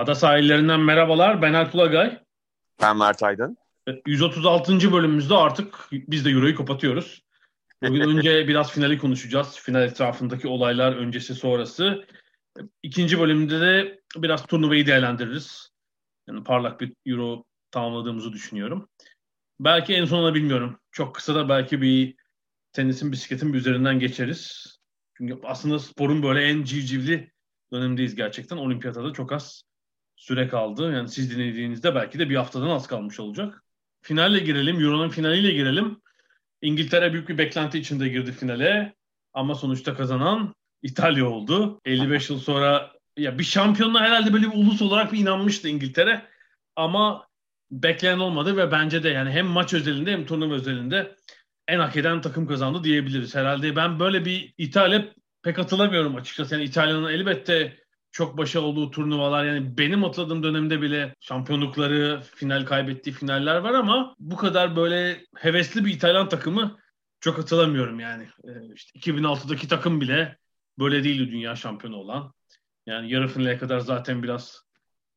Ada 0.00 0.14
sahillerinden 0.14 0.80
merhabalar. 0.80 1.42
Ben 1.42 1.54
Alp 1.54 1.74
Ulagay. 1.74 2.18
Ben 2.82 2.96
Mert 2.96 3.22
Aydın. 3.22 3.56
136. 4.06 4.92
bölümümüzde 4.92 5.34
artık 5.34 5.88
biz 5.92 6.24
de 6.24 6.30
Euro'yu 6.30 6.56
kapatıyoruz. 6.56 7.22
Bugün 7.82 8.00
önce 8.16 8.48
biraz 8.48 8.72
finali 8.72 8.98
konuşacağız. 8.98 9.58
Final 9.58 9.82
etrafındaki 9.82 10.48
olaylar 10.48 10.92
öncesi 10.92 11.34
sonrası. 11.34 12.06
İkinci 12.82 13.20
bölümde 13.20 13.60
de 13.60 14.00
biraz 14.16 14.46
turnuvayı 14.46 14.86
değerlendiririz. 14.86 15.70
Yani 16.28 16.44
parlak 16.44 16.80
bir 16.80 16.92
Euro 17.06 17.44
tamamladığımızı 17.70 18.32
düşünüyorum. 18.32 18.88
Belki 19.60 19.94
en 19.94 20.04
sonunda 20.04 20.34
bilmiyorum. 20.34 20.78
Çok 20.92 21.14
kısa 21.14 21.34
da 21.34 21.48
belki 21.48 21.82
bir 21.82 22.14
tenisin, 22.72 23.12
bisikletin 23.12 23.52
bir 23.52 23.58
üzerinden 23.58 23.98
geçeriz. 23.98 24.76
Çünkü 25.16 25.38
aslında 25.44 25.78
sporun 25.78 26.22
böyle 26.22 26.42
en 26.42 26.64
civcivli 26.64 27.32
dönemdeyiz 27.72 28.14
gerçekten. 28.14 28.56
Olimpiyata 28.56 29.04
da 29.04 29.12
çok 29.12 29.32
az 29.32 29.69
süre 30.20 30.48
kaldı. 30.48 30.92
Yani 30.92 31.08
siz 31.08 31.36
dinlediğinizde 31.36 31.94
belki 31.94 32.18
de 32.18 32.30
bir 32.30 32.36
haftadan 32.36 32.70
az 32.70 32.86
kalmış 32.86 33.20
olacak. 33.20 33.64
Finalle 34.02 34.38
girelim. 34.38 34.80
Euro'nun 34.80 35.08
finaliyle 35.08 35.52
girelim. 35.52 36.00
İngiltere 36.62 37.12
büyük 37.12 37.28
bir 37.28 37.38
beklenti 37.38 37.78
içinde 37.78 38.08
girdi 38.08 38.32
finale. 38.32 38.94
Ama 39.32 39.54
sonuçta 39.54 39.94
kazanan 39.94 40.54
İtalya 40.82 41.26
oldu. 41.26 41.80
55 41.84 42.30
yıl 42.30 42.38
sonra 42.38 42.92
ya 43.16 43.38
bir 43.38 43.44
şampiyonluğa 43.44 44.00
herhalde 44.00 44.32
böyle 44.32 44.46
bir 44.46 44.56
ulus 44.56 44.82
olarak 44.82 45.12
bir 45.12 45.18
inanmıştı 45.18 45.68
İngiltere. 45.68 46.22
Ama 46.76 47.26
beklenen 47.70 48.18
olmadı 48.18 48.56
ve 48.56 48.72
bence 48.72 49.02
de 49.02 49.08
yani 49.08 49.30
hem 49.30 49.46
maç 49.46 49.74
özelinde 49.74 50.12
hem 50.12 50.26
turnuva 50.26 50.54
özelinde 50.54 51.16
en 51.68 51.78
hak 51.78 51.96
eden 51.96 52.20
takım 52.20 52.46
kazandı 52.46 52.84
diyebiliriz. 52.84 53.34
Herhalde 53.34 53.76
ben 53.76 54.00
böyle 54.00 54.24
bir 54.24 54.54
İtalya 54.58 55.04
pek 55.42 55.58
hatırlamıyorum 55.58 56.16
açıkçası. 56.16 56.54
Yani 56.54 56.64
İtalya'nın 56.64 57.08
elbette 57.08 57.80
çok 58.12 58.38
başa 58.38 58.60
olduğu 58.60 58.90
turnuvalar 58.90 59.44
yani 59.44 59.78
benim 59.78 60.02
hatırladığım 60.02 60.42
dönemde 60.42 60.82
bile 60.82 61.14
şampiyonlukları, 61.20 62.22
final 62.34 62.64
kaybettiği 62.66 63.14
finaller 63.14 63.56
var 63.56 63.74
ama 63.74 64.14
bu 64.18 64.36
kadar 64.36 64.76
böyle 64.76 65.24
hevesli 65.36 65.84
bir 65.84 65.94
İtalyan 65.94 66.28
takımı 66.28 66.78
çok 67.20 67.38
hatırlamıyorum 67.38 68.00
yani. 68.00 68.28
Ee, 68.44 68.74
işte 68.74 68.98
2006'daki 68.98 69.68
takım 69.68 70.00
bile 70.00 70.38
böyle 70.78 71.04
değildi 71.04 71.32
dünya 71.32 71.56
şampiyonu 71.56 71.96
olan. 71.96 72.32
Yani 72.86 73.12
yarı 73.12 73.28
finale 73.28 73.58
kadar 73.58 73.80
zaten 73.80 74.22
biraz 74.22 74.62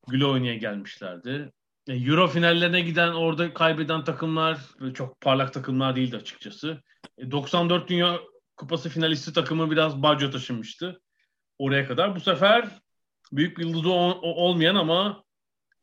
güle 0.07 0.25
oynaya 0.25 0.55
gelmişlerdi. 0.55 1.51
E, 1.87 1.93
Euro 1.93 2.27
finallerine 2.27 2.81
giden 2.81 3.13
orada 3.13 3.53
kaybeden 3.53 4.03
takımlar 4.03 4.59
çok 4.93 5.21
parlak 5.21 5.53
takımlar 5.53 5.95
değildi 5.95 6.17
açıkçası. 6.17 6.81
94 7.31 7.83
e, 7.83 7.87
Dünya 7.87 8.19
Kupası 8.55 8.89
finalisti 8.89 9.33
takımı 9.33 9.71
biraz 9.71 10.03
Baggio 10.03 10.29
taşınmıştı 10.29 11.01
oraya 11.59 11.87
kadar. 11.87 12.15
Bu 12.15 12.19
sefer 12.19 12.82
büyük 13.31 13.57
bir 13.57 13.63
yıldızı 13.63 13.89
olmayan 13.91 14.75
ama 14.75 15.23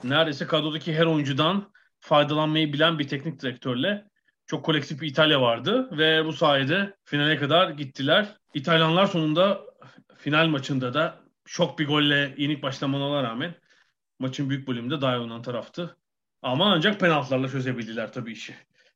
neredeyse 0.04 0.46
kadrodaki 0.46 0.94
her 0.94 1.06
oyuncudan 1.06 1.72
faydalanmayı 2.00 2.72
bilen 2.72 2.98
bir 2.98 3.08
teknik 3.08 3.42
direktörle 3.42 4.04
çok 4.46 4.64
kolektif 4.64 5.00
bir 5.00 5.08
İtalya 5.08 5.40
vardı 5.40 5.98
ve 5.98 6.24
bu 6.24 6.32
sayede 6.32 6.96
finale 7.04 7.36
kadar 7.36 7.70
gittiler. 7.70 8.36
İtalyanlar 8.54 9.06
sonunda 9.06 9.60
final 10.16 10.46
maçında 10.46 10.94
da 10.94 11.20
şok 11.46 11.78
bir 11.78 11.86
golle 11.86 12.34
yenik 12.38 12.62
başlamalarına 12.62 13.22
rağmen 13.22 13.54
maçın 14.18 14.50
büyük 14.50 14.68
bölümünde 14.68 15.00
daha 15.00 15.20
oynanan 15.20 15.42
taraftı. 15.42 15.96
Ama 16.42 16.72
ancak 16.72 17.00
penaltılarla 17.00 17.48
çözebildiler 17.48 18.12
tabii 18.12 18.32
işi. 18.32 18.54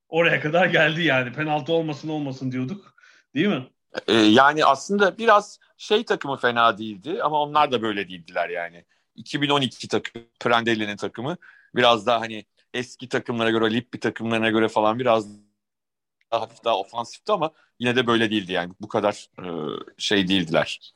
Oraya 0.09 0.41
kadar 0.41 0.67
geldi 0.67 1.03
yani. 1.03 1.33
Penaltı 1.33 1.73
olmasın 1.73 2.09
olmasın 2.09 2.53
diyorduk. 2.53 2.95
Değil 3.35 3.49
mi? 3.49 3.69
Ee, 4.09 4.13
yani 4.13 4.65
aslında 4.65 5.19
biraz 5.19 5.59
şey 5.77 6.05
takımı 6.05 6.37
fena 6.37 6.79
değildi 6.79 7.23
ama 7.23 7.41
onlar 7.41 7.73
da 7.73 7.83
böyle 7.83 8.09
değildiler 8.09 8.49
yani. 8.49 8.85
2012 9.17 9.89
takım, 9.89 10.23
Prandelli'nin 10.41 10.97
takımı 10.97 11.37
biraz 11.75 12.07
daha 12.07 12.21
hani 12.21 12.45
eski 12.75 13.09
takımlara 13.09 13.51
göre, 13.51 13.75
Lippi 13.75 14.01
takımlarına 14.01 14.51
göre 14.51 14.69
falan 14.69 14.99
biraz 14.99 15.29
daha 16.33 16.41
hafif 16.41 16.65
daha 16.65 16.79
ofansifti 16.79 17.33
ama 17.33 17.51
yine 17.79 17.97
de 17.97 18.07
böyle 18.07 18.31
değildi 18.31 18.53
yani. 18.53 18.73
Bu 18.81 18.89
kadar 18.89 19.27
e, 19.39 19.47
şey 19.99 20.29
değildiler. 20.29 20.95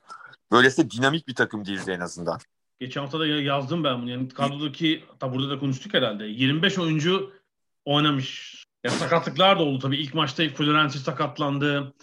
Böylesi 0.53 0.91
dinamik 0.91 1.29
bir 1.29 1.35
takım 1.35 1.65
değildi 1.65 1.91
en 1.91 2.01
azından. 2.01 2.39
Geçen 2.81 3.01
hafta 3.01 3.21
da 3.21 3.27
yazdım 3.27 3.85
ben 3.85 4.03
bunu. 4.03 4.11
Yani 4.11 4.29
kadrodaki, 4.29 5.05
tabi 5.21 5.35
burada 5.35 5.51
da 5.51 5.59
konuştuk 5.59 5.95
herhalde. 5.95 6.25
25 6.25 6.79
oyuncu 6.79 7.33
oynamış. 7.85 8.65
Ya 8.85 8.91
sakatlıklar 8.91 9.59
da 9.59 9.63
oldu 9.63 9.79
tabii. 9.79 9.97
İlk 9.97 10.15
maçta 10.15 10.49
Florenzi 10.49 10.99
sakatlandı. 10.99 11.95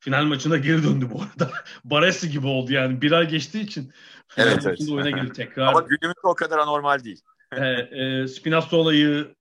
Final 0.00 0.24
maçında 0.24 0.56
geri 0.56 0.82
döndü 0.82 1.08
bu 1.12 1.22
arada. 1.22 1.52
Baresi 1.84 2.30
gibi 2.30 2.46
oldu 2.46 2.72
yani. 2.72 3.02
Bir 3.02 3.12
ay 3.12 3.28
geçtiği 3.28 3.60
için. 3.60 3.92
Evet 4.36 4.66
evet. 4.66 4.80
oyuna 4.90 5.10
girdi 5.10 5.32
tekrar. 5.36 5.66
Ama 5.66 5.80
günümüzde 5.80 6.20
o 6.22 6.34
kadar 6.34 6.58
anormal 6.58 7.04
değil. 7.04 7.20
e, 7.52 7.66
e, 7.66 8.28
Spinazzola'yı 8.28 9.34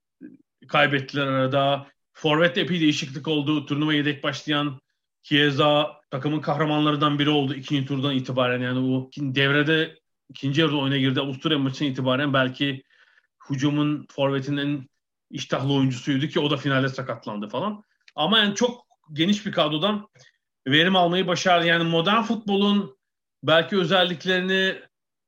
kaybettiler 0.68 1.28
arada. 1.28 1.88
Forvet'te 2.14 2.62
epey 2.62 2.80
değişiklik 2.80 3.28
oldu. 3.28 3.66
Turnuva 3.66 3.94
yedek 3.94 4.24
başlayan 4.24 4.80
Chiesa 5.24 6.02
takımın 6.12 6.42
kahramanlarından 6.42 7.20
biri 7.20 7.30
oldu 7.30 7.54
ikinci 7.54 7.88
turdan 7.88 8.16
itibaren. 8.16 8.62
Yani 8.62 8.80
o 8.80 9.10
devrede 9.18 10.00
ikinci 10.30 10.62
yarıda 10.62 10.78
oyuna 10.78 10.98
girdi. 10.98 11.22
Avusturya 11.22 11.60
maçından 11.60 11.92
itibaren 11.92 12.34
belki 12.34 12.84
hücumun 13.50 14.08
forvetinin 14.12 14.90
iştahlı 15.32 15.74
oyuncusuydu 15.74 16.28
ki 16.28 16.40
o 16.40 16.52
da 16.52 16.58
finalde 16.58 16.90
sakatlandı 16.90 17.50
falan. 17.50 17.84
Ama 18.16 18.40
yani 18.40 18.56
çok 18.56 18.86
geniş 19.14 19.46
bir 19.46 19.52
kadrodan 19.52 20.08
verim 20.72 20.96
almayı 20.96 21.28
başardı. 21.28 21.68
Yani 21.68 21.84
modern 21.84 22.22
futbolun 22.22 22.98
belki 23.44 23.78
özelliklerini 23.78 24.76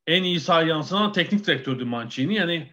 en 0.07 0.23
iyi 0.23 0.39
sahaya 0.39 0.67
yansıtan 0.67 1.13
teknik 1.13 1.47
direktördü 1.47 1.85
Mancini. 1.85 2.35
Yani 2.35 2.71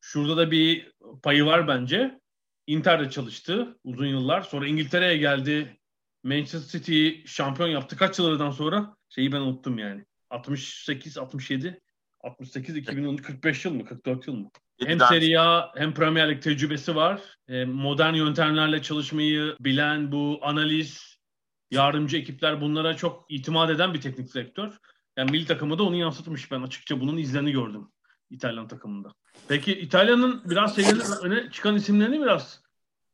şurada 0.00 0.36
da 0.36 0.50
bir 0.50 0.92
payı 1.22 1.46
var 1.46 1.68
bence. 1.68 2.20
Inter'de 2.66 3.10
çalıştı 3.10 3.78
uzun 3.84 4.06
yıllar. 4.06 4.42
Sonra 4.42 4.66
İngiltere'ye 4.66 5.16
geldi. 5.16 5.76
Manchester 6.24 6.78
City 6.78 7.10
şampiyon 7.26 7.68
yaptı. 7.68 7.96
Kaç 7.96 8.18
yıllardan 8.18 8.50
sonra? 8.50 8.96
Şeyi 9.08 9.32
ben 9.32 9.40
unuttum 9.40 9.78
yani. 9.78 10.04
68, 10.30 11.18
67, 11.18 11.80
68, 12.20 12.76
2010, 12.76 13.16
45 13.16 13.64
yıl 13.64 13.74
mı? 13.74 13.84
44 13.84 14.26
yıl 14.26 14.34
mı? 14.34 14.50
Hem 14.86 15.00
Serie 15.00 15.36
A 15.38 15.72
hem 15.76 15.94
Premier 15.94 16.30
Lig 16.30 16.42
tecrübesi 16.42 16.96
var. 16.96 17.20
Modern 17.66 18.14
yöntemlerle 18.14 18.82
çalışmayı 18.82 19.56
bilen 19.60 20.12
bu 20.12 20.40
analiz, 20.42 21.13
yardımcı 21.74 22.16
ekipler 22.16 22.60
bunlara 22.60 22.96
çok 22.96 23.26
itimat 23.28 23.70
eden 23.70 23.94
bir 23.94 24.00
teknik 24.00 24.34
direktör. 24.34 24.78
Yani 25.16 25.30
milli 25.30 25.46
takımı 25.46 25.78
da 25.78 25.82
onu 25.82 25.96
yansıtmış. 25.96 26.50
Ben 26.50 26.62
açıkça 26.62 27.00
bunun 27.00 27.16
izlerini 27.16 27.52
gördüm 27.52 27.88
İtalyan 28.30 28.68
takımında. 28.68 29.14
Peki 29.48 29.72
İtalya'nın 29.72 30.42
biraz 30.44 30.74
seviyeli 30.74 31.02
öne 31.22 31.50
çıkan 31.50 31.76
isimlerini 31.76 32.20
biraz 32.20 32.62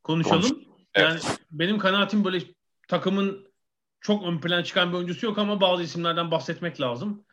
konuşalım. 0.03 0.43
Konuş. 0.43 0.65
Yani 0.97 1.12
evet. 1.12 1.41
benim 1.51 1.78
kanaatim 1.78 2.24
böyle 2.24 2.41
takımın 2.89 3.51
çok 4.01 4.24
ön 4.24 4.39
plan 4.39 4.63
çıkan 4.63 4.92
bir 4.92 4.97
oyuncusu 4.97 5.27
yok 5.27 5.39
ama 5.39 5.60
bazı 5.60 5.83
isimlerden 5.83 6.30
bahsetmek 6.30 6.80
lazım. 6.80 7.24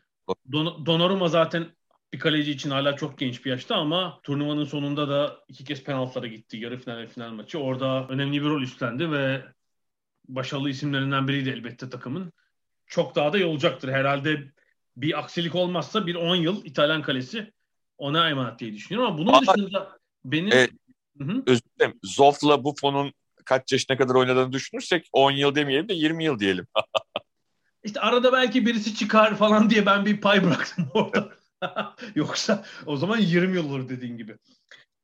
Don 0.51 0.85
Donnarumma 0.85 1.27
zaten 1.27 1.67
bir 2.13 2.19
kaleci 2.19 2.51
için 2.51 2.69
hala 2.69 2.95
çok 2.95 3.17
genç 3.17 3.45
bir 3.45 3.49
yaşta 3.49 3.75
ama 3.75 4.19
turnuvanın 4.23 4.65
sonunda 4.65 5.09
da 5.09 5.39
iki 5.47 5.63
kez 5.63 5.83
penaltılara 5.83 6.27
gitti. 6.27 6.57
Yarı 6.57 6.77
final 6.77 6.97
ve 6.97 7.07
final 7.07 7.31
maçı. 7.31 7.59
Orada 7.59 8.07
önemli 8.09 8.41
bir 8.41 8.47
rol 8.47 8.61
üstlendi 8.61 9.11
ve 9.11 9.45
başarılı 10.27 10.69
isimlerinden 10.69 11.27
biriydi 11.27 11.49
elbette 11.49 11.89
takımın. 11.89 12.33
Çok 12.87 13.15
daha 13.15 13.33
da 13.33 13.37
iyi 13.37 13.45
olacaktır. 13.45 13.89
Herhalde 13.89 14.51
bir 14.97 15.19
aksilik 15.19 15.55
olmazsa 15.55 16.07
bir 16.07 16.15
10 16.15 16.35
yıl 16.35 16.65
İtalyan 16.65 17.01
kalesi 17.01 17.53
ona 17.97 18.29
emanet 18.29 18.59
diye 18.59 18.73
düşünüyorum 18.73 19.11
ama 19.11 19.17
bunun 19.17 19.33
Aa, 19.33 19.41
dışında 19.41 19.99
benim... 20.25 20.51
E, 20.51 20.69
özür 21.45 21.61
dilerim. 21.79 21.99
Zoft'la 22.03 22.63
Buffon'un 22.63 23.13
kaç 23.45 23.71
yaşına 23.71 23.97
kadar 23.97 24.15
oynadığını 24.15 24.51
düşünürsek 24.51 25.09
10 25.13 25.31
yıl 25.31 25.55
demeyelim 25.55 25.89
de 25.89 25.93
20 25.93 26.23
yıl 26.23 26.39
diyelim. 26.39 26.67
İşte 27.83 27.99
arada 27.99 28.33
belki 28.33 28.65
birisi 28.65 28.95
çıkar 28.95 29.37
falan 29.37 29.69
diye 29.69 29.85
ben 29.85 30.05
bir 30.05 30.21
pay 30.21 30.43
bıraktım 30.43 30.89
orada. 30.93 31.31
Yoksa 32.15 32.65
o 32.85 32.97
zaman 32.97 33.17
20 33.17 33.55
yıl 33.55 33.69
olur 33.69 33.89
dediğin 33.89 34.17
gibi. 34.17 34.37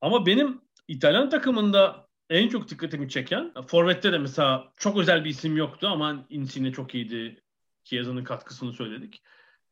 Ama 0.01 0.25
benim 0.25 0.61
İtalyan 0.87 1.29
takımında 1.29 2.07
en 2.33 2.49
çok 2.49 2.69
dikkatimi 2.69 3.09
çeken 3.09 3.53
Forvet'te 3.67 4.11
de 4.13 4.17
mesela 4.17 4.73
çok 4.77 4.97
özel 4.97 5.25
bir 5.25 5.29
isim 5.29 5.57
yoktu 5.57 5.87
ama 5.87 6.25
Insigne 6.29 6.71
çok 6.71 6.95
iyiydi. 6.95 7.43
Chiesa'nın 7.83 8.23
katkısını 8.23 8.73
söyledik. 8.73 9.21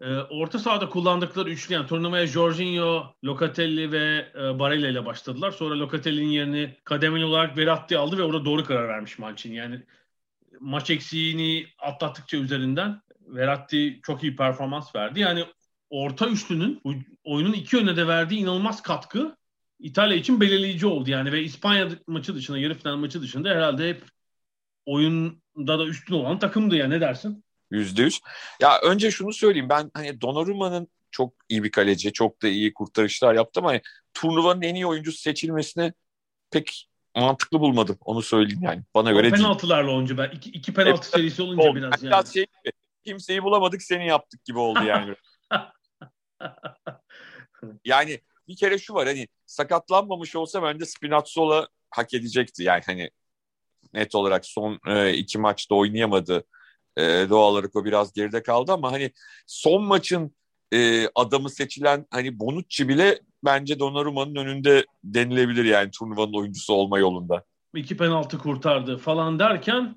Ee, 0.02 0.16
orta 0.16 0.60
sahada 0.60 0.90
kullandıkları 0.90 1.50
üçlü 1.50 1.74
yani 1.74 1.88
turnuvaya 1.88 2.28
Jorginho, 2.28 3.16
Locatelli 3.24 3.92
ve 3.92 4.32
e, 4.36 4.60
Barella 4.60 4.88
ile 4.88 5.06
başladılar. 5.06 5.52
Sonra 5.52 5.80
Locatelli'nin 5.80 6.30
yerini 6.30 6.78
kademeli 6.84 7.26
olarak 7.26 7.58
Verratti 7.58 7.98
aldı 7.98 8.18
ve 8.18 8.24
orada 8.24 8.46
doğru 8.46 8.64
karar 8.64 8.88
vermiş 8.88 9.20
Mancini. 9.20 9.56
Yani 9.56 9.84
maç 10.60 10.90
eksiğini 10.90 11.68
atlattıkça 11.80 12.38
üzerinden 12.38 13.02
Verratti 13.28 14.00
çok 14.04 14.24
iyi 14.24 14.36
performans 14.36 14.96
verdi. 14.96 15.20
Yani 15.20 15.46
orta 15.90 16.28
üçlünün 16.28 16.82
oyunun 17.24 17.54
iki 17.54 17.76
yönüne 17.76 17.98
de 17.98 18.08
verdiği 18.08 18.40
inanılmaz 18.40 18.82
katkı 18.82 19.36
İtalya 19.82 20.18
için 20.18 20.42
belirleyici 20.42 20.88
oldu 20.88 21.10
yani 21.10 21.32
ve 21.32 21.44
İspanya 21.44 21.90
maçı 22.08 22.36
dışında 22.36 22.58
yarı 22.58 22.74
final 22.74 22.96
maçı 22.96 23.22
dışında 23.22 23.50
herhalde 23.50 23.90
hep 23.90 24.04
oyunda 24.86 25.80
da 25.80 25.86
üstün 25.86 26.16
olan 26.16 26.40
takımdı 26.40 26.76
ya 26.76 26.88
ne 26.88 27.02
dersin? 27.02 27.44
Yüzde 27.72 28.02
yüz. 28.02 28.20
Ya 28.62 28.80
önce 28.84 29.12
şunu 29.12 29.34
söyleyeyim 29.34 29.70
ben 29.70 29.92
hani 29.94 30.22
Donnarumma'nın 30.22 30.88
çok 31.12 31.34
iyi 31.50 31.64
bir 31.64 31.72
kaleci, 31.72 32.14
çok 32.14 32.42
da 32.42 32.48
iyi 32.48 32.74
kurtarışlar 32.74 33.34
yaptı 33.34 33.60
ama 33.60 33.70
hani, 33.70 33.82
turnuvanın 34.14 34.62
en 34.62 34.76
iyi 34.76 34.86
oyuncusu 34.86 35.18
seçilmesini 35.18 35.94
pek 36.52 36.90
mantıklı 37.16 37.60
bulmadım. 37.60 37.98
Onu 38.02 38.22
söyleyeyim 38.22 38.64
yani. 38.64 38.84
Bana 38.96 39.10
o 39.10 39.14
göre 39.14 39.30
penaltılarla 39.30 39.88
değil. 39.88 39.98
olunca 39.98 40.18
ben 40.18 40.30
iki, 40.30 40.50
iki 40.50 40.74
penaltı 40.74 40.94
evet, 40.94 41.06
serisi 41.06 41.42
olunca 41.42 41.64
oldu. 41.64 41.76
biraz 41.76 42.04
yani. 42.04 42.12
Biraz 42.12 42.34
şey 42.34 42.44
gibi, 42.44 42.74
kimseyi 43.06 43.44
bulamadık 43.44 43.84
seni 43.84 44.08
yaptık 44.08 44.46
gibi 44.46 44.60
oldu 44.60 44.84
yani. 44.84 45.16
yani 47.86 48.22
bir 48.52 48.56
kere 48.56 48.78
şu 48.78 48.94
var 48.94 49.08
hani 49.08 49.28
sakatlanmamış 49.46 50.36
olsa 50.36 50.64
bence 50.64 50.86
Spinazzola 50.86 51.68
hak 51.90 52.14
edecekti. 52.14 52.64
Yani 52.64 52.82
hani 52.86 53.10
net 53.94 54.16
olarak 54.16 54.46
son 54.46 54.80
e, 54.88 55.14
iki 55.14 55.38
maçta 55.38 55.76
oynayamadı. 55.76 56.44
E, 56.98 57.02
doğal 57.30 57.52
olarak 57.54 57.76
o 57.76 57.86
biraz 57.86 58.14
geride 58.14 58.44
kaldı 58.44 58.72
ama 58.72 58.92
hani 58.92 59.12
son 59.48 59.84
maçın 59.84 60.36
e, 60.74 61.08
adamı 61.16 61.50
seçilen 61.50 62.06
hani 62.10 62.40
Bonucci 62.40 62.90
bile 62.90 63.20
bence 63.46 63.80
Donnarumma'nın 63.80 64.36
önünde 64.36 64.86
denilebilir 65.04 65.66
yani 65.66 65.92
turnuvanın 65.92 66.34
oyuncusu 66.34 66.74
olma 66.74 67.00
yolunda. 67.00 67.44
İki 67.76 67.98
penaltı 67.98 68.38
kurtardı 68.38 68.98
falan 68.98 69.40
derken 69.40 69.96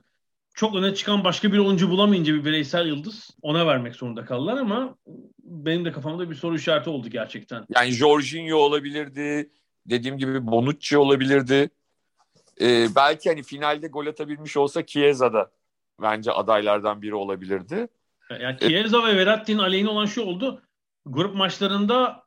çok 0.55 0.77
öne 0.77 0.95
çıkan 0.95 1.25
başka 1.25 1.53
bir 1.53 1.59
oyuncu 1.59 1.91
bulamayınca 1.91 2.35
bir 2.35 2.45
bireysel 2.45 2.87
yıldız 2.87 3.31
ona 3.43 3.67
vermek 3.67 3.95
zorunda 3.95 4.25
kaldılar 4.25 4.57
ama 4.57 4.97
benim 5.39 5.85
de 5.85 5.93
kafamda 5.93 6.31
bir 6.31 6.35
soru 6.35 6.57
işareti 6.57 6.91
oldu 6.91 7.09
gerçekten. 7.09 7.67
Yani 7.75 7.91
Jorginho 7.91 8.57
olabilirdi. 8.57 9.51
Dediğim 9.87 10.19
gibi 10.19 10.47
Bonucci 10.47 10.99
olabilirdi. 10.99 11.71
Ee, 12.61 12.87
belki 12.97 13.29
hani 13.29 13.43
finalde 13.43 13.87
gol 13.87 14.07
atabilmiş 14.07 14.57
olsa 14.57 14.87
Chiesa 14.87 15.33
da 15.33 15.51
bence 16.03 16.33
adaylardan 16.33 17.03
biri 17.03 17.15
olabilirdi. 17.15 17.89
Yani 18.41 18.59
Chiesa 18.59 18.99
ee, 18.99 19.07
ve 19.07 19.17
Verratti'nin 19.17 19.59
aleyhine 19.59 19.89
olan 19.89 20.07
şu 20.07 20.23
oldu. 20.23 20.63
Grup 21.07 21.35
maçlarında 21.35 22.25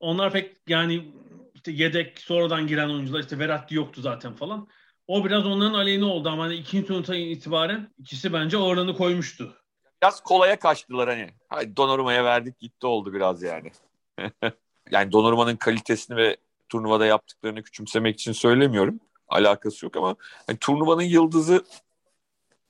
onlar 0.00 0.32
pek 0.32 0.56
yani 0.68 1.12
işte 1.54 1.72
yedek 1.72 2.20
sonradan 2.20 2.66
giren 2.66 2.88
oyuncular 2.88 3.20
işte 3.20 3.38
Verratti 3.38 3.74
yoktu 3.74 4.00
zaten 4.00 4.34
falan. 4.34 4.68
O 5.08 5.24
biraz 5.24 5.46
onların 5.46 5.74
aleyhine 5.74 6.04
oldu 6.04 6.28
ama 6.28 6.44
hani 6.44 6.54
ikinci 6.54 6.86
turnutan 6.86 7.16
itibaren 7.16 7.88
ikisi 7.98 8.32
bence 8.32 8.56
oranı 8.56 8.96
koymuştu. 8.96 9.56
Biraz 10.02 10.20
kolaya 10.20 10.58
kaçtılar 10.58 11.08
hani. 11.08 11.30
Hadi 11.48 11.76
Donnarumma'ya 11.76 12.24
verdik 12.24 12.58
gitti 12.58 12.86
oldu 12.86 13.12
biraz 13.12 13.42
yani. 13.42 13.72
yani 14.90 15.12
Donnarumma'nın 15.12 15.56
kalitesini 15.56 16.16
ve 16.16 16.36
turnuvada 16.68 17.06
yaptıklarını 17.06 17.62
küçümsemek 17.62 18.20
için 18.20 18.32
söylemiyorum. 18.32 19.00
Alakası 19.28 19.86
yok 19.86 19.96
ama 19.96 20.16
hani 20.46 20.58
turnuvanın 20.58 21.02
yıldızı 21.02 21.64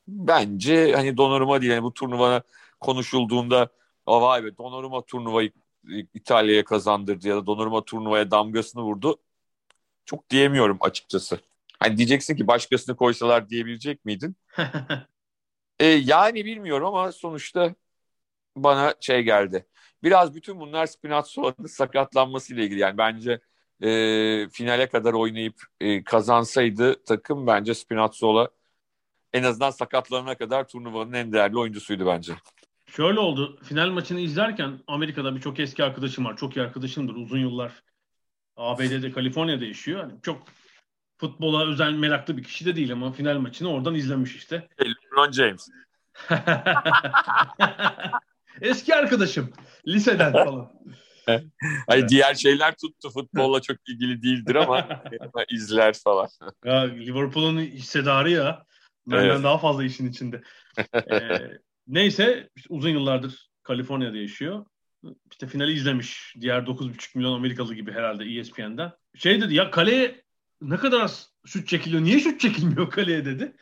bence 0.08 0.92
hani 0.92 1.16
Donnarumma 1.16 1.60
değil. 1.60 1.72
Yani 1.72 1.82
bu 1.82 1.94
turnuva 1.94 2.42
konuşulduğunda 2.80 3.68
vay 4.06 4.44
be 4.44 4.56
Donnarumma 4.56 5.02
turnuvayı 5.02 5.52
İtalya'ya 6.14 6.64
kazandırdı 6.64 7.28
ya 7.28 7.36
da 7.36 7.46
Donnarumma 7.46 7.84
turnuvaya 7.84 8.30
damgasını 8.30 8.82
vurdu. 8.82 9.16
Çok 10.04 10.30
diyemiyorum 10.30 10.78
açıkçası. 10.80 11.40
Hani 11.78 11.96
diyeceksin 11.96 12.36
ki 12.36 12.46
başkasını 12.46 12.96
koysalar 12.96 13.48
diyebilecek 13.48 14.04
miydin? 14.04 14.36
e, 15.78 15.86
yani 15.86 16.44
bilmiyorum 16.44 16.86
ama 16.86 17.12
sonuçta 17.12 17.74
bana 18.56 18.94
şey 19.00 19.22
geldi. 19.22 19.66
Biraz 20.02 20.34
bütün 20.34 20.60
bunlar 20.60 20.86
Spinazzola'nın 20.86 21.66
sakatlanmasıyla 21.66 22.64
ilgili. 22.64 22.78
Yani 22.78 22.98
bence 22.98 23.40
e, 23.82 24.48
finale 24.48 24.88
kadar 24.88 25.12
oynayıp 25.12 25.62
e, 25.80 26.04
kazansaydı 26.04 27.04
takım 27.04 27.46
bence 27.46 27.74
Spinazzola 27.74 28.48
en 29.32 29.42
azından 29.42 29.70
sakatlanana 29.70 30.34
kadar 30.34 30.68
turnuvanın 30.68 31.12
en 31.12 31.32
değerli 31.32 31.58
oyuncusuydu 31.58 32.06
bence. 32.06 32.32
Şöyle 32.86 33.20
oldu. 33.20 33.58
Final 33.62 33.88
maçını 33.88 34.20
izlerken 34.20 34.78
Amerika'da 34.86 35.36
bir 35.36 35.40
çok 35.40 35.60
eski 35.60 35.84
arkadaşım 35.84 36.24
var. 36.24 36.36
Çok 36.36 36.56
iyi 36.56 36.62
arkadaşımdır. 36.62 37.14
Uzun 37.14 37.38
yıllar 37.38 37.82
ABD'de, 38.56 39.12
Kaliforniya'da 39.12 39.64
yaşıyor. 39.64 40.00
Yani 40.00 40.12
çok 40.22 40.42
futbola 41.18 41.66
özel 41.66 41.92
meraklı 41.92 42.36
bir 42.36 42.42
kişi 42.42 42.66
de 42.66 42.76
değil 42.76 42.92
ama 42.92 43.12
final 43.12 43.38
maçını 43.38 43.72
oradan 43.72 43.94
izlemiş 43.94 44.36
işte. 44.36 44.68
LeBron 44.80 45.32
James. 45.32 45.68
Eski 48.60 48.94
arkadaşım. 48.94 49.52
Liseden 49.86 50.32
falan. 50.32 50.72
Hani 51.86 52.08
diğer 52.08 52.34
şeyler 52.34 52.74
tuttu. 52.76 53.10
Futbolla 53.10 53.62
çok 53.62 53.88
ilgili 53.88 54.22
değildir 54.22 54.54
ama 54.54 55.02
izler 55.50 55.94
falan. 55.94 56.28
Ya 56.64 56.80
Liverpool'un 56.80 57.60
hissedarı 57.60 58.30
ya. 58.30 58.64
Benden 59.06 59.24
evet. 59.24 59.44
daha 59.44 59.58
fazla 59.58 59.84
işin 59.84 60.10
içinde. 60.10 60.42
ee, 60.94 61.38
neyse 61.86 62.48
işte 62.56 62.68
uzun 62.74 62.88
yıllardır 62.88 63.50
Kaliforniya'da 63.62 64.16
yaşıyor. 64.16 64.66
İşte 65.30 65.46
finali 65.46 65.72
izlemiş. 65.72 66.34
Diğer 66.40 66.62
9,5 66.62 67.18
milyon 67.18 67.32
Amerikalı 67.32 67.74
gibi 67.74 67.92
herhalde 67.92 68.24
ESPN'den. 68.24 68.92
Şey 69.14 69.40
dedi 69.40 69.54
ya 69.54 69.70
kaleye 69.70 70.22
ne 70.60 70.76
kadar 70.76 71.00
az 71.00 71.30
şut 71.46 71.68
çekiliyor. 71.68 72.02
Niye 72.02 72.20
şut 72.20 72.40
çekilmiyor 72.40 72.90
kaleye 72.90 73.24
dedi. 73.24 73.56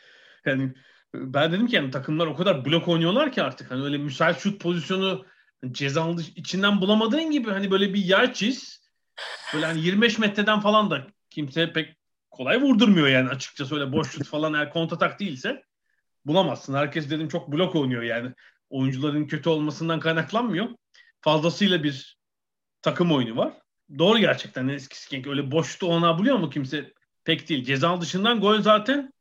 Yani 0.46 0.74
ben 1.14 1.52
dedim 1.52 1.66
ki 1.66 1.76
yani 1.76 1.90
takımlar 1.90 2.26
o 2.26 2.36
kadar 2.36 2.64
blok 2.64 2.88
oynuyorlar 2.88 3.32
ki 3.32 3.42
artık. 3.42 3.70
Hani 3.70 3.84
öyle 3.84 3.98
müsait 3.98 4.38
şut 4.38 4.60
pozisyonu 4.60 5.26
cezanın 5.72 6.22
içinden 6.36 6.80
bulamadığın 6.80 7.30
gibi 7.30 7.50
hani 7.50 7.70
böyle 7.70 7.94
bir 7.94 8.04
yer 8.04 8.34
çiz. 8.34 8.86
Böyle 9.54 9.66
hani 9.66 9.80
25 9.80 10.18
metreden 10.18 10.60
falan 10.60 10.90
da 10.90 11.06
kimse 11.30 11.72
pek 11.72 11.96
kolay 12.30 12.62
vurdurmuyor 12.62 13.08
yani 13.08 13.28
açıkçası 13.28 13.74
öyle 13.74 13.92
boş 13.92 14.10
şut 14.10 14.26
falan 14.26 14.54
eğer 14.54 14.70
kontratak 14.70 15.20
değilse 15.20 15.62
bulamazsın. 16.24 16.74
Herkes 16.74 17.10
dedim 17.10 17.28
çok 17.28 17.52
blok 17.52 17.74
oynuyor 17.76 18.02
yani. 18.02 18.32
Oyuncuların 18.70 19.26
kötü 19.26 19.48
olmasından 19.48 20.00
kaynaklanmıyor. 20.00 20.68
Fazlasıyla 21.20 21.82
bir 21.82 22.18
takım 22.82 23.12
oyunu 23.12 23.36
var. 23.36 23.52
Doğru 23.98 24.18
gerçekten 24.18 24.68
eskisi 24.68 25.22
öyle 25.28 25.50
boşta 25.50 25.86
ona 25.86 26.18
buluyor 26.18 26.36
mu 26.36 26.50
kimse? 26.50 26.92
Pek 27.24 27.48
değil. 27.48 27.64
Ceza 27.64 28.00
dışından 28.00 28.40
gol 28.40 28.60
zaten 28.60 29.12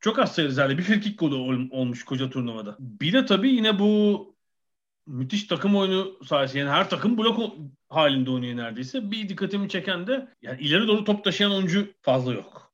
çok 0.00 0.18
az 0.18 0.34
zaten 0.34 0.78
bir 0.78 0.82
frikik 0.82 1.18
golü 1.18 1.34
ol, 1.34 1.58
olmuş 1.70 2.04
koca 2.04 2.30
turnuvada. 2.30 2.76
Bir 2.78 3.12
de 3.12 3.26
tabii 3.26 3.50
yine 3.50 3.78
bu 3.78 4.36
müthiş 5.06 5.44
takım 5.44 5.76
oyunu 5.76 6.24
sayesinde 6.24 6.58
yani 6.58 6.70
her 6.70 6.90
takım 6.90 7.18
blok 7.18 7.56
halinde 7.88 8.30
oynuyor 8.30 8.56
neredeyse. 8.56 9.10
Bir 9.10 9.28
dikkatimi 9.28 9.68
çeken 9.68 10.06
de 10.06 10.28
yani 10.42 10.60
ileri 10.60 10.88
doğru 10.88 11.04
top 11.04 11.24
taşıyan 11.24 11.52
oyuncu 11.52 11.92
fazla 12.02 12.32
yok. 12.32 12.72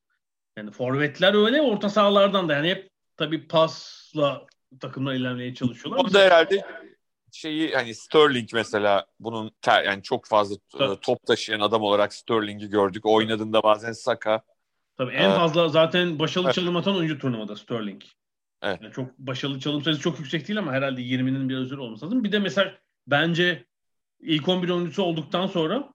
Yani 0.56 0.70
forvetler 0.70 1.34
öyle 1.44 1.62
orta 1.62 1.88
sahalardan 1.88 2.48
da 2.48 2.52
yani 2.52 2.68
hep 2.68 2.90
tabii 3.16 3.48
pasla 3.48 4.46
takımlar 4.80 5.14
ilerlemeye 5.14 5.54
çalışıyorlar. 5.54 6.04
Orada 6.04 6.20
herhalde 6.20 6.64
şeyi 7.32 7.74
hani 7.74 7.94
Sterling 7.94 8.48
mesela 8.52 9.06
bunun 9.20 9.50
ter, 9.62 9.84
yani 9.84 10.02
çok 10.02 10.26
fazla 10.26 10.56
Tabii. 10.78 11.00
top 11.00 11.26
taşıyan 11.26 11.60
adam 11.60 11.82
olarak 11.82 12.14
Sterling'i 12.14 12.68
gördük. 12.68 13.06
Oynadığında 13.06 13.62
bazen 13.62 13.92
Saka. 13.92 14.42
Tabii 14.96 15.12
en 15.12 15.30
ee, 15.30 15.34
fazla 15.34 15.68
zaten 15.68 16.18
başarılı 16.18 16.48
evet. 16.48 16.54
çalım 16.54 16.76
atan 16.76 16.96
oyuncu 16.96 17.18
turnuvada 17.18 17.56
Sterling. 17.56 18.02
Evet. 18.62 18.78
Yani 18.82 18.92
çok 18.92 19.18
başarılı 19.18 19.60
çalım 19.60 19.82
sayısı 19.82 20.00
çok 20.00 20.18
yüksek 20.18 20.48
değil 20.48 20.58
ama 20.58 20.72
herhalde 20.72 21.00
20'nin 21.00 21.48
biraz 21.48 21.62
üzeri 21.62 21.80
olması 21.80 22.06
lazım. 22.06 22.24
Bir 22.24 22.32
de 22.32 22.38
mesela 22.38 22.74
bence 23.06 23.64
ilk 24.20 24.48
11 24.48 24.68
oyuncusu 24.68 25.02
olduktan 25.02 25.46
sonra 25.46 25.92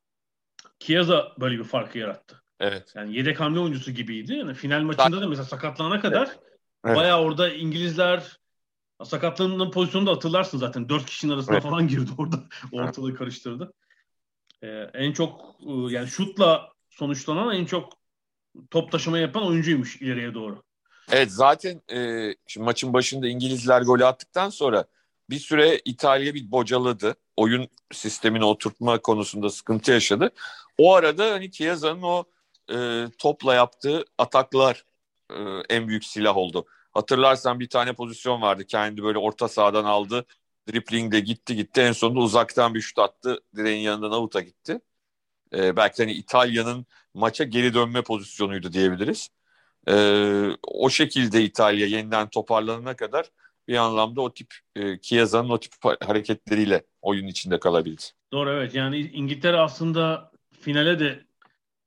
Chiesa 0.80 1.32
böyle 1.40 1.60
bir 1.60 1.64
farkı 1.64 1.98
yarattı. 1.98 2.44
Evet. 2.60 2.94
Yani 2.96 3.16
yedek 3.16 3.40
hamle 3.40 3.60
oyuncusu 3.60 3.92
gibiydi. 3.92 4.34
Yani 4.34 4.54
final 4.54 4.82
maçında 4.82 5.22
da 5.22 5.28
mesela 5.28 5.46
sakatlanana 5.46 6.00
kadar 6.00 6.30
evet. 6.86 6.98
bayağı 6.98 7.22
orada 7.22 7.54
İngilizler 7.54 8.38
Sakatlığının 9.04 9.72
pozisyonu 9.72 10.08
da 10.08 10.12
hatırlarsın 10.12 10.58
zaten. 10.58 10.90
Dört 10.90 11.06
kişinin 11.06 11.34
arasına 11.34 11.56
evet. 11.56 11.64
falan 11.64 11.88
girdi 11.88 12.12
orada. 12.18 12.44
Ortalığı 12.72 13.16
karıştırdı. 13.16 13.74
Ee, 14.62 14.68
en 14.94 15.14
çok 15.14 15.56
e, 15.68 15.72
yani 15.72 16.08
şutla 16.08 16.70
sonuçlanan 16.90 17.56
en 17.56 17.66
çok 17.66 17.94
top 18.72 18.92
taşıma 18.92 19.20
yapan 19.20 19.48
oyuncuymuş 19.48 20.02
ileriye 20.02 20.34
doğru. 20.34 20.64
Evet 21.12 21.32
zaten 21.32 21.82
e, 21.92 22.32
şimdi 22.48 22.66
maçın 22.66 22.94
başında 22.94 23.28
İngilizler 23.28 23.82
golü 23.82 24.06
attıktan 24.06 24.50
sonra 24.50 24.86
bir 25.30 25.40
süre 25.40 25.82
İtalya 25.86 26.34
bir 26.34 26.52
bocaladı. 26.52 27.16
Oyun 27.38 27.68
sistemini 27.92 28.46
oturtma 28.46 28.98
konusunda 29.02 29.50
sıkıntı 29.50 29.92
yaşadı. 29.92 30.32
O 30.78 30.96
arada 30.96 31.32
hani 31.32 31.52
Chiesa'nın 31.52 32.02
o 32.02 32.24
e, 32.74 33.06
topla 33.18 33.56
yaptığı 33.56 34.06
ataklar 34.18 34.86
e, 35.30 35.36
en 35.70 35.88
büyük 35.88 36.06
silah 36.06 36.38
oldu. 36.38 36.66
Hatırlarsan 36.98 37.60
bir 37.60 37.70
tane 37.70 37.94
pozisyon 37.94 38.42
vardı. 38.42 38.66
Kendi 38.66 39.04
böyle 39.04 39.18
orta 39.18 39.48
sahadan 39.48 39.86
aldı. 39.86 40.26
Driplingle 40.70 41.20
gitti 41.20 41.56
gitti. 41.56 41.82
En 41.82 41.92
sonunda 41.92 42.20
uzaktan 42.20 42.74
bir 42.74 42.82
şut 42.82 43.00
attı. 43.00 43.40
Direğin 43.56 43.82
yanından 43.82 44.12
avuta 44.12 44.42
gitti. 44.42 44.80
E, 45.54 45.76
belki 45.76 46.04
hani 46.04 46.14
İtalya'nın 46.14 46.86
maça 47.14 47.44
geri 47.44 47.74
dönme 47.74 48.02
pozisyonuydu 48.02 48.74
diyebiliriz. 48.74 49.30
E, 49.88 49.94
o 50.64 50.90
şekilde 50.90 51.44
İtalya 51.44 51.88
yeniden 51.88 52.30
toparlanana 52.30 52.96
kadar 52.96 53.26
bir 53.68 53.78
anlamda 53.78 54.22
o 54.22 54.34
tip 54.34 54.54
e, 54.76 55.02
Chiesa'nın 55.02 55.50
o 55.50 55.60
tip 55.60 55.74
hareketleriyle 56.06 56.84
oyun 57.02 57.28
içinde 57.28 57.60
kalabildi. 57.60 58.04
Doğru 58.32 58.50
evet 58.50 58.76
yani 58.76 59.00
İngiltere 59.00 59.58
aslında 59.58 60.32
finale 60.60 61.00
de 61.00 61.26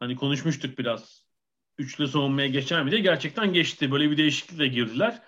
hani 0.00 0.17
konuşmuştuk 0.17 0.79
biraz 0.79 1.20
üçlü 1.81 2.09
savunmaya 2.09 2.49
geçer 2.49 2.83
mi 2.83 2.91
diye 2.91 3.01
gerçekten 3.01 3.53
geçti. 3.53 3.93
Böyle 3.93 4.11
bir 4.11 4.17
değişiklikle 4.17 4.67
girdiler. 4.67 5.23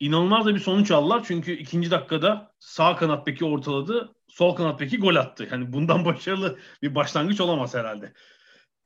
İnanılmaz 0.00 0.46
da 0.46 0.54
bir 0.54 0.60
sonuç 0.60 0.90
aldılar 0.90 1.24
çünkü 1.26 1.52
ikinci 1.52 1.90
dakikada 1.90 2.52
sağ 2.58 2.96
kanat 2.96 3.26
beki 3.26 3.44
ortaladı, 3.44 4.14
sol 4.28 4.56
kanat 4.56 4.80
beki 4.80 4.98
gol 4.98 5.16
attı. 5.16 5.48
Yani 5.52 5.72
bundan 5.72 6.04
başarılı 6.04 6.58
bir 6.82 6.94
başlangıç 6.94 7.40
olamaz 7.40 7.74
herhalde. 7.74 8.12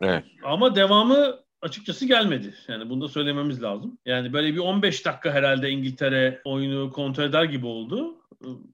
Evet. 0.01 0.25
Ama 0.45 0.75
devamı 0.75 1.41
açıkçası 1.63 2.07
gelmedi. 2.07 2.55
Yani 2.69 2.91
bunu 2.91 3.01
da 3.01 3.09
söylememiz 3.09 3.63
lazım. 3.63 3.99
Yani 4.05 4.33
böyle 4.33 4.55
bir 4.55 4.59
15 4.59 5.07
dakika 5.07 5.31
herhalde 5.31 5.71
İngiltere 5.71 6.41
oyunu 6.45 6.91
kontrol 6.91 7.25
eder 7.25 7.45
gibi 7.45 7.67
oldu. 7.67 8.17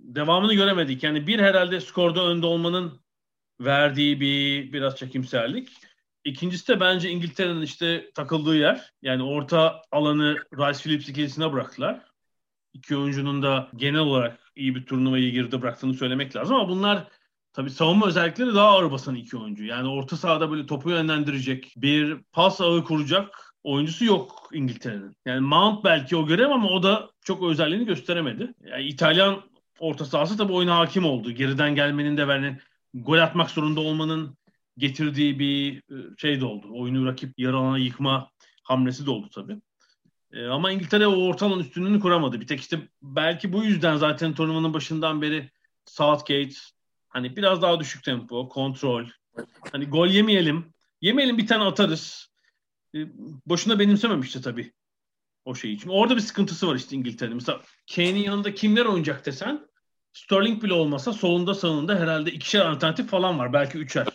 Devamını 0.00 0.54
göremedik. 0.54 1.02
Yani 1.02 1.26
bir 1.26 1.38
herhalde 1.38 1.80
skorda 1.80 2.26
önde 2.26 2.46
olmanın 2.46 3.00
verdiği 3.60 4.20
bir 4.20 4.72
biraz 4.72 4.96
çekimserlik. 4.96 5.68
İkincisi 6.26 6.68
de 6.68 6.80
bence 6.80 7.10
İngiltere'nin 7.10 7.62
işte 7.62 8.10
takıldığı 8.14 8.56
yer. 8.56 8.92
Yani 9.02 9.22
orta 9.22 9.82
alanı 9.92 10.36
Rice 10.52 10.82
Phillips 10.82 11.08
ikilisine 11.08 11.52
bıraktılar. 11.52 12.00
İki 12.72 12.96
oyuncunun 12.96 13.42
da 13.42 13.68
genel 13.76 14.00
olarak 14.00 14.52
iyi 14.56 14.74
bir 14.74 14.86
turnuvayı 14.86 15.32
girdi 15.32 15.62
bıraktığını 15.62 15.94
söylemek 15.94 16.36
lazım 16.36 16.56
ama 16.56 16.68
bunlar 16.68 17.08
tabii 17.52 17.70
savunma 17.70 18.06
özellikleri 18.06 18.54
daha 18.54 18.68
ağır 18.68 18.90
basan 18.90 19.14
iki 19.14 19.36
oyuncu. 19.36 19.64
Yani 19.64 19.88
orta 19.88 20.16
sahada 20.16 20.50
böyle 20.50 20.66
topu 20.66 20.90
yönlendirecek, 20.90 21.74
bir 21.76 22.16
pas 22.32 22.60
ağı 22.60 22.84
kuracak 22.84 23.54
oyuncusu 23.64 24.04
yok 24.04 24.48
İngiltere'nin. 24.52 25.16
Yani 25.26 25.40
Mount 25.40 25.84
belki 25.84 26.16
o 26.16 26.26
görev 26.26 26.50
ama 26.50 26.68
o 26.68 26.82
da 26.82 27.10
çok 27.24 27.42
özelliğini 27.42 27.86
gösteremedi. 27.86 28.54
Yani 28.64 28.82
İtalyan 28.82 29.42
orta 29.78 30.04
sahası 30.04 30.36
tabii 30.36 30.52
oyuna 30.52 30.78
hakim 30.78 31.04
oldu. 31.04 31.30
Geriden 31.30 31.74
gelmenin 31.74 32.16
de 32.16 32.28
verdiği 32.28 32.58
gol 32.94 33.18
atmak 33.18 33.50
zorunda 33.50 33.80
olmanın 33.80 34.36
getirdiği 34.78 35.38
bir 35.38 35.76
e, 35.76 36.16
şey 36.18 36.40
de 36.40 36.44
oldu. 36.44 36.66
Oyunu 36.72 37.06
rakip 37.06 37.38
yarı 37.38 37.56
alana 37.56 37.78
yıkma 37.78 38.30
hamlesi 38.62 39.06
de 39.06 39.10
oldu 39.10 39.28
tabii. 39.34 39.60
E, 40.32 40.46
ama 40.46 40.70
İngiltere 40.70 41.06
o 41.06 41.16
ortalığın 41.16 41.60
üstünlüğünü 41.60 42.00
kuramadı. 42.00 42.40
Bir 42.40 42.46
tek 42.46 42.60
işte 42.60 42.88
belki 43.02 43.52
bu 43.52 43.64
yüzden 43.64 43.96
zaten 43.96 44.34
turnuvanın 44.34 44.74
başından 44.74 45.22
beri 45.22 45.50
Southgate 45.84 46.54
hani 47.08 47.36
biraz 47.36 47.62
daha 47.62 47.80
düşük 47.80 48.04
tempo, 48.04 48.48
kontrol. 48.48 49.04
Hani 49.72 49.86
gol 49.86 50.08
yemeyelim. 50.08 50.72
Yemeyelim 51.00 51.38
bir 51.38 51.46
tane 51.46 51.64
atarız. 51.64 52.32
E, 52.94 52.98
boşuna 53.46 53.78
benimsememişti 53.78 54.42
tabii 54.42 54.72
o 55.44 55.54
şey 55.54 55.72
için. 55.72 55.88
Orada 55.88 56.16
bir 56.16 56.20
sıkıntısı 56.20 56.68
var 56.68 56.74
işte 56.74 56.96
İngiltere'nin. 56.96 57.36
Mesela 57.36 57.60
Kane'in 57.94 58.22
yanında 58.22 58.54
kimler 58.54 58.84
oynayacak 58.84 59.26
desen 59.26 59.66
Sterling 60.12 60.62
bile 60.62 60.72
olmasa 60.72 61.12
solunda 61.12 61.54
sağında 61.54 61.98
herhalde 61.98 62.32
ikişer 62.32 62.60
alternatif 62.60 63.10
falan 63.10 63.38
var. 63.38 63.52
Belki 63.52 63.78
üçer. 63.78 64.06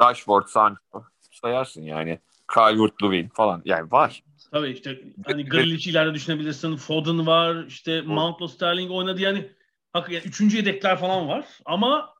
Rashford, 0.00 0.46
Sancho 0.46 1.04
sayarsın 1.30 1.82
yani. 1.82 2.18
Calvert-Lewin 2.54 3.28
falan 3.28 3.62
yani 3.64 3.90
var. 3.90 4.22
Tabii 4.52 4.70
işte 4.70 5.00
hani 5.26 5.44
Grealish 5.44 5.86
ileride 5.86 6.14
düşünebilirsin. 6.14 6.76
Foden 6.76 7.26
var. 7.26 7.64
işte 7.66 8.02
Mount'la 8.02 8.48
Sterling 8.48 8.90
oynadı 8.90 9.20
yani. 9.20 9.52
Hakikaten 9.92 10.28
üçüncü 10.28 10.56
yedekler 10.56 10.98
falan 10.98 11.28
var. 11.28 11.46
Ama 11.64 12.14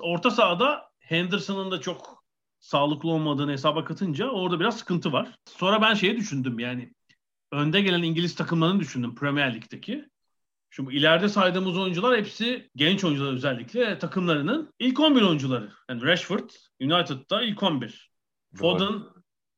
orta 0.00 0.30
sahada 0.30 0.90
Henderson'ın 0.98 1.70
da 1.70 1.80
çok 1.80 2.24
sağlıklı 2.58 3.10
olmadığını 3.10 3.52
hesaba 3.52 3.84
katınca 3.84 4.28
orada 4.28 4.60
biraz 4.60 4.78
sıkıntı 4.78 5.12
var. 5.12 5.28
Sonra 5.44 5.82
ben 5.82 5.94
şeyi 5.94 6.16
düşündüm 6.16 6.58
yani 6.58 6.92
önde 7.52 7.80
gelen 7.80 8.02
İngiliz 8.02 8.34
takımlarını 8.34 8.80
düşündüm 8.80 9.14
Premier 9.14 9.54
Lig'deki. 9.54 10.08
Şimdi 10.76 10.94
ileride 10.94 11.28
saydığımız 11.28 11.78
oyuncular 11.78 12.18
hepsi 12.18 12.70
genç 12.76 13.04
oyuncular 13.04 13.32
özellikle 13.32 13.98
takımlarının 13.98 14.74
ilk 14.78 15.00
11 15.00 15.22
oyuncuları. 15.22 15.70
Yani 15.88 16.02
Rashford 16.02 16.50
United'da 16.80 17.42
ilk 17.42 17.62
11. 17.62 18.10
Foden 18.54 19.02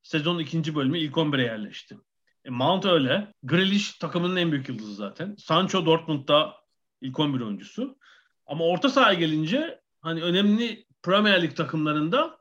sezonun 0.02 0.38
ikinci 0.38 0.74
bölümü 0.74 0.98
ilk 0.98 1.14
11'e 1.14 1.42
yerleşti. 1.42 1.98
E, 2.44 2.50
Mount 2.50 2.84
öyle. 2.84 3.32
Grealish 3.42 3.98
takımının 3.98 4.36
en 4.36 4.52
büyük 4.52 4.68
yıldızı 4.68 4.94
zaten. 4.94 5.36
Sancho 5.38 5.86
Dortmund'da 5.86 6.54
ilk 7.00 7.20
11 7.20 7.40
oyuncusu. 7.40 7.98
Ama 8.46 8.64
orta 8.64 8.88
sahaya 8.88 9.14
gelince 9.14 9.80
hani 10.00 10.22
önemli 10.22 10.86
Premier 11.02 11.42
Lig 11.42 11.56
takımlarında 11.56 12.38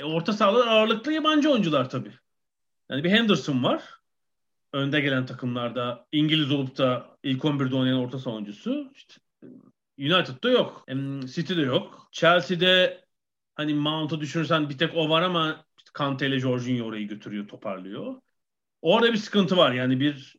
e, 0.00 0.04
orta 0.04 0.32
sahalar 0.32 0.66
ağırlıklı 0.66 1.12
yabancı 1.12 1.50
oyuncular 1.50 1.90
tabii. 1.90 2.12
Yani 2.90 3.04
bir 3.04 3.10
Henderson 3.10 3.64
var 3.64 3.82
önde 4.74 5.00
gelen 5.00 5.26
takımlarda 5.26 6.06
İngiliz 6.12 6.52
olup 6.52 6.78
da 6.78 7.16
ilk 7.22 7.44
11'de 7.44 7.76
oynayan 7.76 7.98
orta 7.98 8.18
savunucusu. 8.18 8.92
İşte 8.94 9.14
United'da 9.98 10.50
yok. 10.50 10.84
City'de 11.34 11.60
yok. 11.60 12.08
Chelsea'de 12.12 13.04
hani 13.54 13.74
Mount'u 13.74 14.20
düşünürsen 14.20 14.68
bir 14.68 14.78
tek 14.78 14.94
o 14.94 15.08
var 15.08 15.22
ama 15.22 15.64
işte 15.78 15.90
Kante 15.92 16.26
ile 16.26 16.40
Jorginho 16.40 16.86
orayı 16.86 17.08
götürüyor, 17.08 17.48
toparlıyor. 17.48 18.14
Orada 18.82 19.12
bir 19.12 19.18
sıkıntı 19.18 19.56
var. 19.56 19.72
Yani 19.72 20.00
bir 20.00 20.36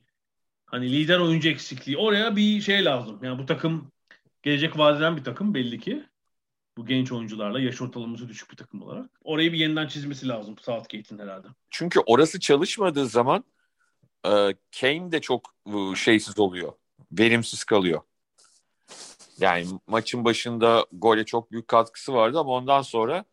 hani 0.65 0.91
lider 0.91 1.19
oyuncu 1.19 1.49
eksikliği. 1.49 1.97
Oraya 1.97 2.35
bir 2.35 2.61
şey 2.61 2.85
lazım. 2.85 3.19
Yani 3.23 3.39
bu 3.39 3.45
takım 3.45 3.91
gelecek 4.43 4.77
vadeden 4.77 5.17
bir 5.17 5.23
takım 5.23 5.53
belli 5.53 5.79
ki. 5.79 6.03
Bu 6.77 6.85
genç 6.85 7.11
oyuncularla 7.11 7.59
yaş 7.59 7.81
ortalaması 7.81 8.29
düşük 8.29 8.51
bir 8.51 8.57
takım 8.57 8.81
olarak. 8.81 9.09
Orayı 9.23 9.53
bir 9.53 9.57
yeniden 9.57 9.87
çizmesi 9.87 10.27
lazım 10.27 10.55
Southgate'in 10.61 11.19
herhalde. 11.19 11.47
Çünkü 11.69 11.99
orası 12.05 12.39
çalışmadığı 12.39 13.05
zaman 13.05 13.43
e, 14.25 14.55
Kane 14.79 15.11
de 15.11 15.21
çok 15.21 15.53
e, 15.67 15.95
şeysiz 15.95 16.39
oluyor. 16.39 16.73
Verimsiz 17.11 17.63
kalıyor. 17.63 18.01
Yani 19.39 19.65
maçın 19.87 20.25
başında 20.25 20.85
gole 20.91 21.25
çok 21.25 21.51
büyük 21.51 21.67
katkısı 21.67 22.13
vardı 22.13 22.39
ama 22.39 22.51
ondan 22.51 22.81
sonra 22.81 23.25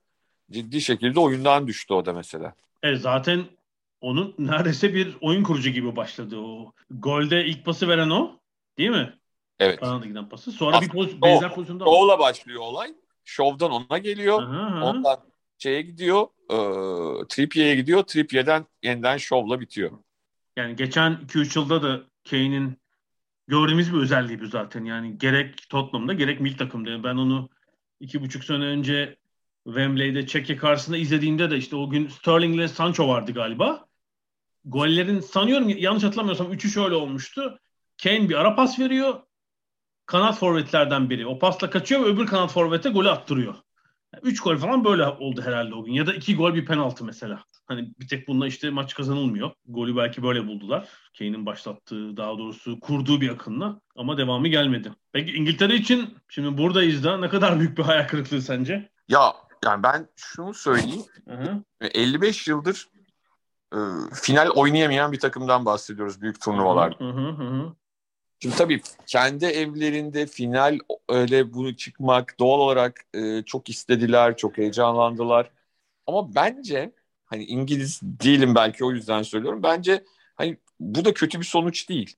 ciddi 0.50 0.80
şekilde 0.80 1.20
oyundan 1.20 1.66
düştü 1.66 1.94
o 1.94 2.06
da 2.06 2.12
mesela. 2.12 2.54
Evet 2.82 3.00
zaten 3.00 3.44
onun 4.00 4.34
neredeyse 4.38 4.94
bir 4.94 5.16
oyun 5.20 5.42
kurucu 5.42 5.70
gibi 5.70 5.96
başladı 5.96 6.36
o. 6.38 6.72
Golde 6.90 7.44
ilk 7.44 7.64
pası 7.64 7.88
veren 7.88 8.10
o 8.10 8.30
değil 8.78 8.90
mi? 8.90 9.18
Evet. 9.58 9.80
Kanada 9.80 10.06
giden 10.06 10.28
pası. 10.28 10.52
Sonra 10.52 10.76
Aslında 10.76 10.92
bir 10.92 10.98
poz, 10.98 11.22
benzer 11.22 11.54
pozisyonda 11.54 11.84
Şovla 11.84 12.18
başlıyor 12.18 12.60
olay. 12.60 12.94
Şovdan 13.24 13.70
ona 13.70 13.98
geliyor. 13.98 14.42
Aha, 14.42 14.66
aha. 14.66 14.84
Ondan 14.84 15.20
şeye 15.58 15.82
gidiyor. 15.82 16.26
E, 16.50 16.56
Trippier'e 17.28 17.74
gidiyor. 17.74 18.02
Trippier'den 18.02 18.66
yeniden 18.82 19.16
şovla 19.16 19.60
bitiyor. 19.60 19.90
Yani 20.56 20.76
geçen 20.76 21.12
2-3 21.12 21.58
yılda 21.58 21.82
da 21.82 22.02
Kane'in 22.30 22.78
gördüğümüz 23.48 23.94
bir 23.94 23.98
özelliği 23.98 24.40
bu 24.40 24.46
zaten. 24.46 24.84
Yani 24.84 25.18
gerek 25.18 25.68
Tottenham'da 25.68 26.12
gerek 26.12 26.40
milli 26.40 26.56
takımda. 26.56 27.04
Ben 27.04 27.16
onu 27.16 27.48
iki 28.00 28.22
buçuk 28.22 28.44
sene 28.44 28.64
önce 28.64 29.16
Wembley'de 29.64 30.26
Çekya 30.26 30.56
karşısında 30.56 30.96
izlediğimde 30.96 31.50
de 31.50 31.56
işte 31.56 31.76
o 31.76 31.90
gün 31.90 32.08
Sterling 32.08 32.54
ile 32.54 32.68
Sancho 32.68 33.08
vardı 33.08 33.32
galiba. 33.32 33.88
Gollerin 34.64 35.20
sanıyorum 35.20 35.68
yanlış 35.68 36.04
hatırlamıyorsam 36.04 36.52
3'ü 36.52 36.70
şöyle 36.70 36.94
olmuştu. 36.94 37.58
Kane 38.02 38.28
bir 38.28 38.34
ara 38.34 38.54
pas 38.54 38.78
veriyor. 38.78 39.20
Kanat 40.06 40.38
forvetlerden 40.38 41.10
biri. 41.10 41.26
O 41.26 41.38
pasla 41.38 41.70
kaçıyor 41.70 42.00
ve 42.00 42.04
öbür 42.04 42.26
kanat 42.26 42.52
forvete 42.52 42.90
golü 42.90 43.10
attırıyor. 43.10 43.54
3 44.22 44.40
gol 44.40 44.56
falan 44.56 44.84
böyle 44.84 45.06
oldu 45.06 45.42
herhalde 45.42 45.74
o 45.74 45.84
gün. 45.84 45.92
Ya 45.92 46.06
da 46.06 46.14
2 46.14 46.36
gol 46.36 46.54
bir 46.54 46.66
penaltı 46.66 47.04
mesela. 47.04 47.44
Hani 47.66 47.92
bir 48.00 48.08
tek 48.08 48.28
bununla 48.28 48.46
işte 48.46 48.70
maç 48.70 48.94
kazanılmıyor. 48.94 49.50
Golü 49.66 49.96
belki 49.96 50.22
böyle 50.22 50.46
buldular. 50.46 50.88
Kane'in 51.18 51.46
başlattığı 51.46 52.16
daha 52.16 52.38
doğrusu 52.38 52.80
kurduğu 52.80 53.20
bir 53.20 53.30
akınla 53.30 53.80
ama 53.96 54.18
devamı 54.18 54.48
gelmedi. 54.48 54.92
Peki 55.12 55.32
İngiltere 55.32 55.74
için 55.74 56.14
şimdi 56.28 56.58
buradayız 56.58 57.04
da 57.04 57.18
ne 57.18 57.28
kadar 57.28 57.60
büyük 57.60 57.78
bir 57.78 57.82
hayal 57.82 58.08
kırıklığı 58.08 58.42
sence? 58.42 58.90
Ya 59.08 59.34
yani 59.64 59.82
ben 59.82 60.08
şunu 60.16 60.54
söyleyeyim. 60.54 61.02
Hı-hı. 61.28 61.62
55 61.80 62.48
yıldır 62.48 62.88
e, 63.72 63.78
final 64.14 64.48
oynayamayan 64.48 65.12
bir 65.12 65.20
takımdan 65.20 65.64
bahsediyoruz 65.64 66.20
büyük 66.20 66.40
turnuvalarda. 66.40 67.04
Hı 67.04 67.10
hı 67.10 67.28
hı. 67.28 67.74
Şimdi 68.42 68.56
tabii 68.56 68.80
kendi 69.06 69.44
evlerinde 69.46 70.26
final 70.26 70.78
öyle 71.08 71.54
bunu 71.54 71.76
çıkmak 71.76 72.40
doğal 72.40 72.60
olarak 72.60 73.00
e, 73.14 73.42
çok 73.42 73.68
istediler, 73.68 74.36
çok 74.36 74.58
heyecanlandılar. 74.58 75.50
Ama 76.06 76.34
bence 76.34 76.92
hani 77.26 77.44
İngiliz 77.44 78.00
değilim 78.02 78.54
belki 78.54 78.84
o 78.84 78.92
yüzden 78.92 79.22
söylüyorum. 79.22 79.62
Bence 79.62 80.04
hani 80.34 80.56
bu 80.80 81.04
da 81.04 81.14
kötü 81.14 81.40
bir 81.40 81.44
sonuç 81.44 81.88
değil. 81.88 82.16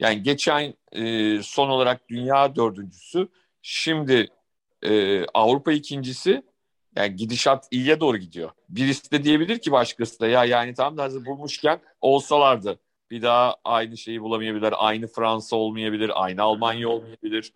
Yani 0.00 0.22
geçen 0.22 0.74
e, 0.92 1.42
son 1.42 1.68
olarak 1.68 2.08
dünya 2.08 2.56
dördüncüsü, 2.56 3.28
şimdi 3.62 4.28
e, 4.82 5.24
Avrupa 5.26 5.72
ikincisi 5.72 6.42
Yani 6.96 7.16
gidişat 7.16 7.68
iyiye 7.70 8.00
doğru 8.00 8.18
gidiyor. 8.18 8.50
Birisi 8.68 9.10
de 9.10 9.24
diyebilir 9.24 9.58
ki 9.58 9.72
başkası 9.72 10.20
da 10.20 10.28
ya 10.28 10.44
yani 10.44 10.74
tam 10.74 10.98
da 10.98 11.02
hazır 11.02 11.26
bulmuşken 11.26 11.80
olsalardı 12.00 12.78
bir 13.12 13.22
daha 13.22 13.56
aynı 13.64 13.96
şeyi 13.96 14.22
bulamayabilirler. 14.22 14.74
Aynı 14.76 15.06
Fransa 15.06 15.56
olmayabilir, 15.56 16.24
aynı 16.24 16.42
Almanya 16.42 16.88
olmayabilir. 16.88 17.52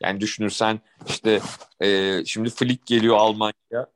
Yani 0.00 0.20
düşünürsen 0.20 0.80
işte 1.08 1.40
e, 1.80 2.20
şimdi 2.24 2.50
Flick 2.50 2.86
geliyor 2.86 3.16
Almanya. 3.16 3.86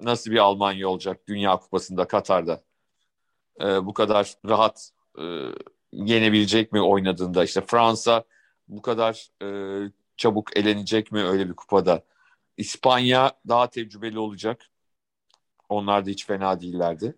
Nasıl 0.00 0.30
bir 0.30 0.38
Almanya 0.38 0.88
olacak 0.88 1.20
Dünya 1.28 1.56
Kupası'nda 1.56 2.08
Katar'da? 2.08 2.62
E, 3.60 3.86
bu 3.86 3.94
kadar 3.94 4.34
rahat 4.48 4.90
e, 5.18 5.24
yenebilecek 5.92 6.72
mi 6.72 6.80
oynadığında? 6.80 7.44
İşte 7.44 7.60
Fransa 7.60 8.24
bu 8.68 8.82
kadar 8.82 9.28
e, 9.42 9.48
çabuk 10.16 10.56
elenecek 10.56 11.12
mi 11.12 11.24
öyle 11.24 11.48
bir 11.48 11.54
kupada? 11.54 12.02
İspanya 12.56 13.32
daha 13.48 13.70
tecrübeli 13.70 14.18
olacak. 14.18 14.70
Onlar 15.68 16.06
da 16.06 16.10
hiç 16.10 16.26
fena 16.26 16.60
değillerdi. 16.60 17.14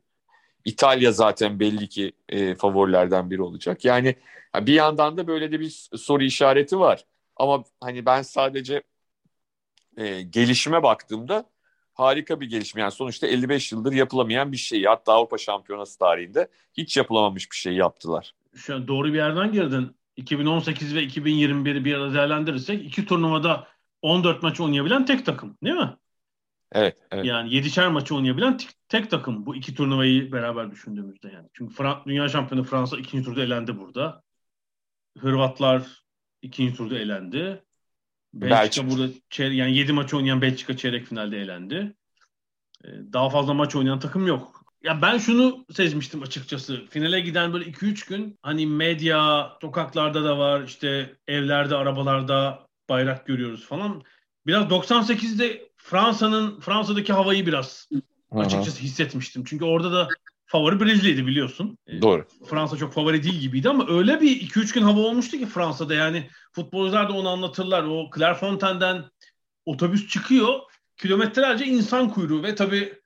İtalya 0.64 1.12
zaten 1.12 1.60
belli 1.60 1.88
ki 1.88 2.12
e, 2.28 2.54
favorilerden 2.54 3.30
biri 3.30 3.42
olacak. 3.42 3.84
Yani 3.84 4.16
bir 4.56 4.72
yandan 4.72 5.16
da 5.16 5.26
böyle 5.26 5.52
de 5.52 5.60
bir 5.60 5.88
soru 5.96 6.22
işareti 6.22 6.78
var. 6.78 7.04
Ama 7.36 7.64
hani 7.80 8.06
ben 8.06 8.22
sadece 8.22 8.82
e, 9.96 10.22
gelişime 10.22 10.82
baktığımda 10.82 11.44
harika 11.94 12.40
bir 12.40 12.50
gelişme. 12.50 12.80
Yani 12.80 12.92
sonuçta 12.92 13.26
55 13.26 13.72
yıldır 13.72 13.92
yapılamayan 13.92 14.52
bir 14.52 14.56
şey. 14.56 14.84
Hatta 14.84 15.12
Avrupa 15.12 15.38
Şampiyonası 15.38 15.98
tarihinde 15.98 16.48
hiç 16.76 16.96
yapılamamış 16.96 17.50
bir 17.50 17.56
şey 17.56 17.72
yaptılar. 17.72 18.34
Şu 18.54 18.74
an 18.74 18.88
doğru 18.88 19.08
bir 19.08 19.18
yerden 19.18 19.52
girdin. 19.52 19.96
2018 20.16 20.94
ve 20.94 21.04
2021'i 21.04 21.84
bir 21.84 21.94
arada 21.94 22.14
değerlendirirsek 22.14 22.84
iki 22.84 23.06
turnuvada 23.06 23.68
14 24.02 24.42
maç 24.42 24.60
oynayabilen 24.60 25.04
tek 25.06 25.26
takım 25.26 25.56
değil 25.64 25.76
mi? 25.76 25.96
Evet, 26.72 26.96
evet. 27.10 27.24
Yani 27.24 27.50
7'şer 27.50 27.88
maçı 27.88 28.14
oynayabilen 28.14 28.56
tek, 28.56 28.70
tek 28.88 29.10
takım 29.10 29.46
bu 29.46 29.56
iki 29.56 29.74
turnuvayı 29.74 30.32
beraber 30.32 30.70
düşündüğümüzde 30.70 31.28
yani. 31.28 31.48
Çünkü 31.52 31.74
Fran 31.74 32.02
Dünya 32.06 32.28
Şampiyonu 32.28 32.64
Fransa 32.64 32.98
ikinci 32.98 33.24
turda 33.24 33.42
elendi 33.42 33.78
burada. 33.78 34.22
Hırvatlar 35.18 36.04
ikinci 36.42 36.74
turda 36.74 36.98
elendi. 36.98 37.62
Belçika, 38.34 38.60
Belçika. 38.60 38.90
burada 38.90 39.12
çeyre- 39.30 39.54
yani 39.54 39.76
7 39.76 39.92
maç 39.92 40.14
oynayan 40.14 40.42
Belçika 40.42 40.76
çeyrek 40.76 41.06
finalde 41.06 41.40
elendi. 41.40 41.94
Ee, 42.84 42.88
daha 43.12 43.30
fazla 43.30 43.54
maç 43.54 43.76
oynayan 43.76 44.00
takım 44.00 44.26
yok. 44.26 44.64
Ya 44.82 45.02
ben 45.02 45.18
şunu 45.18 45.64
sezmiştim 45.72 46.22
açıkçası. 46.22 46.86
Finale 46.86 47.20
giden 47.20 47.52
böyle 47.52 47.64
2-3 47.64 48.08
gün 48.08 48.38
hani 48.42 48.66
medya, 48.66 49.52
sokaklarda 49.60 50.24
da 50.24 50.38
var, 50.38 50.62
işte 50.62 51.16
evlerde, 51.26 51.76
arabalarda 51.76 52.66
bayrak 52.88 53.26
görüyoruz 53.26 53.66
falan. 53.66 54.02
Biraz 54.46 54.64
98'de 54.70 55.69
Fransa'nın 55.82 56.60
Fransa'daki 56.60 57.12
havayı 57.12 57.46
biraz 57.46 57.88
Aha. 58.30 58.40
açıkçası 58.40 58.80
hissetmiştim. 58.82 59.44
Çünkü 59.44 59.64
orada 59.64 59.92
da 59.92 60.08
favori 60.46 60.80
Brezilya'ydı 60.80 61.26
biliyorsun. 61.26 61.78
Ee, 61.86 62.02
Doğru. 62.02 62.26
Fransa 62.46 62.76
çok 62.76 62.92
favori 62.92 63.22
değil 63.22 63.40
gibiydi 63.40 63.68
ama 63.68 63.86
öyle 63.88 64.20
bir 64.20 64.40
2-3 64.40 64.74
gün 64.74 64.82
hava 64.82 65.00
olmuştu 65.00 65.38
ki 65.38 65.46
Fransa'da 65.46 65.94
yani 65.94 66.30
futbolcular 66.52 67.08
da 67.08 67.12
onu 67.12 67.28
anlatırlar. 67.28 67.82
O 67.82 68.10
Clairefontain'den 68.16 69.04
otobüs 69.66 70.08
çıkıyor. 70.08 70.58
Kilometrelerce 70.96 71.66
insan 71.66 72.10
kuyruğu 72.10 72.42
ve 72.42 72.54
tabii 72.54 73.00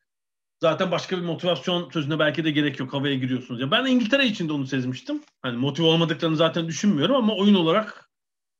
zaten 0.61 0.91
başka 0.91 1.17
bir 1.17 1.23
motivasyon 1.23 1.91
sözüne 1.91 2.19
belki 2.19 2.45
de 2.45 2.51
gerek 2.51 2.81
yok. 2.81 2.93
Havaya 2.93 3.15
giriyorsunuz. 3.15 3.61
Ya 3.61 3.71
ben 3.71 3.87
İngiltere 3.87 4.27
için 4.27 4.49
de 4.49 4.53
onu 4.53 4.67
sezmiştim. 4.67 5.23
Hani 5.43 5.57
motive 5.57 5.87
olmadıklarını 5.87 6.37
zaten 6.37 6.69
düşünmüyorum 6.69 7.17
ama 7.17 7.35
oyun 7.35 7.55
olarak 7.55 8.11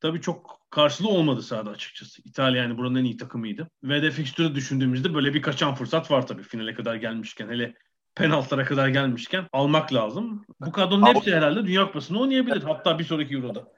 tabii 0.01 0.21
çok 0.21 0.61
karşılığı 0.75 1.09
olmadı 1.09 1.43
sahada 1.43 1.71
açıkçası. 1.71 2.23
İtalya 2.25 2.63
yani 2.63 2.79
buranın 2.79 2.95
en 2.95 3.05
iyi 3.05 3.17
takımıydı. 3.17 3.71
Ve 3.85 4.03
de 4.03 4.11
fikstürü 4.11 4.55
düşündüğümüzde 4.55 5.15
böyle 5.15 5.35
bir 5.35 5.43
kaçan 5.43 5.75
fırsat 5.75 6.11
var 6.11 6.27
tabii 6.27 6.43
finale 6.43 6.75
kadar 6.75 6.95
gelmişken. 6.95 7.49
Hele 7.49 7.75
penaltılara 8.15 8.65
kadar 8.65 8.89
gelmişken 8.89 9.47
almak 9.53 9.93
lazım. 9.93 10.45
Bu 10.61 10.73
kadronun 10.73 11.07
hepsi 11.07 11.37
herhalde 11.37 11.67
Dünya 11.67 11.87
Kupası'nda 11.87 12.19
oynayabilir. 12.19 12.63
Hatta 12.63 12.99
bir 12.99 13.05
sonraki 13.05 13.35
Euro'da. 13.35 13.73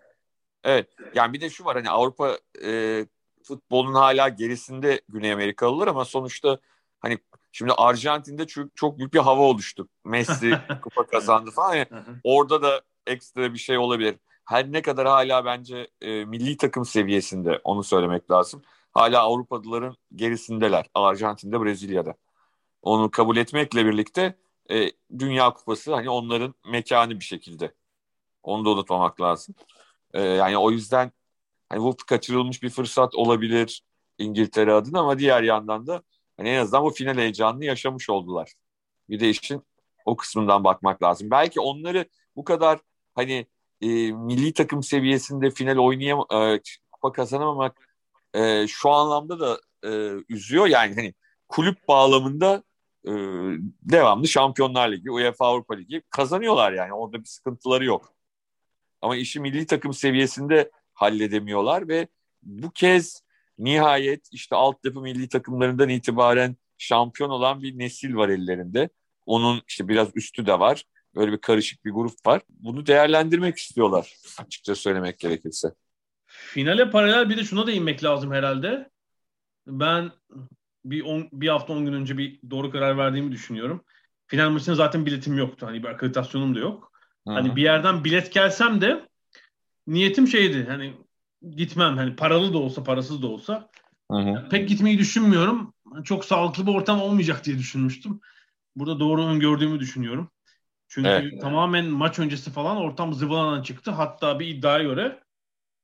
Evet. 0.64 0.88
Yani 1.14 1.32
bir 1.32 1.40
de 1.40 1.50
şu 1.50 1.64
var 1.64 1.76
hani 1.76 1.90
Avrupa 1.90 2.38
e, 2.64 3.06
futbolun 3.42 3.94
hala 3.94 4.28
gerisinde 4.28 5.00
Güney 5.08 5.32
Amerikalılar 5.32 5.88
ama 5.88 6.04
sonuçta 6.04 6.58
hani 7.00 7.18
şimdi 7.52 7.72
Arjantin'de 7.72 8.46
çok, 8.46 8.76
çok 8.76 8.98
büyük 8.98 9.14
bir 9.14 9.18
hava 9.18 9.42
oluştu. 9.42 9.88
Messi 10.04 10.58
kupa 10.82 11.06
kazandı 11.06 11.50
falan. 11.50 11.74
Yani 11.74 11.88
orada 12.24 12.62
da 12.62 12.80
ekstra 13.06 13.54
bir 13.54 13.58
şey 13.58 13.78
olabilir 13.78 14.16
her 14.46 14.72
ne 14.72 14.82
kadar 14.82 15.06
hala 15.06 15.44
bence 15.44 15.88
e, 16.00 16.24
milli 16.24 16.56
takım 16.56 16.84
seviyesinde 16.84 17.60
onu 17.64 17.84
söylemek 17.84 18.30
lazım. 18.30 18.62
Hala 18.92 19.20
Avrupalıların 19.22 19.96
gerisindeler. 20.14 20.86
Arjantin'de, 20.94 21.60
Brezilya'da. 21.60 22.14
Onu 22.82 23.10
kabul 23.10 23.36
etmekle 23.36 23.86
birlikte 23.86 24.38
e, 24.70 24.90
Dünya 25.18 25.52
Kupası 25.52 25.94
hani 25.94 26.10
onların 26.10 26.54
mekanı 26.66 27.20
bir 27.20 27.24
şekilde. 27.24 27.74
Onu 28.42 28.64
da 28.64 28.70
unutmamak 28.70 29.20
lazım. 29.20 29.54
E, 30.14 30.22
yani 30.22 30.58
o 30.58 30.70
yüzden 30.70 31.12
hani 31.68 31.82
bu 31.82 31.96
kaçırılmış 32.08 32.62
bir 32.62 32.70
fırsat 32.70 33.14
olabilir 33.14 33.82
İngiltere 34.18 34.72
adına 34.72 35.00
ama 35.00 35.18
diğer 35.18 35.42
yandan 35.42 35.86
da 35.86 36.02
hani 36.36 36.48
en 36.48 36.60
azından 36.60 36.84
bu 36.84 36.90
final 36.90 37.16
heyecanını 37.18 37.64
yaşamış 37.64 38.10
oldular. 38.10 38.54
Bir 39.08 39.20
de 39.20 39.30
işin 39.30 39.62
o 40.04 40.16
kısmından 40.16 40.64
bakmak 40.64 41.02
lazım. 41.02 41.30
Belki 41.30 41.60
onları 41.60 42.08
bu 42.36 42.44
kadar 42.44 42.80
hani 43.14 43.46
e, 43.80 44.12
milli 44.12 44.52
takım 44.52 44.82
seviyesinde 44.82 45.50
final 45.50 45.76
oynayam 45.76 46.24
e, 46.32 46.60
kupa 46.92 47.12
kazanamamak 47.12 47.88
e, 48.34 48.66
şu 48.66 48.90
anlamda 48.90 49.40
da 49.40 49.60
e, 49.84 49.90
üzüyor. 50.28 50.66
Yani 50.66 50.94
hani 50.94 51.14
kulüp 51.48 51.88
bağlamında 51.88 52.62
e, 53.04 53.12
devamlı 53.82 54.28
Şampiyonlar 54.28 54.92
Ligi, 54.92 55.10
UEFA 55.10 55.46
Avrupa 55.46 55.74
Ligi 55.74 56.02
kazanıyorlar 56.10 56.72
yani. 56.72 56.92
Orada 56.92 57.20
bir 57.20 57.28
sıkıntıları 57.28 57.84
yok. 57.84 58.14
Ama 59.02 59.16
işi 59.16 59.40
milli 59.40 59.66
takım 59.66 59.94
seviyesinde 59.94 60.70
halledemiyorlar 60.94 61.88
ve 61.88 62.08
bu 62.42 62.70
kez 62.70 63.22
nihayet 63.58 64.28
işte 64.32 64.56
altyapı 64.56 65.00
milli 65.00 65.28
takımlarından 65.28 65.88
itibaren 65.88 66.56
şampiyon 66.78 67.30
olan 67.30 67.62
bir 67.62 67.78
nesil 67.78 68.14
var 68.16 68.28
ellerinde. 68.28 68.88
Onun 69.26 69.62
işte 69.68 69.88
biraz 69.88 70.08
üstü 70.14 70.46
de 70.46 70.58
var. 70.58 70.84
Böyle 71.16 71.32
bir 71.32 71.38
karışık 71.38 71.84
bir 71.84 71.90
grup 71.90 72.26
var. 72.26 72.42
Bunu 72.48 72.86
değerlendirmek 72.86 73.56
istiyorlar 73.56 74.14
açıkça 74.38 74.74
söylemek 74.74 75.18
gerekirse. 75.18 75.68
Finale 76.26 76.90
paralel 76.90 77.30
bir 77.30 77.36
de 77.36 77.44
şuna 77.44 77.66
da 77.66 77.72
inmek 77.72 78.04
lazım 78.04 78.32
herhalde. 78.32 78.90
Ben 79.66 80.10
bir, 80.84 81.02
on, 81.02 81.28
bir 81.32 81.48
hafta 81.48 81.72
on 81.72 81.84
gün 81.84 81.92
önce 81.92 82.18
bir 82.18 82.40
doğru 82.50 82.70
karar 82.70 82.98
verdiğimi 82.98 83.32
düşünüyorum. 83.32 83.84
Final 84.26 84.50
maçına 84.50 84.74
zaten 84.74 85.06
biletim 85.06 85.38
yoktu. 85.38 85.66
Hani 85.66 85.82
bir 85.82 85.88
akreditasyonum 85.88 86.54
da 86.54 86.58
yok. 86.58 86.92
Hı-hı. 87.26 87.34
Hani 87.34 87.56
bir 87.56 87.62
yerden 87.62 88.04
bilet 88.04 88.32
gelsem 88.32 88.80
de 88.80 89.08
niyetim 89.86 90.26
şeydi. 90.26 90.66
Hani 90.68 90.94
gitmem. 91.50 91.96
Hani 91.96 92.16
paralı 92.16 92.52
da 92.52 92.58
olsa 92.58 92.84
parasız 92.84 93.22
da 93.22 93.26
olsa. 93.26 93.70
Yani 94.12 94.48
pek 94.48 94.68
gitmeyi 94.68 94.98
düşünmüyorum. 94.98 95.74
Çok 96.04 96.24
sağlıklı 96.24 96.66
bir 96.66 96.74
ortam 96.74 97.00
olmayacak 97.00 97.44
diye 97.44 97.58
düşünmüştüm. 97.58 98.20
Burada 98.76 99.00
doğru 99.00 99.26
öngördüğümü 99.26 99.80
düşünüyorum. 99.80 100.30
Çünkü 100.88 101.08
evet. 101.08 101.40
tamamen 101.40 101.86
maç 101.86 102.18
öncesi 102.18 102.50
falan 102.50 102.76
ortam 102.76 103.14
zıvanadan 103.14 103.62
çıktı. 103.62 103.90
Hatta 103.90 104.40
bir 104.40 104.46
iddiaya 104.46 104.82
göre 104.82 105.20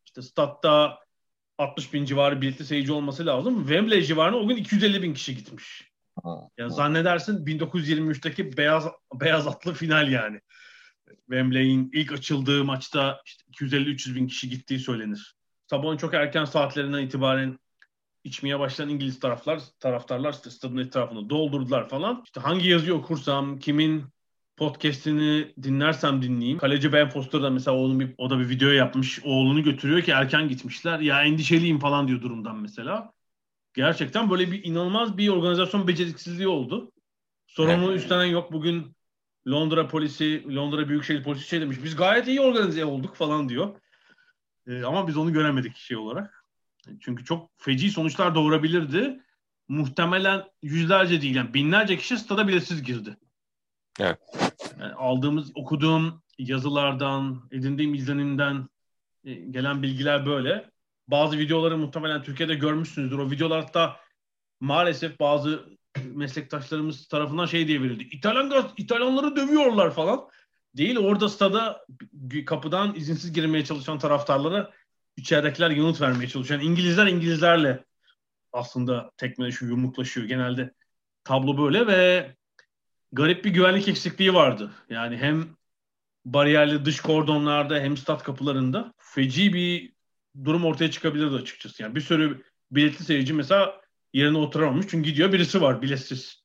işte 0.06 0.22
statta 0.22 0.98
60 1.58 1.92
bin 1.92 2.04
civarı 2.04 2.40
biletli 2.40 2.64
seyirci 2.64 2.92
olması 2.92 3.26
lazım. 3.26 3.58
Wembley 3.58 4.02
civarına 4.02 4.36
o 4.36 4.48
gün 4.48 4.56
250 4.56 5.02
bin 5.02 5.14
kişi 5.14 5.36
gitmiş. 5.36 5.90
Ha. 6.22 6.48
Yani 6.58 6.72
zannedersin 6.72 7.46
1923'teki 7.46 8.56
beyaz 8.56 8.86
beyaz 9.20 9.46
atlı 9.46 9.74
final 9.74 10.12
yani. 10.12 10.40
Wembley'in 11.30 11.90
ilk 11.92 12.12
açıldığı 12.12 12.64
maçta 12.64 13.22
işte 13.26 13.44
250-300 13.50 14.14
bin 14.14 14.26
kişi 14.26 14.48
gittiği 14.48 14.78
söylenir. 14.78 15.34
Sabahın 15.70 15.96
çok 15.96 16.14
erken 16.14 16.44
saatlerinden 16.44 17.02
itibaren 17.02 17.58
içmeye 18.24 18.58
başlayan 18.58 18.88
İngiliz 18.88 19.20
taraflar, 19.20 19.60
taraftarlar 19.80 20.32
stadın 20.32 20.76
etrafını 20.76 21.30
doldurdular 21.30 21.88
falan. 21.88 22.22
İşte 22.24 22.40
hangi 22.40 22.68
yazıyı 22.68 22.94
okursam, 22.94 23.58
kimin 23.58 24.04
podcast'ini 24.62 25.54
dinlersem 25.62 26.22
dinleyeyim. 26.22 26.58
Kaleci 26.58 26.92
Ben 26.92 27.08
Foster 27.08 27.42
da 27.42 27.50
mesela 27.50 27.76
oğlum 27.76 28.00
bir, 28.00 28.14
o 28.18 28.30
da 28.30 28.38
bir 28.38 28.48
video 28.48 28.68
yapmış. 28.68 29.20
Oğlunu 29.24 29.62
götürüyor 29.62 30.02
ki 30.02 30.10
erken 30.10 30.48
gitmişler. 30.48 31.00
Ya 31.00 31.22
endişeliyim 31.22 31.78
falan 31.78 32.08
diyor 32.08 32.22
durumdan 32.22 32.56
mesela. 32.56 33.12
Gerçekten 33.74 34.30
böyle 34.30 34.50
bir 34.50 34.64
inanılmaz 34.64 35.18
bir 35.18 35.28
organizasyon 35.28 35.88
beceriksizliği 35.88 36.48
oldu. 36.48 36.92
Sorumlu 37.46 37.90
evet. 37.90 38.00
üstlenen 38.00 38.24
yok. 38.24 38.52
Bugün 38.52 38.96
Londra 39.48 39.88
polisi, 39.88 40.44
Londra 40.56 40.88
Büyükşehir 40.88 41.22
polisi 41.22 41.48
şey 41.48 41.60
demiş. 41.60 41.76
Biz 41.84 41.96
gayet 41.96 42.28
iyi 42.28 42.40
organize 42.40 42.84
olduk 42.84 43.16
falan 43.16 43.48
diyor. 43.48 43.80
Ee, 44.66 44.82
ama 44.82 45.08
biz 45.08 45.16
onu 45.16 45.32
göremedik 45.32 45.76
şey 45.76 45.96
olarak. 45.96 46.44
Çünkü 47.00 47.24
çok 47.24 47.50
feci 47.56 47.90
sonuçlar 47.90 48.34
doğurabilirdi. 48.34 49.20
Muhtemelen 49.68 50.44
yüzlerce 50.62 51.22
değil 51.22 51.34
yani 51.34 51.54
binlerce 51.54 51.96
kişi 51.96 52.18
stada 52.18 52.48
biletsiz 52.48 52.82
girdi. 52.82 53.16
Evet. 54.00 54.18
Yani 54.82 54.94
aldığımız, 54.94 55.52
okuduğum 55.54 56.22
yazılardan, 56.38 57.48
edindiğim 57.50 57.94
izlenimden 57.94 58.68
e, 59.24 59.34
gelen 59.34 59.82
bilgiler 59.82 60.26
böyle. 60.26 60.70
Bazı 61.08 61.38
videoları 61.38 61.78
muhtemelen 61.78 62.22
Türkiye'de 62.22 62.54
görmüşsünüzdür. 62.54 63.18
O 63.18 63.30
videolar 63.30 63.60
hatta 63.60 63.96
maalesef 64.60 65.20
bazı 65.20 65.64
meslektaşlarımız 66.04 67.08
tarafından 67.08 67.46
şey 67.46 67.68
diye 67.68 67.82
verildi. 67.82 68.02
İtalyan 68.02 68.50
gaz, 68.50 68.64
İtalyanları 68.76 69.36
dövüyorlar 69.36 69.94
falan. 69.94 70.28
Değil 70.76 70.98
orada 70.98 71.28
stada 71.28 71.86
kapıdan 72.46 72.94
izinsiz 72.94 73.32
girmeye 73.32 73.64
çalışan 73.64 73.98
taraftarlara 73.98 74.70
içeridekiler 75.16 75.70
yanıt 75.70 76.00
vermeye 76.00 76.28
çalışıyor. 76.28 76.60
Yani 76.60 76.70
İngilizler 76.70 77.06
İngilizlerle 77.06 77.84
aslında 78.52 79.10
tekmeleşiyor, 79.16 79.70
yumruklaşıyor. 79.70 80.26
Genelde 80.26 80.74
tablo 81.24 81.58
böyle 81.58 81.86
ve 81.86 82.34
garip 83.12 83.44
bir 83.44 83.50
güvenlik 83.50 83.88
eksikliği 83.88 84.34
vardı. 84.34 84.70
Yani 84.90 85.16
hem 85.16 85.48
bariyerli 86.24 86.84
dış 86.84 87.00
kordonlarda 87.00 87.80
hem 87.80 87.96
stat 87.96 88.22
kapılarında 88.22 88.92
feci 88.98 89.52
bir 89.52 89.92
durum 90.44 90.64
ortaya 90.64 90.90
çıkabilirdi 90.90 91.34
açıkçası. 91.34 91.82
Yani 91.82 91.94
bir 91.94 92.00
sürü 92.00 92.42
biletli 92.70 93.04
seyirci 93.04 93.32
mesela 93.32 93.80
yerine 94.12 94.38
oturamamış. 94.38 94.86
Çünkü 94.88 95.10
gidiyor 95.10 95.32
birisi 95.32 95.60
var 95.60 95.82
biletsiz. 95.82 96.42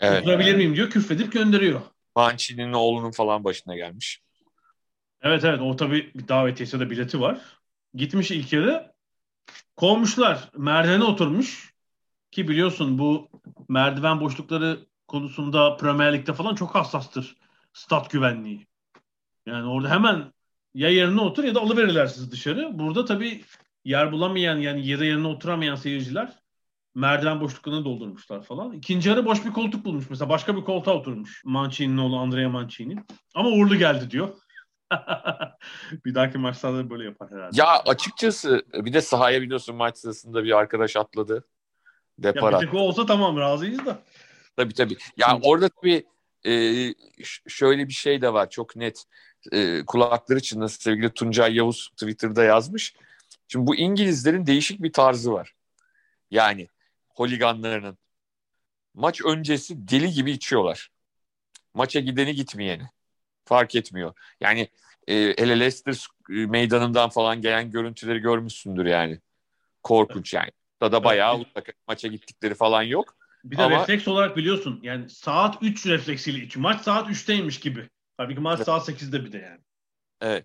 Evet. 0.00 0.22
Oturabilir 0.22 0.54
miyim 0.54 0.76
diyor 0.76 0.90
küfredip 0.90 1.32
gönderiyor. 1.32 1.80
Mancini'nin 2.16 2.72
oğlunun 2.72 3.10
falan 3.10 3.44
başına 3.44 3.76
gelmiş. 3.76 4.20
Evet 5.22 5.44
evet 5.44 5.60
o 5.60 5.76
tabii 5.76 6.10
bir 6.14 6.28
davetiyesi 6.28 6.80
de 6.80 6.90
bileti 6.90 7.20
var. 7.20 7.40
Gitmiş 7.94 8.30
ilk 8.30 8.52
yarı 8.52 8.92
kovmuşlar. 9.76 10.50
Merdivene 10.56 11.04
oturmuş. 11.04 11.74
Ki 12.30 12.48
biliyorsun 12.48 12.98
bu 12.98 13.28
merdiven 13.68 14.20
boşlukları 14.20 14.86
konusunda 15.10 15.76
Premier 15.76 16.12
Lig'de 16.12 16.32
falan 16.32 16.54
çok 16.54 16.74
hassastır 16.74 17.36
stat 17.72 18.10
güvenliği. 18.10 18.66
Yani 19.46 19.68
orada 19.68 19.90
hemen 19.90 20.32
ya 20.74 20.88
yerine 20.88 21.20
otur 21.20 21.44
ya 21.44 21.54
da 21.54 21.60
alıverirler 21.60 22.06
sizi 22.06 22.30
dışarı. 22.30 22.78
Burada 22.78 23.04
tabii 23.04 23.44
yer 23.84 24.12
bulamayan 24.12 24.56
yani 24.56 24.86
yere 24.86 25.06
yerine 25.06 25.26
oturamayan 25.26 25.74
seyirciler 25.74 26.40
merdiven 26.94 27.40
boşluklarını 27.40 27.84
doldurmuşlar 27.84 28.42
falan. 28.42 28.72
İkinci 28.72 29.08
yarı 29.08 29.24
boş 29.24 29.44
bir 29.44 29.52
koltuk 29.52 29.84
bulmuş 29.84 30.10
mesela. 30.10 30.28
Başka 30.28 30.56
bir 30.56 30.64
koltuğa 30.64 30.94
oturmuş. 30.94 31.42
Mancini'nin 31.44 31.98
oğlu 31.98 32.18
Andrea 32.18 32.48
Mancini. 32.48 32.96
Ama 33.34 33.48
uğurlu 33.48 33.76
geldi 33.76 34.10
diyor. 34.10 34.28
bir 36.04 36.14
dahaki 36.14 36.38
maçlarda 36.38 36.90
böyle 36.90 37.04
yapar 37.04 37.30
herhalde. 37.30 37.60
Ya 37.60 37.82
açıkçası 37.86 38.62
bir 38.74 38.92
de 38.92 39.00
sahaya 39.00 39.42
biliyorsun 39.42 39.76
maç 39.76 39.98
sırasında 39.98 40.44
bir 40.44 40.58
arkadaş 40.58 40.96
atladı. 40.96 41.44
Depara. 42.18 42.56
Ya 42.56 42.60
bir 42.60 42.66
tek 42.66 42.74
o 42.74 42.78
olsa 42.78 43.06
tamam 43.06 43.36
razıyız 43.36 43.86
da. 43.86 43.98
Tabii 44.60 44.74
tabii. 44.74 44.96
Ya 45.16 45.32
Hı. 45.32 45.38
orada 45.42 45.68
tabii 45.68 46.06
e, 46.46 46.52
şöyle 47.48 47.88
bir 47.88 47.92
şey 47.92 48.22
de 48.22 48.32
var 48.32 48.50
çok 48.50 48.76
net. 48.76 49.04
E, 49.52 49.82
kulakları 49.86 50.38
için 50.38 50.60
nasıl 50.60 50.80
sevgili 50.80 51.10
Tuncay 51.10 51.54
Yavuz 51.54 51.88
Twitter'da 51.88 52.44
yazmış. 52.44 52.94
Şimdi 53.48 53.66
bu 53.66 53.76
İngilizlerin 53.76 54.46
değişik 54.46 54.82
bir 54.82 54.92
tarzı 54.92 55.32
var. 55.32 55.54
Yani 56.30 56.68
holiganlarının. 57.08 57.98
Maç 58.94 59.20
öncesi 59.24 59.88
deli 59.88 60.12
gibi 60.12 60.30
içiyorlar. 60.30 60.90
Maça 61.74 62.00
gideni 62.00 62.34
gitmeyeni. 62.34 62.88
Fark 63.44 63.74
etmiyor. 63.74 64.12
Yani 64.40 64.68
e, 65.08 65.14
hele 65.14 65.60
Leicester 65.60 66.06
meydanından 66.28 67.10
falan 67.10 67.42
gelen 67.42 67.70
görüntüleri 67.70 68.18
görmüşsündür 68.18 68.86
yani. 68.86 69.18
Korkunç 69.82 70.34
yani. 70.34 70.50
Da 70.82 71.04
bayağı 71.04 71.38
uzak 71.38 71.68
maça 71.88 72.08
gittikleri 72.08 72.54
falan 72.54 72.82
yok. 72.82 73.16
Bir 73.44 73.58
de 73.58 73.62
Ama... 73.62 73.80
refleks 73.80 74.08
olarak 74.08 74.36
biliyorsun 74.36 74.80
yani 74.82 75.08
saat 75.08 75.56
3 75.62 75.86
refleksiyle 75.86 76.38
içi. 76.38 76.58
Maç 76.58 76.80
saat 76.80 77.10
3'teymiş 77.10 77.60
gibi. 77.60 77.88
Tabii 78.16 78.34
ki 78.34 78.40
maç 78.40 78.56
evet. 78.56 78.66
saat 78.66 78.88
8'de 78.88 79.24
bir 79.24 79.32
de 79.32 79.38
yani. 79.38 79.60
Evet. 80.20 80.44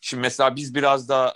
Şimdi 0.00 0.20
mesela 0.20 0.56
biz 0.56 0.74
biraz 0.74 1.08
daha 1.08 1.32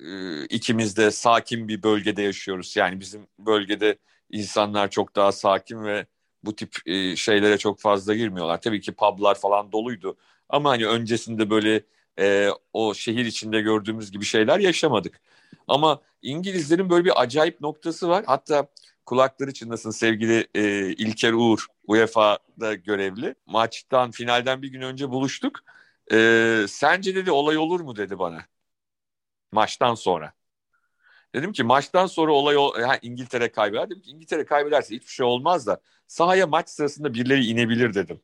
e, 0.00 0.44
ikimiz 0.44 0.96
de 0.96 1.10
sakin 1.10 1.68
bir 1.68 1.82
bölgede 1.82 2.22
yaşıyoruz. 2.22 2.76
Yani 2.76 3.00
bizim 3.00 3.26
bölgede 3.38 3.98
insanlar 4.30 4.90
çok 4.90 5.16
daha 5.16 5.32
sakin 5.32 5.84
ve 5.84 6.06
bu 6.44 6.56
tip 6.56 6.76
e, 6.86 7.16
şeylere 7.16 7.58
çok 7.58 7.80
fazla 7.80 8.14
girmiyorlar. 8.14 8.60
Tabii 8.60 8.80
ki 8.80 8.92
publar 8.92 9.34
falan 9.34 9.72
doluydu. 9.72 10.16
Ama 10.48 10.70
hani 10.70 10.86
öncesinde 10.86 11.50
böyle 11.50 11.82
e, 12.18 12.48
o 12.72 12.94
şehir 12.94 13.24
içinde 13.24 13.60
gördüğümüz 13.60 14.10
gibi 14.10 14.24
şeyler 14.24 14.58
yaşamadık. 14.58 15.20
Ama 15.68 16.00
İngilizlerin 16.22 16.90
böyle 16.90 17.04
bir 17.04 17.22
acayip 17.22 17.60
noktası 17.60 18.08
var. 18.08 18.24
Hatta 18.26 18.66
kulakları 19.06 19.52
çınlasın 19.52 19.90
sevgili 19.90 20.46
e, 20.54 20.88
İlker 20.92 21.32
Uğur 21.32 21.66
UEFA'da 21.86 22.74
görevli. 22.74 23.34
Maçtan 23.46 24.10
finalden 24.10 24.62
bir 24.62 24.68
gün 24.68 24.80
önce 24.80 25.10
buluştuk. 25.10 25.60
E, 26.12 26.64
sence 26.68 27.14
dedi 27.14 27.30
olay 27.30 27.58
olur 27.58 27.80
mu 27.80 27.96
dedi 27.96 28.18
bana. 28.18 28.46
Maçtan 29.52 29.94
sonra. 29.94 30.32
Dedim 31.34 31.52
ki 31.52 31.62
maçtan 31.62 32.06
sonra 32.06 32.32
olay 32.32 32.56
ha, 32.86 32.98
İngiltere 33.02 33.52
kaybeder. 33.52 33.90
Dedim 33.90 34.02
ki 34.02 34.10
İngiltere 34.10 34.44
kaybederse 34.44 34.96
hiçbir 34.96 35.12
şey 35.12 35.26
olmaz 35.26 35.66
da 35.66 35.80
sahaya 36.06 36.46
maç 36.46 36.68
sırasında 36.68 37.14
birileri 37.14 37.46
inebilir 37.46 37.94
dedim. 37.94 38.20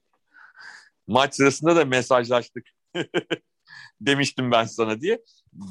Maç 1.07 1.35
sırasında 1.35 1.77
da 1.77 1.85
mesajlaştık. 1.85 2.67
demiştim 4.01 4.51
ben 4.51 4.65
sana 4.65 5.01
diye. 5.01 5.23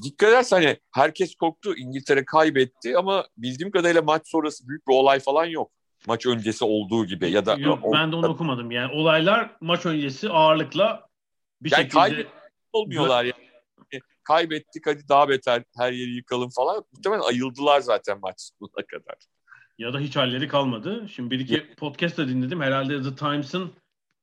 Dikkat 0.04 0.30
edersen 0.30 0.58
hani 0.58 0.78
herkes 0.92 1.36
korktu. 1.36 1.76
İngiltere 1.76 2.26
kaybetti 2.26 2.98
ama 2.98 3.26
bildiğim 3.38 3.72
kadarıyla 3.72 4.02
maç 4.02 4.22
sonrası 4.26 4.68
büyük 4.68 4.88
bir 4.88 4.94
olay 4.94 5.20
falan 5.20 5.46
yok. 5.46 5.72
Maç 6.08 6.26
öncesi 6.26 6.66
olduğu 6.66 7.06
gibi 7.06 7.32
ya 7.32 7.46
da 7.46 7.56
Yok 7.56 7.80
ben 7.94 8.12
de 8.12 8.16
onu 8.16 8.28
okumadım. 8.28 8.72
Yani 8.72 8.92
olaylar 8.94 9.56
maç 9.62 9.86
öncesi 9.86 10.30
ağırlıkla 10.30 11.08
bir 11.62 11.72
yani 11.72 11.84
şekilde 11.84 12.28
olmuyorlar 12.74 13.24
yani. 13.24 13.46
Kaybettik 14.24 14.88
hadi 14.88 15.10
daha 15.10 15.30
beter 15.30 15.64
her 15.78 15.92
yeri 15.92 16.16
yıkalım 16.16 16.50
falan. 16.50 16.84
Muhtemelen 16.94 17.22
ayıldılar 17.22 17.80
zaten 17.80 18.20
maç 18.22 18.36
sonuna 18.60 18.86
kadar. 18.88 19.16
Ya 19.78 19.94
da 19.94 20.00
hiç 20.00 20.16
halleri 20.16 20.48
kalmadı. 20.48 21.10
Şimdi 21.10 21.32
bir 21.32 21.40
iki 21.40 21.76
podcast 21.76 22.18
da 22.18 22.28
dinledim. 22.28 22.62
Herhalde 22.62 23.04
The 23.04 23.16
Times'ın 23.16 23.72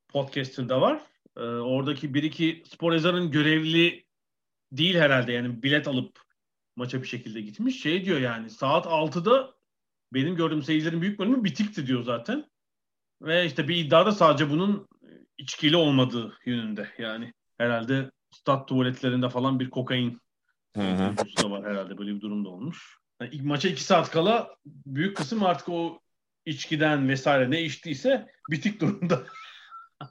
podcast'ında 0.09 0.81
var. 0.81 1.01
Ee, 1.37 1.41
oradaki 1.41 2.15
bir 2.15 2.23
iki 2.23 2.63
spor 2.67 2.93
yazarın 2.93 3.31
görevli 3.31 4.05
değil 4.73 4.95
herhalde 4.95 5.33
yani 5.33 5.63
bilet 5.63 5.89
alıp 5.89 6.21
maça 6.77 7.03
bir 7.03 7.07
şekilde 7.07 7.41
gitmiş. 7.41 7.83
Şey 7.83 8.05
diyor 8.05 8.21
yani 8.21 8.51
saat 8.51 8.87
6'da 8.87 9.55
benim 10.13 10.37
gördüğüm 10.37 10.63
seyircilerin 10.63 11.03
büyük 11.03 11.19
bölümü 11.19 11.45
bitikti 11.45 11.87
diyor 11.87 12.03
zaten. 12.03 12.51
Ve 13.23 13.47
işte 13.47 13.69
bir 13.69 13.77
iddiada 13.77 14.13
sadece 14.13 14.51
bunun 14.51 14.89
içkili 15.39 15.77
olmadığı 15.77 16.39
yönünde. 16.47 16.89
Yani 16.99 17.33
herhalde 17.59 18.11
stat 18.31 18.69
tuvaletlerinde 18.69 19.29
falan 19.29 19.61
bir 19.61 19.71
kokain 19.71 20.21
da 21.43 21.51
var 21.51 21.71
herhalde 21.71 21.99
böyle 21.99 22.15
bir 22.15 22.21
durumda 22.21 22.49
olmuş. 22.49 22.97
Yani 23.21 23.35
ilk 23.35 23.45
maça 23.45 23.69
iki 23.69 23.85
saat 23.85 24.11
kala 24.11 24.57
büyük 24.67 25.17
kısım 25.17 25.43
artık 25.43 25.69
o 25.69 26.01
içkiden 26.47 27.09
vesaire 27.09 27.51
ne 27.51 27.63
içtiyse 27.63 28.27
bitik 28.51 28.81
durumda. 28.81 29.23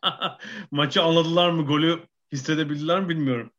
Maçı 0.72 1.02
anladılar 1.02 1.50
mı? 1.50 1.66
Golü 1.66 2.08
hissedebildiler 2.32 3.02
mi 3.02 3.10
bilmiyorum. 3.10 3.52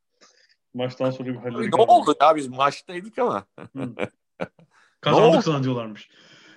Maçtan 0.75 1.11
sonra 1.11 1.29
bir 1.29 1.37
halleri 1.37 1.71
Ne 1.71 1.83
oldu 1.83 2.15
ya 2.21 2.37
biz 2.37 2.49
maçtaydık 2.49 3.19
ama. 3.19 3.45
Kazandık 5.01 5.45
sanıyorlarmış. 5.45 6.11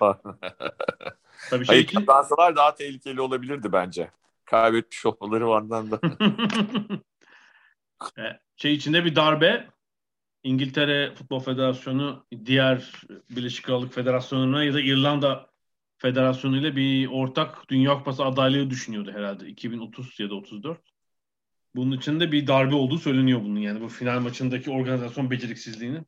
Tabii 1.50 1.66
şey 1.66 1.74
Hayır, 1.74 1.86
ki... 1.86 1.94
kazansalar 1.94 2.56
daha 2.56 2.74
tehlikeli 2.74 3.20
olabilirdi 3.20 3.72
bence. 3.72 4.10
Kaybetmiş 4.44 5.06
olmaları 5.06 5.48
vardan 5.48 5.90
da. 5.90 6.00
E, 8.18 8.22
şey 8.56 8.74
içinde 8.74 9.04
bir 9.04 9.16
darbe 9.16 9.66
İngiltere 10.42 11.14
Futbol 11.14 11.40
Federasyonu 11.40 12.26
diğer 12.44 12.92
Birleşik 13.30 13.64
Krallık 13.64 13.94
Federasyonu'na 13.94 14.64
ya 14.64 14.74
da 14.74 14.80
İrlanda 14.80 15.50
Federasyonu 15.98 16.56
ile 16.56 16.76
bir 16.76 17.06
ortak 17.06 17.68
Dünya 17.68 17.94
Kupası 17.94 18.24
adaylığı 18.24 18.70
düşünüyordu 18.70 19.12
herhalde 19.12 19.46
2030 19.46 20.20
ya 20.20 20.30
da 20.30 20.34
34. 20.34 20.95
Bunun 21.76 21.96
için 21.96 22.20
de 22.20 22.32
bir 22.32 22.46
darbe 22.46 22.74
olduğu 22.74 22.98
söyleniyor 22.98 23.40
bunun 23.44 23.60
yani 23.60 23.80
bu 23.80 23.88
final 23.88 24.20
maçındaki 24.20 24.70
organizasyon 24.70 25.30
beceriksizliğini. 25.30 25.98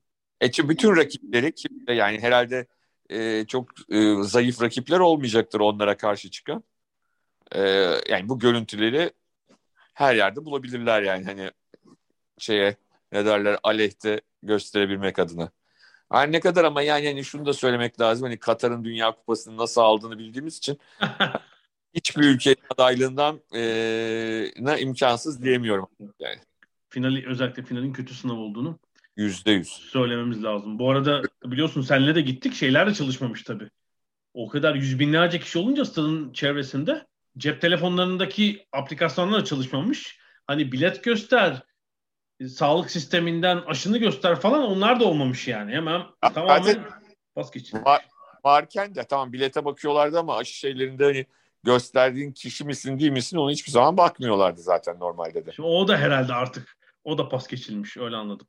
E 0.42 0.68
bütün 0.68 0.96
rakipleri 0.96 1.52
yani 1.88 2.20
herhalde 2.20 2.66
e, 3.10 3.44
çok 3.46 3.68
e, 3.90 4.14
zayıf 4.22 4.62
rakipler 4.62 4.98
olmayacaktır 4.98 5.60
onlara 5.60 5.96
karşı 5.96 6.30
çıkan. 6.30 6.64
E, 7.52 7.60
yani 8.08 8.28
bu 8.28 8.38
görüntüleri 8.38 9.12
her 9.94 10.14
yerde 10.14 10.44
bulabilirler 10.44 11.02
yani 11.02 11.24
hani 11.24 11.50
şeye 12.38 12.76
ne 13.12 13.26
derler 13.26 13.58
aleyhte 13.62 14.20
gösterebilmek 14.42 15.18
adına. 15.18 15.50
Her 16.12 16.32
ne 16.32 16.40
kadar 16.40 16.64
ama 16.64 16.82
yani 16.82 17.06
hani 17.06 17.24
şunu 17.24 17.46
da 17.46 17.52
söylemek 17.52 18.00
lazım. 18.00 18.24
Hani 18.24 18.38
Katar'ın 18.38 18.84
Dünya 18.84 19.10
Kupası'nı 19.14 19.56
nasıl 19.56 19.80
aldığını 19.80 20.18
bildiğimiz 20.18 20.58
için 20.58 20.78
hiçbir 21.98 22.24
ülke 22.24 22.56
adaylığından 22.70 23.40
e, 23.54 24.80
imkansız 24.80 25.42
diyemiyorum. 25.42 25.88
Yani. 26.20 26.38
Finali 26.88 27.28
özellikle 27.28 27.62
finalin 27.62 27.92
kötü 27.92 28.14
sınav 28.14 28.36
olduğunu 28.36 28.78
yüzde 29.16 29.50
yüz 29.50 29.68
söylememiz 29.68 30.44
lazım. 30.44 30.78
Bu 30.78 30.90
arada 30.90 31.22
biliyorsun 31.44 31.82
senle 31.82 32.14
de 32.14 32.20
gittik 32.20 32.54
şeyler 32.54 32.90
de 32.90 32.94
çalışmamış 32.94 33.42
tabii. 33.42 33.70
O 34.34 34.48
kadar 34.48 34.74
yüz 34.74 34.98
binlerce 34.98 35.40
kişi 35.40 35.58
olunca 35.58 35.84
stadın 35.84 36.32
çevresinde 36.32 37.06
cep 37.38 37.60
telefonlarındaki 37.60 38.66
aplikasyonlar 38.72 39.40
da 39.40 39.44
çalışmamış. 39.44 40.18
Hani 40.46 40.72
bilet 40.72 41.04
göster, 41.04 41.62
sağlık 42.46 42.90
sisteminden 42.90 43.56
aşını 43.56 43.98
göster 43.98 44.40
falan 44.40 44.62
onlar 44.62 45.00
da 45.00 45.04
olmamış 45.04 45.48
yani. 45.48 45.72
Hemen 45.72 45.98
ya, 46.24 46.32
tamamen 46.32 46.84
bas 47.36 47.50
geçin. 47.50 47.78
Ma- 47.78 48.02
varken 48.44 48.94
de 48.94 49.04
tamam 49.04 49.32
bilete 49.32 49.64
bakıyorlardı 49.64 50.18
ama 50.18 50.36
aşı 50.36 50.54
şeylerinde 50.54 51.04
hani 51.04 51.26
gösterdiğin 51.68 52.32
kişi 52.32 52.64
misin 52.64 52.98
değil 52.98 53.10
misin 53.10 53.36
onu 53.36 53.50
hiçbir 53.50 53.72
zaman 53.72 53.96
bakmıyorlardı 53.96 54.60
zaten 54.60 54.98
normalde 55.00 55.46
de. 55.46 55.52
Şimdi 55.52 55.68
o 55.68 55.88
da 55.88 55.96
herhalde 55.96 56.34
artık 56.34 56.76
o 57.04 57.18
da 57.18 57.28
pas 57.28 57.46
geçilmiş 57.48 57.96
öyle 57.96 58.16
anladım. 58.16 58.46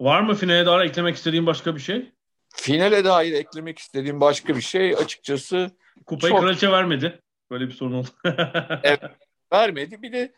Var 0.00 0.20
mı 0.20 0.34
finale 0.34 0.66
dair 0.66 0.84
eklemek 0.84 1.16
istediğin 1.16 1.46
başka 1.46 1.74
bir 1.74 1.80
şey? 1.80 2.12
Finale 2.54 3.04
dair 3.04 3.32
eklemek 3.32 3.78
istediğim 3.78 4.20
başka 4.20 4.56
bir 4.56 4.60
şey 4.60 4.94
açıkçası 4.94 5.70
Kupayı 6.06 6.32
çok... 6.32 6.42
kraliçe 6.42 6.70
vermedi. 6.70 7.20
Böyle 7.50 7.66
bir 7.66 7.72
sorun 7.72 7.92
oldu. 7.92 8.08
evet, 8.82 9.00
vermedi. 9.52 10.02
Bir 10.02 10.12
de 10.12 10.32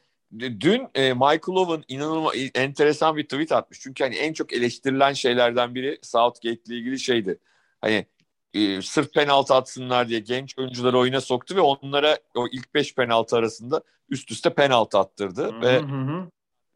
dün 0.61 0.88
e, 0.95 1.12
Michael 1.12 1.57
Owen 1.57 1.85
inanılmaz 1.88 2.35
enteresan 2.55 3.17
bir 3.17 3.25
tweet 3.25 3.53
atmış. 3.53 3.81
Çünkü 3.81 4.05
hani 4.05 4.14
en 4.17 4.33
çok 4.33 4.53
eleştirilen 4.53 5.12
şeylerden 5.12 5.75
biri 5.75 5.99
Southgate 6.03 6.62
ile 6.67 6.77
ilgili 6.77 6.99
şeydi. 6.99 7.38
Hani 7.81 8.07
e, 8.55 8.83
sırf 8.83 9.13
penaltı 9.13 9.55
atsınlar 9.55 10.09
diye 10.09 10.21
genç 10.21 10.59
oyuncuları 10.59 10.99
oyuna 10.99 11.21
soktu 11.21 11.57
ve 11.57 11.61
onlara 11.61 12.19
o 12.35 12.49
ilk 12.53 12.75
beş 12.75 12.95
penaltı 12.95 13.37
arasında 13.37 13.83
üst 14.09 14.31
üste 14.31 14.55
penaltı 14.55 14.99
attırdı 14.99 15.43
hı 15.43 15.57
hı. 15.57 15.61
ve 15.61 15.83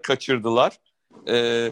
kaçırdılar. 0.03 0.79
E, 1.29 1.71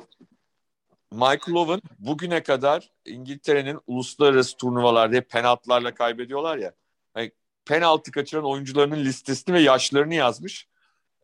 Michael 1.13 1.55
Owen 1.55 1.81
bugüne 1.99 2.43
kadar 2.43 2.91
İngiltere'nin 3.05 3.79
uluslararası 3.87 4.57
turnuvalarda 4.57 5.17
hep 5.17 5.31
penaltılarla 5.31 5.95
kaybediyorlar 5.95 6.59
ya. 6.59 6.75
Hani 7.15 7.33
penaltı 7.65 8.11
kaçıran 8.11 8.45
oyuncularının 8.45 9.05
listesini 9.05 9.55
ve 9.55 9.61
yaşlarını 9.61 10.15
yazmış. 10.15 10.69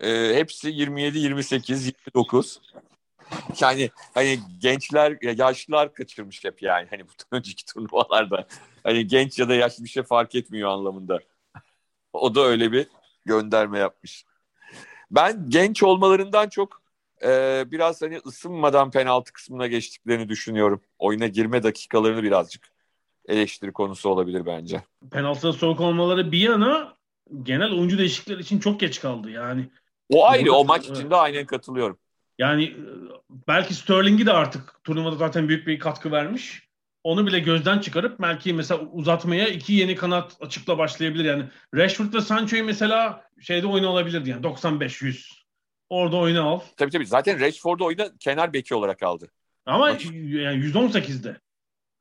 E, 0.00 0.34
hepsi 0.34 0.68
27, 0.68 1.18
28, 1.18 1.86
29. 1.86 2.60
Yani 3.60 3.90
hani 4.14 4.38
gençler, 4.60 5.18
yaşlılar 5.38 5.94
kaçırmış 5.94 6.44
hep 6.44 6.62
yani. 6.62 6.86
Hani 6.90 7.04
bu 7.04 7.10
önceki 7.36 7.64
turnuvalarda. 7.64 8.46
Hani 8.82 9.06
genç 9.06 9.38
ya 9.38 9.48
da 9.48 9.54
yaşlı 9.54 9.84
bir 9.84 9.88
şey 9.88 10.02
fark 10.02 10.34
etmiyor 10.34 10.70
anlamında. 10.70 11.18
O 12.12 12.34
da 12.34 12.40
öyle 12.40 12.72
bir 12.72 12.86
gönderme 13.24 13.78
yapmış. 13.78 14.24
Ben 15.10 15.44
genç 15.48 15.82
olmalarından 15.82 16.48
çok 16.48 16.82
e, 17.22 17.64
biraz 17.66 18.02
hani 18.02 18.18
ısınmadan 18.26 18.90
penaltı 18.90 19.32
kısmına 19.32 19.66
geçtiklerini 19.66 20.28
düşünüyorum. 20.28 20.80
Oyuna 20.98 21.26
girme 21.26 21.62
dakikalarını 21.62 22.22
birazcık 22.22 22.68
eleştiri 23.28 23.72
konusu 23.72 24.08
olabilir 24.08 24.46
bence. 24.46 24.82
Penaltıda 25.10 25.52
soğuk 25.52 25.80
olmaları 25.80 26.32
bir 26.32 26.38
yana 26.38 26.96
genel 27.42 27.72
oyuncu 27.72 27.98
değişiklikleri 27.98 28.40
için 28.40 28.58
çok 28.58 28.80
geç 28.80 29.00
kaldı 29.00 29.30
yani. 29.30 29.68
O 30.10 30.26
ayrı 30.26 30.52
o 30.52 30.64
maç 30.64 30.88
içinde 30.88 31.16
aynen 31.16 31.46
katılıyorum. 31.46 31.98
Yani 32.38 32.64
e, 32.64 32.76
belki 33.48 33.74
Sterling'i 33.74 34.26
de 34.26 34.32
artık 34.32 34.84
turnuvada 34.84 35.16
zaten 35.16 35.48
büyük 35.48 35.66
bir 35.66 35.78
katkı 35.78 36.12
vermiş. 36.12 36.66
Onu 37.04 37.26
bile 37.26 37.40
gözden 37.40 37.78
çıkarıp 37.78 38.20
belki 38.20 38.52
mesela 38.52 38.80
uzatmaya 38.80 39.48
iki 39.48 39.72
yeni 39.72 39.94
kanat 39.94 40.36
açıkla 40.40 40.78
başlayabilir. 40.78 41.24
Yani 41.24 41.44
Rashford 41.74 42.14
ve 42.14 42.20
Sancho'yu 42.20 42.64
mesela 42.64 43.24
şeyde 43.40 43.66
oyunu 43.66 43.88
alabilirdi 43.88 44.30
yani 44.30 44.42
95-100. 44.42 45.46
Orada 45.88 46.16
oyunu 46.16 46.48
al. 46.48 46.60
Tabii 46.76 46.90
tabii. 46.90 47.06
Zaten 47.06 47.40
Rashford'u 47.40 47.84
oyuna 47.84 48.08
kenar 48.20 48.52
beki 48.52 48.74
olarak 48.74 49.02
aldı. 49.02 49.30
Ama 49.66 49.78
Maç. 49.78 50.04
yani 50.04 50.64
118'de. 50.64 51.36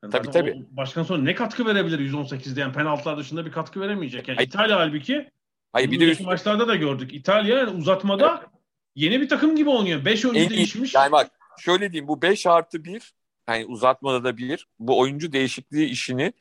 Yani 0.02 0.12
tabii 0.12 0.30
tabii. 0.30 0.66
Başkan 0.70 1.02
sonra 1.02 1.22
ne 1.22 1.34
katkı 1.34 1.66
verebilir 1.66 2.12
118'de? 2.12 2.60
Yani 2.60 2.72
penaltılar 2.72 3.18
dışında 3.18 3.46
bir 3.46 3.52
katkı 3.52 3.80
veremeyecek. 3.80 4.28
Yani 4.28 4.36
Hayır. 4.36 4.48
İtalya 4.48 4.78
halbuki 4.78 5.30
Hayır 5.72 5.90
bir 5.90 6.00
de 6.00 6.10
üst... 6.10 6.20
maçlarda 6.20 6.68
da 6.68 6.76
gördük. 6.76 7.14
İtalya 7.14 7.58
yani 7.58 7.70
uzatmada 7.70 8.38
evet. 8.40 8.55
Yeni 8.96 9.20
bir 9.20 9.28
takım 9.28 9.56
gibi 9.56 9.70
oynuyor. 9.70 10.04
5 10.04 10.24
oyuncu 10.24 10.40
en 10.40 10.50
değişmiş. 10.50 10.94
Yani 10.94 11.12
bak 11.12 11.30
şöyle 11.58 11.92
diyeyim 11.92 12.08
bu 12.08 12.22
5 12.22 12.46
artı 12.46 12.84
1 12.84 13.14
yani 13.48 13.66
uzatmada 13.66 14.24
da 14.24 14.36
bir 14.36 14.68
bu 14.78 14.98
oyuncu 14.98 15.32
değişikliği 15.32 15.86
işini 15.86 16.32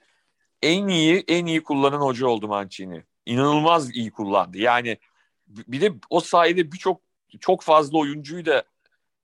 en 0.61 0.87
iyi 0.87 1.23
en 1.27 1.45
iyi 1.45 1.63
kullanan 1.63 2.01
hoca 2.01 2.27
oldu 2.27 2.47
Mancini. 2.47 3.03
İnanılmaz 3.25 3.95
iyi 3.95 4.11
kullandı. 4.11 4.57
Yani 4.57 4.97
bir 5.47 5.81
de 5.81 5.93
o 6.09 6.19
sayede 6.19 6.71
birçok 6.71 7.01
çok 7.39 7.61
fazla 7.61 7.97
oyuncuyu 7.97 8.45
da 8.45 8.63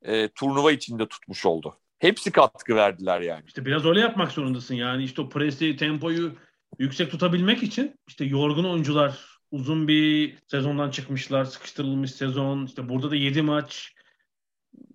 e, 0.02 0.28
turnuva 0.28 0.72
içinde 0.72 1.08
tutmuş 1.08 1.46
oldu. 1.46 1.78
Hepsi 2.00 2.32
katkı 2.32 2.76
verdiler 2.76 3.22
yani. 3.22 3.44
İşte 3.48 3.66
biraz 3.66 3.86
öyle 3.86 4.00
yapmak 4.00 4.32
zorundasın 4.32 4.76
yani 4.76 5.04
işte 5.04 5.22
o 5.22 5.30
presi, 5.30 5.76
tempoyu 5.78 6.36
yüksek 6.80 7.12
tutabilmek 7.12 7.64
için 7.64 7.96
işte 8.08 8.26
yorgun 8.26 8.64
oyuncular 8.64 9.31
uzun 9.52 9.88
bir 9.88 10.38
sezondan 10.48 10.90
çıkmışlar, 10.90 11.46
sıkıştırılmış 11.46 12.12
sezon. 12.12 12.66
İşte 12.66 12.90
burada 12.90 13.12
da 13.12 13.16
7 13.16 13.42
maç. 13.42 13.96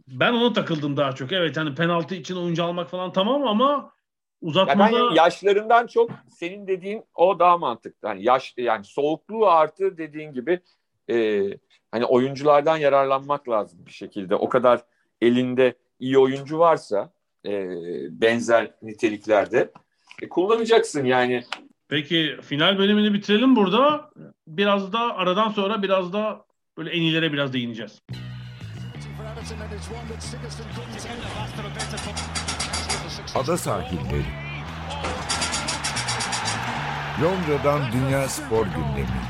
Ben 0.08 0.32
ona 0.32 0.52
takıldım 0.52 0.96
daha 0.96 1.12
çok. 1.12 1.32
Evet 1.32 1.56
hani 1.56 1.74
penaltı 1.74 2.14
için 2.14 2.36
oyuncu 2.36 2.64
almak 2.64 2.90
falan 2.90 3.12
tamam 3.12 3.46
ama 3.46 3.92
uzatmada... 4.40 4.98
Ya 4.98 5.04
ben 5.10 5.14
yaşlarından 5.14 5.86
çok 5.86 6.10
senin 6.28 6.66
dediğin 6.66 7.04
o 7.14 7.38
daha 7.38 7.58
mantıklı. 7.58 8.08
Hani 8.08 8.24
yaş 8.24 8.54
yani 8.56 8.84
soğukluğu 8.84 9.46
artı 9.46 9.98
dediğin 9.98 10.32
gibi 10.32 10.60
e, 11.10 11.42
hani 11.90 12.04
oyunculardan 12.04 12.76
yararlanmak 12.76 13.48
lazım 13.48 13.86
bir 13.86 13.92
şekilde. 13.92 14.34
O 14.34 14.48
kadar 14.48 14.84
elinde 15.20 15.74
iyi 16.00 16.18
oyuncu 16.18 16.58
varsa 16.58 17.12
e, 17.46 17.50
benzer 18.20 18.70
niteliklerde 18.82 19.72
e, 20.22 20.28
kullanacaksın 20.28 21.04
yani. 21.04 21.44
Peki 21.88 22.36
final 22.42 22.78
bölümünü 22.78 23.14
bitirelim 23.14 23.56
burada. 23.56 24.10
Biraz 24.46 24.92
da 24.92 25.16
aradan 25.16 25.48
sonra 25.50 25.82
biraz 25.82 26.12
da 26.12 26.44
böyle 26.78 26.90
en 26.90 27.00
iyilere 27.00 27.32
biraz 27.32 27.52
değineceğiz. 27.52 28.02
Ada 33.34 33.56
sahilleri. 33.56 34.22
Londra'dan 37.22 37.92
Dünya 37.92 38.28
Spor 38.28 38.66
Gündemi. 38.66 39.20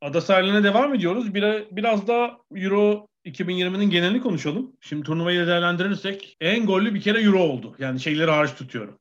Ada 0.00 0.20
sahiline 0.20 0.64
devam 0.64 0.94
ediyoruz. 0.94 1.34
Bir, 1.34 1.66
biraz 1.70 2.06
da 2.06 2.38
Euro 2.54 3.06
2020'nin 3.28 3.90
genelini 3.90 4.20
konuşalım. 4.20 4.76
Şimdi 4.80 5.02
turnuvayı 5.02 5.46
değerlendirirsek 5.46 6.36
en 6.40 6.66
gollü 6.66 6.94
bir 6.94 7.00
kere 7.00 7.20
Euro 7.20 7.38
oldu. 7.38 7.76
Yani 7.78 8.00
şeyleri 8.00 8.30
hariç 8.30 8.54
tutuyorum. 8.54 8.98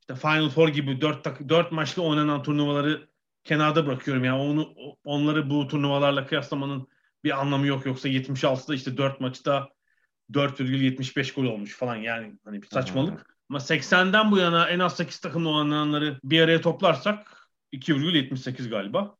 İşte 0.00 0.14
Final 0.14 0.48
Four 0.48 0.68
gibi 0.68 1.00
4, 1.00 1.48
4 1.48 1.72
maçlı 1.72 2.02
oynanan 2.02 2.42
turnuvaları 2.42 3.08
kenarda 3.44 3.86
bırakıyorum. 3.86 4.24
Yani 4.24 4.40
onu 4.40 4.74
onları 5.04 5.50
bu 5.50 5.68
turnuvalarla 5.68 6.26
kıyaslamanın 6.26 6.88
bir 7.24 7.40
anlamı 7.40 7.66
yok. 7.66 7.86
Yoksa 7.86 8.08
76'da 8.08 8.74
işte 8.74 8.96
4 8.96 9.20
maçta 9.20 9.68
4,75 10.32 11.34
gol 11.34 11.44
olmuş 11.44 11.76
falan 11.76 11.96
yani 11.96 12.38
hani 12.44 12.62
bir 12.62 12.66
saçmalık. 12.66 13.36
Ama 13.48 13.58
80'den 13.58 14.30
bu 14.30 14.38
yana 14.38 14.68
en 14.68 14.78
az 14.78 14.96
8 14.96 15.18
takımla 15.18 15.48
oynananları 15.48 16.20
bir 16.24 16.40
araya 16.40 16.60
toplarsak 16.60 17.48
2,78 17.72 18.68
galiba 18.68 19.16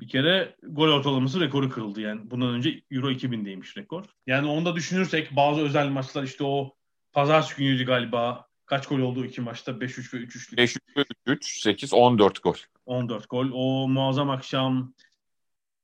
bir 0.00 0.08
kere 0.08 0.56
gol 0.62 0.88
ortalaması 0.88 1.40
rekoru 1.40 1.70
kırıldı 1.70 2.00
yani. 2.00 2.30
Bundan 2.30 2.48
önce 2.48 2.82
Euro 2.90 3.10
2000'deymiş 3.10 3.76
rekor. 3.76 4.04
Yani 4.26 4.48
onu 4.48 4.64
da 4.64 4.76
düşünürsek 4.76 5.36
bazı 5.36 5.60
özel 5.60 5.88
maçlar 5.88 6.22
işte 6.22 6.44
o 6.44 6.74
pazar 7.12 7.54
günüydü 7.56 7.86
galiba. 7.86 8.46
Kaç 8.66 8.86
gol 8.86 8.98
oldu 8.98 9.24
iki 9.24 9.40
maçta? 9.40 9.72
5-3 9.72 10.14
ve 10.14 10.18
3-3'lük. 10.18 10.58
5-3 10.58 10.78
ve 10.96 11.04
3, 11.26 11.62
8, 11.62 11.92
14 11.92 12.42
gol. 12.42 12.54
14 12.86 13.30
gol. 13.30 13.46
O 13.52 13.88
muazzam 13.88 14.30
akşam 14.30 14.94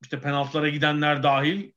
işte 0.02 0.20
penaltılara 0.20 0.68
gidenler 0.68 1.22
dahil. 1.22 1.70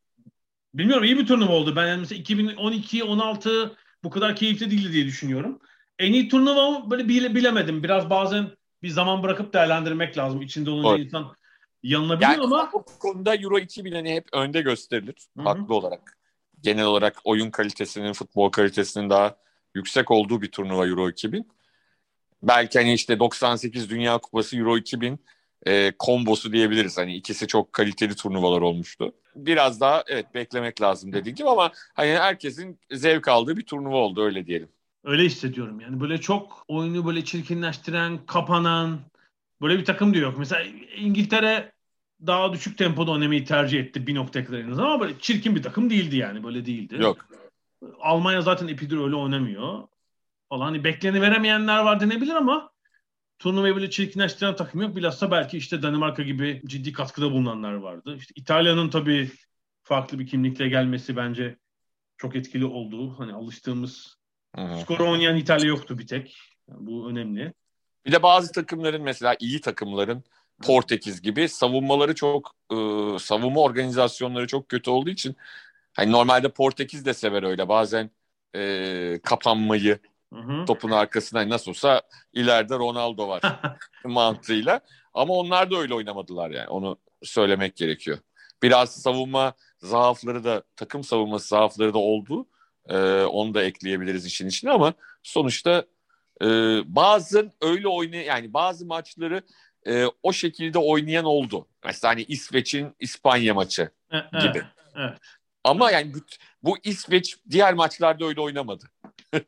Bilmiyorum 0.73 1.03
iyi 1.03 1.17
bir 1.17 1.27
turnuva 1.27 1.53
oldu. 1.53 1.75
Ben 1.75 1.87
yani 1.87 1.99
mesela 1.99 2.19
2012, 2.19 3.03
16 3.03 3.75
bu 4.03 4.09
kadar 4.09 4.35
keyifli 4.35 4.71
değildi 4.71 4.93
diye 4.93 5.05
düşünüyorum. 5.05 5.59
En 5.99 6.13
iyi 6.13 6.29
turnuva 6.29 6.91
böyle 6.91 7.07
bile, 7.07 7.35
bilemedim. 7.35 7.83
Biraz 7.83 8.09
bazen 8.09 8.51
bir 8.83 8.89
zaman 8.89 9.23
bırakıp 9.23 9.53
değerlendirmek 9.53 10.17
lazım. 10.17 10.41
İçinde 10.41 10.69
olunca 10.69 10.95
evet. 10.95 11.05
insan 11.05 11.35
yanılabiliyor 11.83 12.31
yani 12.31 12.43
ama 12.43 12.69
bu 12.73 12.85
konuda 12.99 13.35
Euro 13.35 13.59
2000 13.59 13.91
hani 13.91 14.13
hep 14.15 14.27
önde 14.33 14.61
gösterilir 14.61 15.15
Hı-hı. 15.37 15.43
haklı 15.47 15.75
olarak. 15.75 16.17
Genel 16.61 16.85
olarak 16.85 17.17
oyun 17.23 17.51
kalitesinin, 17.51 18.13
futbol 18.13 18.49
kalitesinin 18.49 19.09
daha 19.09 19.35
yüksek 19.75 20.11
olduğu 20.11 20.41
bir 20.41 20.51
turnuva 20.51 20.87
Euro 20.87 21.09
2000. 21.09 21.47
Belki 22.43 22.79
hani 22.79 22.93
işte 22.93 23.19
98 23.19 23.89
Dünya 23.89 24.17
Kupası 24.17 24.57
Euro 24.57 24.77
2000 24.77 25.19
e, 25.65 25.91
kombosu 25.99 26.53
diyebiliriz. 26.53 26.97
Hani 26.97 27.15
ikisi 27.15 27.47
çok 27.47 27.73
kaliteli 27.73 28.15
turnuvalar 28.15 28.61
olmuştu. 28.61 29.13
Biraz 29.35 29.81
daha 29.81 30.03
evet 30.07 30.33
beklemek 30.33 30.81
lazım 30.81 31.13
dediğim 31.13 31.35
gibi 31.35 31.49
ama 31.49 31.71
hani 31.93 32.09
herkesin 32.09 32.79
zevk 32.91 33.27
aldığı 33.27 33.57
bir 33.57 33.65
turnuva 33.65 33.95
oldu 33.95 34.23
öyle 34.23 34.45
diyelim. 34.45 34.69
Öyle 35.03 35.23
hissediyorum 35.23 35.79
yani 35.79 35.99
böyle 35.99 36.17
çok 36.17 36.65
oyunu 36.67 37.05
böyle 37.05 37.25
çirkinleştiren, 37.25 38.19
kapanan 38.25 38.99
böyle 39.63 39.79
bir 39.79 39.85
takım 39.85 40.13
diyor 40.13 40.29
yok. 40.29 40.39
Mesela 40.39 40.63
İngiltere 40.97 41.71
daha 42.27 42.53
düşük 42.53 42.77
tempoda 42.77 43.11
oynamayı 43.11 43.45
tercih 43.45 43.79
etti 43.79 44.07
bir 44.07 44.15
noktaya 44.15 44.45
kadar 44.45 44.59
ama 44.59 44.99
böyle 44.99 45.19
çirkin 45.19 45.55
bir 45.55 45.63
takım 45.63 45.89
değildi 45.89 46.17
yani 46.17 46.43
böyle 46.43 46.65
değildi. 46.65 46.95
Yok. 46.99 47.25
Almanya 47.99 48.41
zaten 48.41 48.67
epidir 48.67 48.97
öyle 48.97 49.15
oynamıyor 49.15 49.87
falan. 50.49 50.65
Hani 50.65 50.83
bekleni 50.83 51.21
veremeyenler 51.21 51.79
var 51.79 51.99
denebilir 51.99 52.33
ama 52.33 52.71
turnuvayı 53.39 53.75
böyle 53.75 53.89
çirkinleştiren 53.89 54.55
takım 54.55 54.81
yok. 54.81 54.95
Bilhassa 54.95 55.31
belki 55.31 55.57
işte 55.57 55.83
Danimarka 55.83 56.23
gibi 56.23 56.61
ciddi 56.65 56.93
katkıda 56.93 57.31
bulunanlar 57.31 57.73
vardı. 57.73 58.15
İşte 58.17 58.33
İtalya'nın 58.35 58.89
tabii 58.89 59.31
farklı 59.83 60.19
bir 60.19 60.27
kimlikle 60.27 60.67
gelmesi 60.67 61.15
bence 61.15 61.57
çok 62.17 62.35
etkili 62.35 62.65
oldu. 62.65 63.19
Hani 63.19 63.33
alıştığımız 63.33 64.17
Hı-hı. 64.55 64.77
Skoru 64.77 65.11
oynayan 65.11 65.35
İtalya 65.35 65.67
yoktu 65.67 65.97
bir 65.97 66.07
tek. 66.07 66.37
Yani 66.69 66.87
bu 66.87 67.09
önemli. 67.09 67.53
Bir 68.05 68.11
de 68.11 68.23
bazı 68.23 68.51
takımların 68.51 69.01
mesela 69.01 69.35
iyi 69.39 69.61
takımların 69.61 70.23
Portekiz 70.61 71.21
gibi 71.21 71.49
savunmaları 71.49 72.15
çok 72.15 72.55
e, 72.71 72.75
savunma 73.19 73.61
organizasyonları 73.61 74.47
çok 74.47 74.69
kötü 74.69 74.89
olduğu 74.89 75.09
için 75.09 75.35
hani 75.93 76.11
normalde 76.11 76.49
Portekiz 76.49 77.05
de 77.05 77.13
sever 77.13 77.43
öyle 77.43 77.69
bazen 77.69 78.09
e, 78.55 79.19
kapanmayı 79.23 79.99
Hı-hı. 80.33 80.65
topun 80.65 80.91
arkasına 80.91 81.39
hani 81.39 81.49
nasıl 81.49 81.71
olsa 81.71 82.01
ileride 82.33 82.75
Ronaldo 82.75 83.27
var 83.27 83.41
mantığıyla 84.05 84.79
ama 85.13 85.33
onlar 85.33 85.71
da 85.71 85.77
öyle 85.77 85.93
oynamadılar 85.93 86.51
yani 86.51 86.67
onu 86.67 86.97
söylemek 87.23 87.75
gerekiyor. 87.75 88.17
Biraz 88.63 89.01
savunma 89.01 89.53
zaafları 89.77 90.43
da 90.43 90.63
takım 90.75 91.03
savunması 91.03 91.47
zaafları 91.47 91.93
da 91.93 91.97
oldu. 91.97 92.45
E, 92.89 92.97
onu 93.23 93.53
da 93.53 93.63
ekleyebiliriz 93.63 94.25
işin 94.25 94.47
içine 94.47 94.71
ama 94.71 94.93
sonuçta 95.23 95.85
e, 96.43 96.47
bazı 96.85 97.51
öyle 97.61 97.87
oynay 97.87 98.25
yani 98.25 98.53
bazı 98.53 98.85
maçları 98.85 99.41
e, 99.87 100.05
o 100.23 100.33
şekilde 100.33 100.79
oynayan 100.79 101.25
oldu. 101.25 101.67
Mesela 101.85 102.13
hani 102.13 102.23
İsveç'in 102.23 102.95
İspanya 102.99 103.53
maçı 103.53 103.91
E- 104.11 104.39
gibi. 104.47 104.63
Evet. 104.95 105.17
Ama 105.63 105.91
yani 105.91 106.13
bu, 106.63 106.77
İsveç 106.83 107.37
diğer 107.49 107.73
maçlarda 107.73 108.25
öyle 108.25 108.41
oynamadı. 108.41 108.85
Yani, 109.33 109.43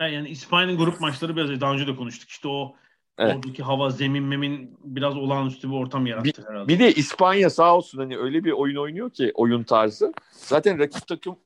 yani 0.14 0.28
İspanya'nın 0.28 0.76
grup 0.76 1.00
maçları 1.00 1.36
biraz 1.36 1.60
daha 1.60 1.72
önce 1.72 1.86
de 1.86 1.96
konuştuk. 1.96 2.28
İşte 2.28 2.48
o 2.48 2.76
Evet. 3.18 3.36
oradaki 3.36 3.62
hava, 3.62 3.90
zemin, 3.90 4.22
memin 4.22 4.78
biraz 4.84 5.16
olağanüstü 5.16 5.68
bir 5.70 5.74
ortam 5.74 6.06
yarattı 6.06 6.44
herhalde. 6.48 6.68
Bir 6.68 6.78
de 6.78 6.92
İspanya 6.92 7.50
sağ 7.50 7.76
olsun 7.76 7.98
hani 7.98 8.18
öyle 8.18 8.44
bir 8.44 8.52
oyun 8.52 8.76
oynuyor 8.76 9.10
ki 9.10 9.32
oyun 9.34 9.62
tarzı. 9.62 10.12
Zaten 10.32 10.78
rakip 10.78 11.06
takım 11.06 11.38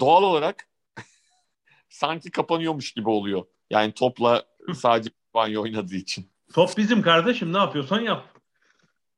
doğal 0.00 0.22
olarak 0.22 0.68
sanki 1.88 2.30
kapanıyormuş 2.30 2.92
gibi 2.92 3.08
oluyor. 3.08 3.44
Yani 3.70 3.92
topla 3.92 4.44
sadece 4.74 5.10
İspanya 5.26 5.60
oynadığı 5.60 5.94
için. 5.94 6.30
Top 6.54 6.76
bizim 6.76 7.02
kardeşim 7.02 7.52
ne 7.52 7.58
yapıyorsan 7.58 8.00
yap. 8.00 8.26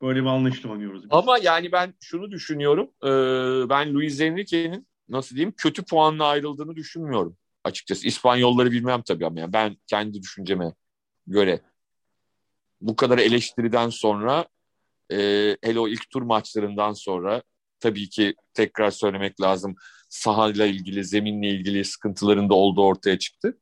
Böyle 0.03 0.21
bir 0.21 0.27
anlayışla 0.27 0.71
oynuyoruz. 0.71 1.03
biz. 1.03 1.09
Ama 1.11 1.39
yani 1.39 1.73
ben 1.73 1.95
şunu 2.01 2.31
düşünüyorum. 2.31 2.91
e, 3.05 3.11
ben 3.69 3.95
Luis 3.95 4.21
Enrique'nin 4.21 4.89
nasıl 5.09 5.37
diyeyim 5.37 5.55
kötü 5.57 5.85
puanla 5.85 6.27
ayrıldığını 6.27 6.77
düşünmüyorum 6.77 7.37
açıkçası. 7.65 8.07
İspanyolları 8.07 8.71
bilmem 8.71 9.03
tabii 9.03 9.27
ama 9.27 9.41
yani 9.41 9.53
ben 9.53 9.77
kendi 9.87 10.23
düşünceme 10.23 10.75
göre 11.27 11.61
bu 12.81 12.97
kadar 12.97 13.19
eleştiriden 13.19 13.89
sonra 13.89 14.47
e, 15.13 15.17
hele 15.63 15.81
o 15.81 15.89
ilk 15.89 16.11
tur 16.11 16.23
maçlarından 16.23 16.93
sonra 16.93 17.43
tabii 17.81 18.09
ki 18.09 18.35
tekrar 18.55 18.91
söylemek 18.91 19.41
lazım 19.41 19.77
sahayla 20.09 20.67
ilgili, 20.67 21.05
zeminle 21.05 21.49
ilgili 21.49 21.85
sıkıntıların 21.85 22.49
da 22.49 22.55
olduğu 22.55 22.83
ortaya 22.83 23.19
çıktı. 23.19 23.59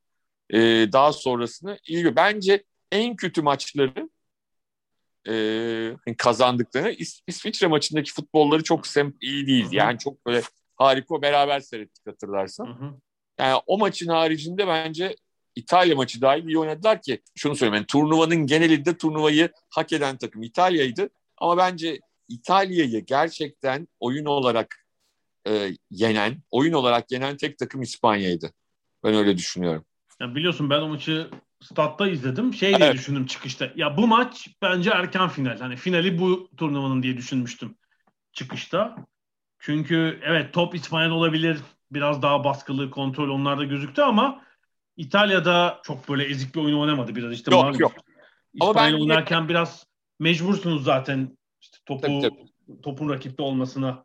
E, 0.50 0.58
daha 0.92 1.12
sonrasını 1.12 1.78
iyi. 1.88 2.16
Bence 2.16 2.64
en 2.92 3.16
kötü 3.16 3.42
maçları 3.42 4.08
e, 5.28 6.14
kazandıklarını 6.18 6.92
İs- 6.92 7.22
İsviçre 7.26 7.66
maçındaki 7.66 8.12
futbolları 8.12 8.62
çok 8.62 8.86
sem 8.86 9.14
iyi 9.20 9.46
değildi. 9.46 9.66
Hı 9.66 9.70
hı. 9.70 9.74
Yani 9.74 9.98
çok 9.98 10.26
böyle 10.26 10.42
harika 10.76 11.22
beraber 11.22 11.60
seyrettik 11.60 12.06
hatırlarsan. 12.06 12.66
Hı 12.66 12.70
hı. 12.70 12.94
Yani 13.38 13.60
o 13.66 13.78
maçın 13.78 14.08
haricinde 14.08 14.66
bence 14.66 15.16
İtalya 15.56 15.96
maçı 15.96 16.20
dahil 16.20 16.44
iyi 16.44 16.58
oynadılar 16.58 17.02
ki 17.02 17.22
şunu 17.34 17.56
söyleyeyim. 17.56 17.74
Yani 17.74 17.86
turnuvanın 17.86 18.46
genelinde 18.46 18.96
turnuvayı 18.96 19.50
hak 19.70 19.92
eden 19.92 20.16
takım 20.16 20.42
İtalya'ydı. 20.42 21.10
Ama 21.36 21.56
bence 21.56 22.00
İtalya'yı 22.28 23.04
gerçekten 23.04 23.88
oyun 24.00 24.24
olarak 24.24 24.86
e, 25.48 25.70
yenen, 25.90 26.42
oyun 26.50 26.72
olarak 26.72 27.12
yenen 27.12 27.36
tek 27.36 27.58
takım 27.58 27.82
İspanya'ydı. 27.82 28.52
Ben 29.04 29.14
öyle 29.14 29.36
düşünüyorum. 29.36 29.84
Ya 30.20 30.34
biliyorsun 30.34 30.70
ben 30.70 30.80
o 30.80 30.88
maçı 30.88 31.30
statta 31.62 32.08
izledim. 32.08 32.54
Şey 32.54 32.76
diye 32.76 32.86
Evet. 32.86 32.94
düşündüm 32.94 33.26
çıkışta. 33.26 33.68
Ya 33.76 33.96
bu 33.96 34.06
maç 34.06 34.48
bence 34.62 34.90
erken 34.90 35.28
final. 35.28 35.58
Hani 35.58 35.76
finali 35.76 36.18
bu 36.18 36.48
turnuvanın 36.56 37.02
diye 37.02 37.16
düşünmüştüm 37.16 37.76
çıkışta. 38.32 38.96
Çünkü 39.58 40.20
evet 40.22 40.54
top 40.54 40.74
İspanya'da 40.74 41.14
olabilir. 41.14 41.58
Biraz 41.90 42.22
daha 42.22 42.44
baskılı, 42.44 42.90
kontrol 42.90 43.28
onlarda 43.28 43.64
gözüktü 43.64 44.02
ama 44.02 44.42
İtalya'da 44.96 45.80
çok 45.84 46.08
böyle 46.08 46.24
ezik 46.24 46.54
bir 46.54 46.60
oyun 46.60 46.78
oynamadı. 46.78 47.14
Biraz 47.14 47.32
işte 47.32 47.50
Yok, 47.50 47.64
malum. 47.64 47.80
yok. 47.80 47.92
İspanya 48.54 48.74
ben 48.92 48.98
yine- 48.98 49.02
oynarken 49.12 49.48
biraz 49.48 49.86
mecbursunuz 50.20 50.84
zaten 50.84 51.36
işte 51.60 51.78
topu 51.86 52.20
Tabii, 52.20 52.30
topun 52.82 53.08
rakipte 53.08 53.42
olmasına 53.42 54.04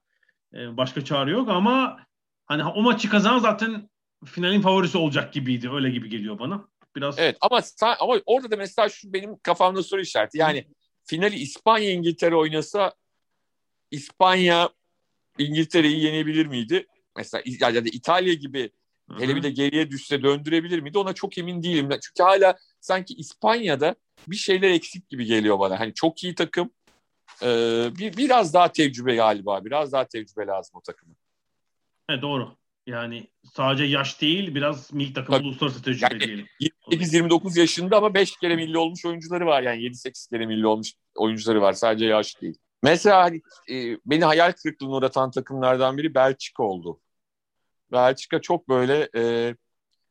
e, 0.53 0.77
başka 0.77 1.05
çare 1.05 1.31
yok 1.31 1.49
ama 1.49 1.97
hani 2.45 2.63
o 2.65 2.81
maçı 2.81 3.09
kazanan 3.09 3.39
zaten 3.39 3.89
finalin 4.25 4.61
favorisi 4.61 4.97
olacak 4.97 5.33
gibiydi. 5.33 5.69
Öyle 5.71 5.89
gibi 5.89 6.09
geliyor 6.09 6.39
bana. 6.39 6.67
Biraz 6.95 7.19
Evet 7.19 7.37
ama 7.41 7.61
ama 7.99 8.19
orada 8.25 8.51
da 8.51 8.55
mesela 8.55 8.89
şu 8.89 9.13
benim 9.13 9.39
kafamda 9.39 9.83
soru 9.83 10.01
işareti. 10.01 10.37
Yani 10.37 10.67
finali 11.05 11.35
İspanya 11.35 11.91
İngiltere 11.91 12.35
oynasa 12.35 12.93
İspanya 13.91 14.69
İngiltere'yi 15.37 16.03
yenebilir 16.03 16.45
miydi? 16.45 16.87
Mesela 17.17 17.43
ya 17.71 17.85
da 17.85 17.89
İtalya 17.89 18.33
gibi 18.33 18.71
hele 19.19 19.35
bir 19.35 19.43
de 19.43 19.49
geriye 19.49 19.91
düşse 19.91 20.23
döndürebilir 20.23 20.79
miydi? 20.79 20.97
Ona 20.97 21.13
çok 21.13 21.37
emin 21.37 21.63
değilim. 21.63 21.89
Çünkü 21.89 22.23
hala 22.23 22.57
sanki 22.79 23.13
İspanya'da 23.13 23.95
bir 24.27 24.35
şeyler 24.35 24.69
eksik 24.69 25.09
gibi 25.09 25.25
geliyor 25.25 25.59
bana. 25.59 25.79
Hani 25.79 25.93
çok 25.93 26.23
iyi 26.23 26.35
takım. 26.35 26.71
Ee, 27.43 27.89
bir, 27.99 28.17
biraz 28.17 28.53
daha 28.53 28.71
tecrübe 28.71 29.15
galiba. 29.15 29.65
Biraz 29.65 29.91
daha 29.91 30.07
tecrübe 30.07 30.47
lazım 30.47 30.71
o 30.75 30.81
takıma. 30.81 31.15
He, 32.09 32.21
doğru. 32.21 32.60
Yani 32.91 33.27
sadece 33.53 33.83
yaş 33.83 34.21
değil 34.21 34.55
biraz 34.55 34.93
milli 34.93 35.13
takım 35.13 35.35
Tabii. 35.35 35.47
uluslararası 35.47 35.81
tecrübe 35.83 36.07
Yani- 36.11 36.19
diyelim. 36.19 36.47
28-29 36.59 37.57
yaşında 37.57 37.97
ama 37.97 38.13
5 38.13 38.37
kere 38.37 38.55
milli 38.55 38.77
olmuş 38.77 39.05
oyuncuları 39.05 39.45
var. 39.45 39.61
Yani 39.61 39.81
7-8 39.83 40.27
kere 40.27 40.45
milli 40.45 40.67
olmuş 40.67 40.93
oyuncuları 41.15 41.61
var. 41.61 41.73
Sadece 41.73 42.05
yaş 42.05 42.41
değil. 42.41 42.57
Mesela 42.83 43.23
hani, 43.23 43.41
e, 43.69 43.97
beni 44.05 44.25
hayal 44.25 44.51
kırıklığına 44.51 44.91
uğratan 44.91 45.31
takımlardan 45.31 45.97
biri 45.97 46.15
Belçika 46.15 46.63
oldu. 46.63 46.99
Belçika 47.91 48.41
çok 48.41 48.69
böyle 48.69 49.09
e, 49.15 49.55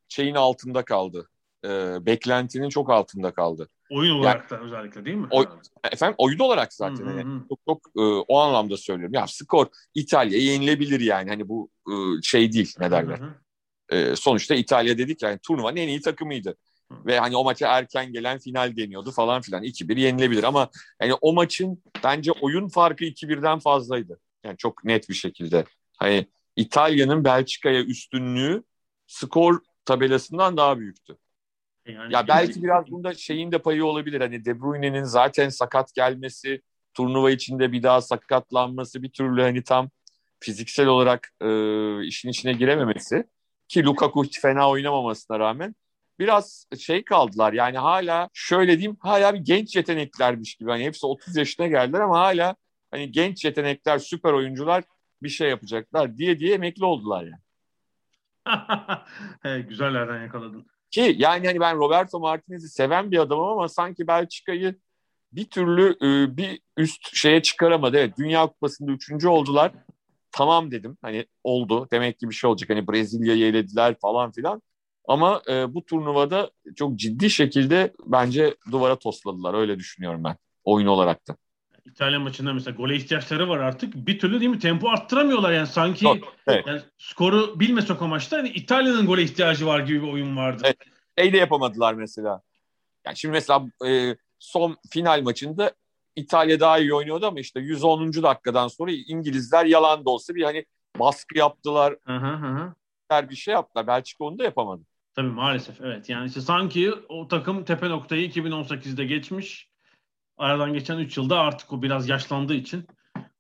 şeyin 0.09 0.35
altında 0.35 0.85
kaldı. 0.85 1.30
E, 1.65 2.07
beklentinin 2.07 2.69
çok 2.69 2.91
altında 2.91 3.31
kaldı. 3.31 3.69
Oyun 3.91 4.15
olarak 4.15 4.51
da 4.51 4.61
özellikle 4.61 5.05
değil 5.05 5.17
mi? 5.17 5.27
O- 5.31 5.45
Efendim 5.93 6.15
oyun 6.19 6.39
olarak 6.39 6.73
zaten 6.73 7.05
Hı 7.07 7.11
hı 7.11 7.21
hı. 7.21 7.41
çok 7.49 7.59
çok 7.69 7.87
e, 7.97 8.01
o 8.29 8.39
anlamda 8.39 8.77
söylüyorum. 8.77 9.15
Ya 9.15 9.27
skor 9.27 9.67
İtalya'yı 9.95 10.45
yenilebilir 10.45 11.01
yani. 11.01 11.31
Hani 11.31 11.49
bu 11.49 11.71
e, 11.89 11.93
şey 12.23 12.53
değil 12.53 12.75
ne 12.81 12.91
derler. 12.91 13.19
Hı 13.19 13.25
hı. 13.25 13.97
E, 13.97 14.17
sonuçta 14.17 14.55
İtalya 14.55 14.99
dedik 14.99 15.23
yani 15.23 15.39
turnuvanın 15.47 15.77
en 15.77 15.89
iyi 15.89 16.01
takımıydı. 16.01 16.57
Hı. 16.93 17.07
Ve 17.07 17.19
hani 17.19 17.37
o 17.37 17.45
maça 17.45 17.69
erken 17.69 18.13
gelen 18.13 18.39
final 18.39 18.77
deniyordu 18.77 19.11
falan 19.11 19.43
filan. 19.43 19.63
2-1 19.63 19.97
yenilebilir 19.97 20.43
ama 20.45 20.71
yani 21.03 21.15
o 21.15 21.33
maçın 21.33 21.83
bence 22.05 22.33
oyun 22.33 22.69
farkı 22.69 23.05
2-1'den 23.05 23.59
fazlaydı. 23.59 24.21
Yani 24.45 24.57
çok 24.57 24.85
net 24.85 25.09
bir 25.09 25.15
şekilde. 25.15 25.65
Hani 25.99 26.27
İtalya'nın 26.57 27.25
Belçika'ya 27.25 27.83
üstünlüğü 27.83 28.63
skor 29.07 29.61
tabelasından 29.85 30.57
daha 30.57 30.79
büyüktü. 30.79 31.17
Yani 31.87 32.15
Ya 32.15 32.29
belki 32.29 32.63
biraz 32.63 32.91
bunda 32.91 33.15
şeyin 33.15 33.53
de 33.53 33.59
payı 33.59 33.85
olabilir. 33.85 34.21
Hani 34.21 34.45
De 34.45 34.61
Bruyne'nin 34.61 35.05
zaten 35.05 35.49
sakat 35.49 35.95
gelmesi, 35.95 36.63
turnuva 36.95 37.31
içinde 37.31 37.73
bir 37.73 37.83
daha 37.83 38.01
sakatlanması, 38.01 39.03
bir 39.03 39.11
türlü 39.11 39.43
hani 39.43 39.65
tam 39.65 39.91
fiziksel 40.41 40.87
olarak 40.87 41.33
e, 41.41 41.47
işin 42.07 42.29
içine 42.29 42.53
girememesi 42.53 43.25
ki 43.69 43.85
Lukaku 43.85 44.25
hiç 44.25 44.41
fena 44.41 44.71
oynamamasına 44.71 45.39
rağmen 45.39 45.75
biraz 46.19 46.67
şey 46.79 47.05
kaldılar. 47.05 47.53
Yani 47.53 47.79
hala 47.79 48.29
şöyle 48.35 48.79
diyeyim 48.79 48.97
hala 49.01 49.35
bir 49.35 49.39
genç 49.39 49.77
yeteneklermiş 49.77 50.55
gibi. 50.55 50.71
Hani 50.71 50.85
hepsi 50.85 51.07
30 51.07 51.37
yaşına 51.37 51.67
geldiler 51.67 52.01
ama 52.01 52.21
hala 52.21 52.57
hani 52.91 53.13
genç 53.13 53.45
yetenekler, 53.45 53.99
süper 53.99 54.33
oyuncular 54.33 54.85
bir 55.23 55.29
şey 55.29 55.51
yapacaklar 55.51 56.17
diye 56.17 56.39
diye 56.39 56.55
emekli 56.55 56.85
oldular 56.85 57.25
yani. 57.25 57.43
He, 59.43 59.61
güzel 59.61 59.95
yerden 59.95 60.23
yakaladın. 60.23 60.67
Ki 60.91 61.15
yani 61.19 61.47
hani 61.47 61.61
ben 61.61 61.77
Roberto 61.77 62.21
Martinez'i 62.21 62.69
seven 62.69 63.11
bir 63.11 63.19
adamım 63.19 63.49
ama 63.49 63.69
sanki 63.69 64.07
Belçika'yı 64.07 64.77
bir 65.33 65.45
türlü 65.45 65.97
e, 66.03 66.37
bir 66.37 66.61
üst 66.77 67.17
şeye 67.17 67.43
çıkaramadı. 67.43 67.97
Evet 67.97 68.19
Dünya 68.19 68.47
Kupası'nda 68.47 68.93
üçüncü 68.93 69.29
oldular. 69.29 69.73
Tamam 70.33 70.71
dedim. 70.71 70.99
Hani 71.03 71.27
oldu. 71.45 71.89
Demek 71.93 72.19
ki 72.19 72.29
bir 72.29 72.35
şey 72.35 72.51
olacak. 72.51 72.71
Hani 72.71 72.89
Brezilya'yı 72.89 73.47
elediler 73.47 73.97
falan 74.01 74.33
filan. 74.33 74.63
Ama 75.09 75.43
e, 75.49 75.75
bu 75.75 75.85
turnuvada 75.85 76.51
çok 76.77 76.97
ciddi 76.97 77.31
şekilde 77.31 77.93
bence 78.07 78.57
duvara 78.71 78.97
tosladılar. 78.99 79.55
Öyle 79.55 79.79
düşünüyorum 79.79 80.25
ben. 80.25 80.37
Oyun 80.65 80.87
olarak 80.87 81.29
da. 81.29 81.37
İtalya 81.91 82.21
maçında 82.21 82.53
mesela 82.53 82.77
gole 82.77 82.97
ihtiyaçları 82.97 83.49
var 83.49 83.59
artık. 83.59 83.95
Bir 83.95 84.19
türlü 84.19 84.41
değil 84.41 84.51
mi? 84.51 84.59
Tempo 84.59 84.89
arttıramıyorlar 84.89 85.53
yani 85.53 85.67
sanki 85.67 86.05
Yok, 86.05 86.37
evet. 86.47 86.67
yani 86.67 86.81
skoru 86.99 87.61
bilmesek 87.61 88.03
o 88.03 88.09
maçta 88.09 88.39
hani 88.39 88.49
İtalya'nın 88.49 89.07
gole 89.07 89.23
ihtiyacı 89.23 89.67
var 89.67 89.81
gibi 89.81 90.03
bir 90.03 90.13
oyun 90.13 90.37
vardı. 90.37 90.63
Evet. 90.65 90.77
Şey 91.19 91.33
de 91.33 91.37
yapamadılar 91.37 91.95
mesela. 91.95 92.43
Yani 93.07 93.17
şimdi 93.17 93.33
mesela 93.33 93.67
e, 93.87 94.17
son 94.39 94.77
final 94.91 95.23
maçında 95.23 95.73
İtalya 96.17 96.61
daha 96.61 96.79
iyi 96.79 96.95
oynuyordu 96.95 97.27
ama 97.27 97.41
işte 97.41 97.61
110. 97.61 98.13
dakikadan 98.13 98.69
sonra 98.69 98.91
İngilizler 98.93 99.65
yalan 99.65 100.05
da 100.05 100.11
olsa 100.11 100.35
bir 100.35 100.43
hani 100.43 100.67
baskı 100.99 101.39
yaptılar, 101.39 101.97
Hı 102.07 102.17
hı 102.17 102.73
hı. 103.13 103.31
bir 103.31 103.37
şey 103.37 103.55
yaptılar. 103.55 103.87
Belçika 103.87 104.25
onu 104.25 104.39
da 104.39 104.45
yapamadı. 104.45 104.83
Tabii 105.15 105.29
maalesef 105.29 105.81
evet. 105.81 106.09
Yani 106.09 106.29
işte 106.29 106.41
sanki 106.41 106.93
o 107.09 107.29
takım 107.29 107.65
tepe 107.65 107.89
noktayı 107.89 108.29
2018'de 108.29 109.05
geçmiş. 109.05 109.70
Aradan 110.41 110.73
geçen 110.73 110.99
3 110.99 111.17
yılda 111.17 111.41
artık 111.41 111.73
o 111.73 111.83
biraz 111.83 112.09
yaşlandığı 112.09 112.55
için 112.55 112.87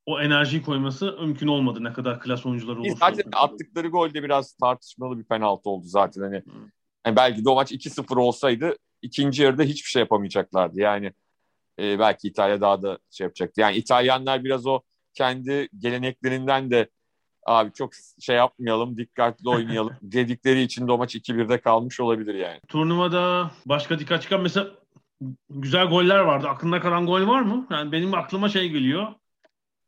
o 0.07 0.21
enerjiyi 0.21 0.63
koyması 0.63 1.17
mümkün 1.21 1.47
olmadı 1.47 1.85
ne 1.85 1.93
kadar 1.93 2.21
klas 2.21 2.47
oyuncuları 2.47 2.81
olursa. 2.81 2.95
Zaten 2.95 3.19
olsun. 3.19 3.31
attıkları 3.33 3.89
gol 3.89 4.15
de 4.15 4.23
biraz 4.23 4.53
tartışmalı 4.53 5.19
bir 5.19 5.25
penaltı 5.25 5.71
oldu 5.71 5.87
zaten. 5.87 6.23
Hani 6.23 6.43
yani 7.07 7.17
belki 7.17 7.45
de 7.45 7.51
o 7.51 7.55
maç 7.55 7.73
2-0 7.73 8.19
olsaydı 8.19 8.77
ikinci 9.03 9.43
yarıda 9.43 9.63
hiçbir 9.63 9.91
şey 9.91 10.01
yapamayacaklardı. 10.01 10.81
Yani 10.81 11.13
e, 11.79 11.99
belki 11.99 12.29
İtalya 12.29 12.61
daha 12.61 12.83
da 12.83 12.99
şey 13.11 13.25
yapacaktı. 13.25 13.61
Yani 13.61 13.77
İtalyanlar 13.77 14.45
biraz 14.45 14.67
o 14.67 14.81
kendi 15.15 15.69
geleneklerinden 15.79 16.71
de 16.71 16.89
abi 17.47 17.73
çok 17.73 17.93
şey 18.21 18.37
yapmayalım, 18.37 18.97
dikkatli 18.97 19.49
oynayalım 19.49 19.97
dedikleri 20.03 20.63
için 20.63 20.89
de 20.89 20.93
o 20.93 20.99
maç 20.99 21.17
2-1'de 21.17 21.61
kalmış 21.61 22.01
olabilir 22.01 22.35
yani. 22.35 22.61
Turnuvada 22.69 23.51
başka 23.67 23.99
dikkat 23.99 24.23
çıkan 24.23 24.41
mesela 24.41 24.80
güzel 25.51 25.87
goller 25.87 26.19
vardı. 26.19 26.49
Aklında 26.49 26.81
kalan 26.81 27.07
gol 27.07 27.27
var 27.27 27.41
mı? 27.41 27.67
Yani 27.71 27.93
benim 27.93 28.15
aklıma 28.15 28.49
şey 28.49 28.69
geliyor. 28.69 29.07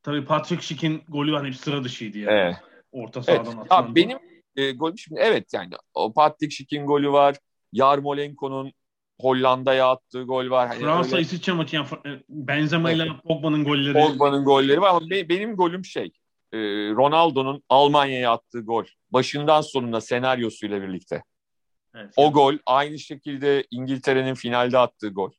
Tabii 0.03 0.25
Patrick 0.25 0.63
Schick'in 0.63 1.03
golü 1.09 1.35
hani 1.35 1.55
sıra 1.55 1.85
dışıydı 1.85 2.19
yani. 2.19 2.33
Evet. 2.33 2.57
Orta 2.93 3.23
sahadan 3.23 3.57
evet. 3.59 3.71
Ya 3.71 3.95
benim 3.95 4.19
e, 4.57 4.73
golüm 4.73 4.99
şimdi 4.99 5.21
evet 5.21 5.55
yani 5.55 5.75
o 5.95 6.13
Patrick 6.13 6.55
Schick'in 6.55 6.87
golü 6.87 7.13
var. 7.13 7.37
Yarmolenko'nun 7.73 8.73
Hollanda'ya 9.21 9.89
attığı 9.89 10.23
gol 10.23 10.51
var. 10.51 10.69
Hani 10.69 10.81
Fransa 10.81 11.17
öyle... 11.17 11.23
İsviçre 11.23 11.53
maçı 11.53 11.77
yani 11.77 11.87
e, 12.07 12.11
Benzema 12.29 12.91
ile 12.91 13.03
evet. 13.03 13.23
Pogba'nın 13.27 13.65
golleri. 13.65 13.93
Pogba'nın 13.93 14.45
golleri 14.45 14.81
var 14.81 14.89
ama 14.89 15.01
benim 15.11 15.57
golüm 15.57 15.85
şey 15.85 16.13
e, 16.53 16.59
Ronaldo'nun 16.91 17.63
Almanya'ya 17.69 18.33
attığı 18.33 18.61
gol. 18.61 18.85
Başından 19.11 19.61
sonuna 19.61 20.01
senaryosuyla 20.01 20.83
birlikte. 20.83 21.23
Evet. 21.95 22.15
O 22.17 22.33
gol 22.33 22.55
aynı 22.67 22.99
şekilde 22.99 23.65
İngiltere'nin 23.71 24.35
finalde 24.35 24.79
attığı 24.79 25.09
gol. 25.09 25.31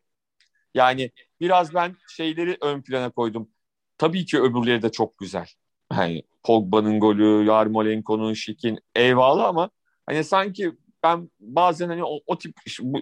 Yani 0.73 1.11
biraz 1.39 1.73
ben 1.73 1.95
şeyleri 2.09 2.57
ön 2.61 2.81
plana 2.81 3.09
koydum. 3.09 3.49
Tabii 3.97 4.25
ki 4.25 4.41
öbürleri 4.41 4.81
de 4.81 4.91
çok 4.91 5.17
güzel. 5.17 5.47
Hani 5.89 6.23
Pogba'nın 6.43 6.99
golü, 6.99 7.45
Yarmolenko'nun, 7.45 8.33
Şik'in 8.33 8.79
eyvallah 8.95 9.45
ama 9.45 9.69
hani 10.05 10.23
sanki 10.23 10.71
ben 11.03 11.29
bazen 11.39 11.87
hani 11.87 12.03
o, 12.03 12.19
o 12.27 12.37
tip 12.37 12.55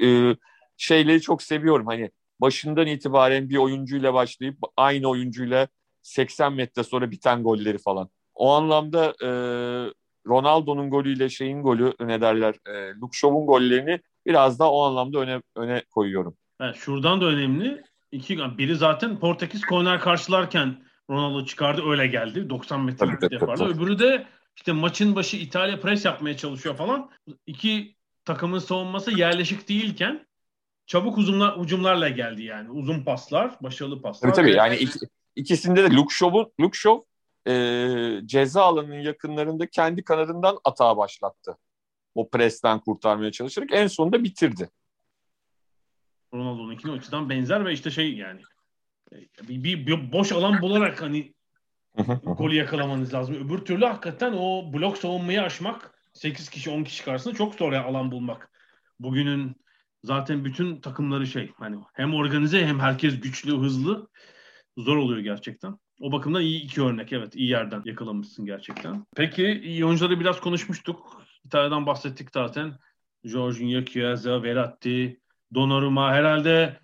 e, 0.04 0.36
şeyleri 0.78 1.22
çok 1.22 1.43
seviyorum. 1.43 1.88
Hani 1.88 2.12
başından 2.41 2.88
itibaren 2.88 3.49
bir 3.49 3.58
oyuncuyla 3.58 4.14
başlayıp 4.14 4.58
aynı 4.78 5.08
oyuncuyla 5.08 5.68
80 6.02 6.54
metre 6.54 6.84
sonra 6.84 7.12
biten 7.12 7.43
golleri 7.43 7.78
falan. 7.78 8.10
O 8.34 8.52
anlamda 8.52 9.14
e, 9.24 9.30
Ronaldo'nun 10.28 10.89
golüyle 10.89 11.30
şeyin 11.30 11.63
golü 11.63 11.93
ne 11.99 12.22
derler 12.22 12.55
e, 12.67 12.93
Luke 12.95 13.17
Shaw'un 13.17 13.45
gollerini 13.45 13.99
biraz 14.26 14.59
daha 14.59 14.72
o 14.72 14.82
anlamda 14.84 15.19
öne 15.19 15.41
öne 15.55 15.84
koyuyorum. 15.91 16.36
Evet, 16.61 16.76
şuradan 16.76 17.22
da 17.22 17.26
önemli. 17.26 17.84
İki, 18.11 18.38
biri 18.38 18.76
zaten 18.76 19.19
Portekiz 19.19 19.61
korner 19.61 19.99
karşılarken 19.99 20.84
Ronaldo 21.09 21.45
çıkardı 21.45 21.82
öyle 21.89 22.07
geldi. 22.07 22.49
90 22.49 22.82
metre 22.82 23.17
yapardı. 23.32 23.65
Öbürü 23.65 23.99
de 23.99 24.28
işte 24.55 24.72
maçın 24.72 25.15
başı 25.15 25.38
İtalya 25.38 25.80
pres 25.80 26.05
yapmaya 26.05 26.38
çalışıyor 26.38 26.76
falan. 26.76 27.09
İki 27.45 27.95
takımın 28.26 28.59
savunması 28.59 29.11
yerleşik 29.11 29.69
değilken 29.69 30.28
çabuk 30.86 31.17
uzunlar, 31.17 31.57
ucumlarla 31.57 32.09
geldi 32.09 32.43
yani. 32.43 32.69
Uzun 32.69 33.03
paslar, 33.03 33.55
başarılı 33.61 34.01
paslar. 34.01 34.30
Tabii 34.30 34.36
tabii 34.36 34.57
yani 34.57 34.76
iki, 34.76 34.99
ikisinde 35.36 35.84
de 35.84 35.95
Luke 35.95 36.15
Shaw 36.72 37.01
e, 37.47 38.21
ceza 38.25 38.61
alanının 38.61 38.99
yakınlarında 38.99 39.67
kendi 39.69 40.03
kanadından 40.03 40.57
atağa 40.63 40.97
başlattı. 40.97 41.57
O 42.15 42.29
presten 42.29 42.79
kurtarmaya 42.79 43.31
çalışarak 43.31 43.69
en 43.71 43.87
sonunda 43.87 44.23
bitirdi. 44.23 44.69
Ronaldo'nun 46.33 46.71
ikini 46.71 46.91
açıdan 46.91 47.29
benzer 47.29 47.65
ve 47.65 47.73
işte 47.73 47.91
şey 47.91 48.15
yani 48.15 48.41
bir, 49.41 49.63
bir, 49.63 49.87
bir 49.87 50.11
boş 50.11 50.31
alan 50.31 50.61
bularak 50.61 51.01
hani 51.01 51.33
golü 52.23 52.55
yakalamanız 52.55 53.13
lazım. 53.13 53.35
Öbür 53.35 53.57
türlü 53.57 53.85
hakikaten 53.85 54.33
o 54.33 54.73
blok 54.73 54.97
savunmayı 54.97 55.41
aşmak 55.41 55.99
8 56.13 56.49
kişi 56.49 56.69
10 56.69 56.83
kişi 56.83 57.03
karşısında 57.03 57.33
çok 57.33 57.55
zor 57.55 57.73
ya 57.73 57.83
alan 57.83 58.11
bulmak. 58.11 58.51
Bugünün 58.99 59.55
zaten 60.03 60.45
bütün 60.45 60.81
takımları 60.81 61.27
şey 61.27 61.51
hani 61.57 61.77
hem 61.93 62.13
organize 62.13 62.65
hem 62.65 62.79
herkes 62.79 63.21
güçlü 63.21 63.57
hızlı 63.57 64.07
zor 64.77 64.97
oluyor 64.97 65.19
gerçekten. 65.19 65.77
O 66.02 66.12
bakımdan 66.12 66.41
iyi 66.41 66.62
iki 66.62 66.82
örnek 66.82 67.14
evet 67.14 67.36
iyi 67.36 67.49
yerden 67.49 67.82
yakalamışsın 67.86 68.45
gerçekten. 68.45 69.06
Peki 69.16 69.62
iyi 69.64 69.86
oyuncuları 69.86 70.20
biraz 70.20 70.39
konuşmuştuk. 70.39 71.24
İtalya'dan 71.45 71.86
bahsettik 71.86 72.30
zaten. 72.34 72.74
Jorginho, 73.24 73.86
Chiesa, 73.86 74.43
Verratti, 74.43 75.20
Donnarumma 75.54 76.12
herhalde 76.12 76.80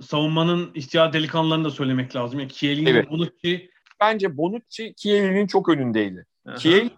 savunmanın 0.00 0.70
ihtiyar 0.74 1.12
delikanlılarını 1.12 1.64
da 1.64 1.70
söylemek 1.70 2.16
lazım. 2.16 2.40
Yani 2.40 2.52
Chiellini, 2.52 2.88
evet. 2.88 3.10
Bonucci. 3.10 3.70
Bence 4.00 4.36
Bonucci 4.36 4.94
Chiellini'nin 4.96 5.46
çok 5.46 5.68
önündeydi. 5.68 6.26
Chiellini 6.58 6.90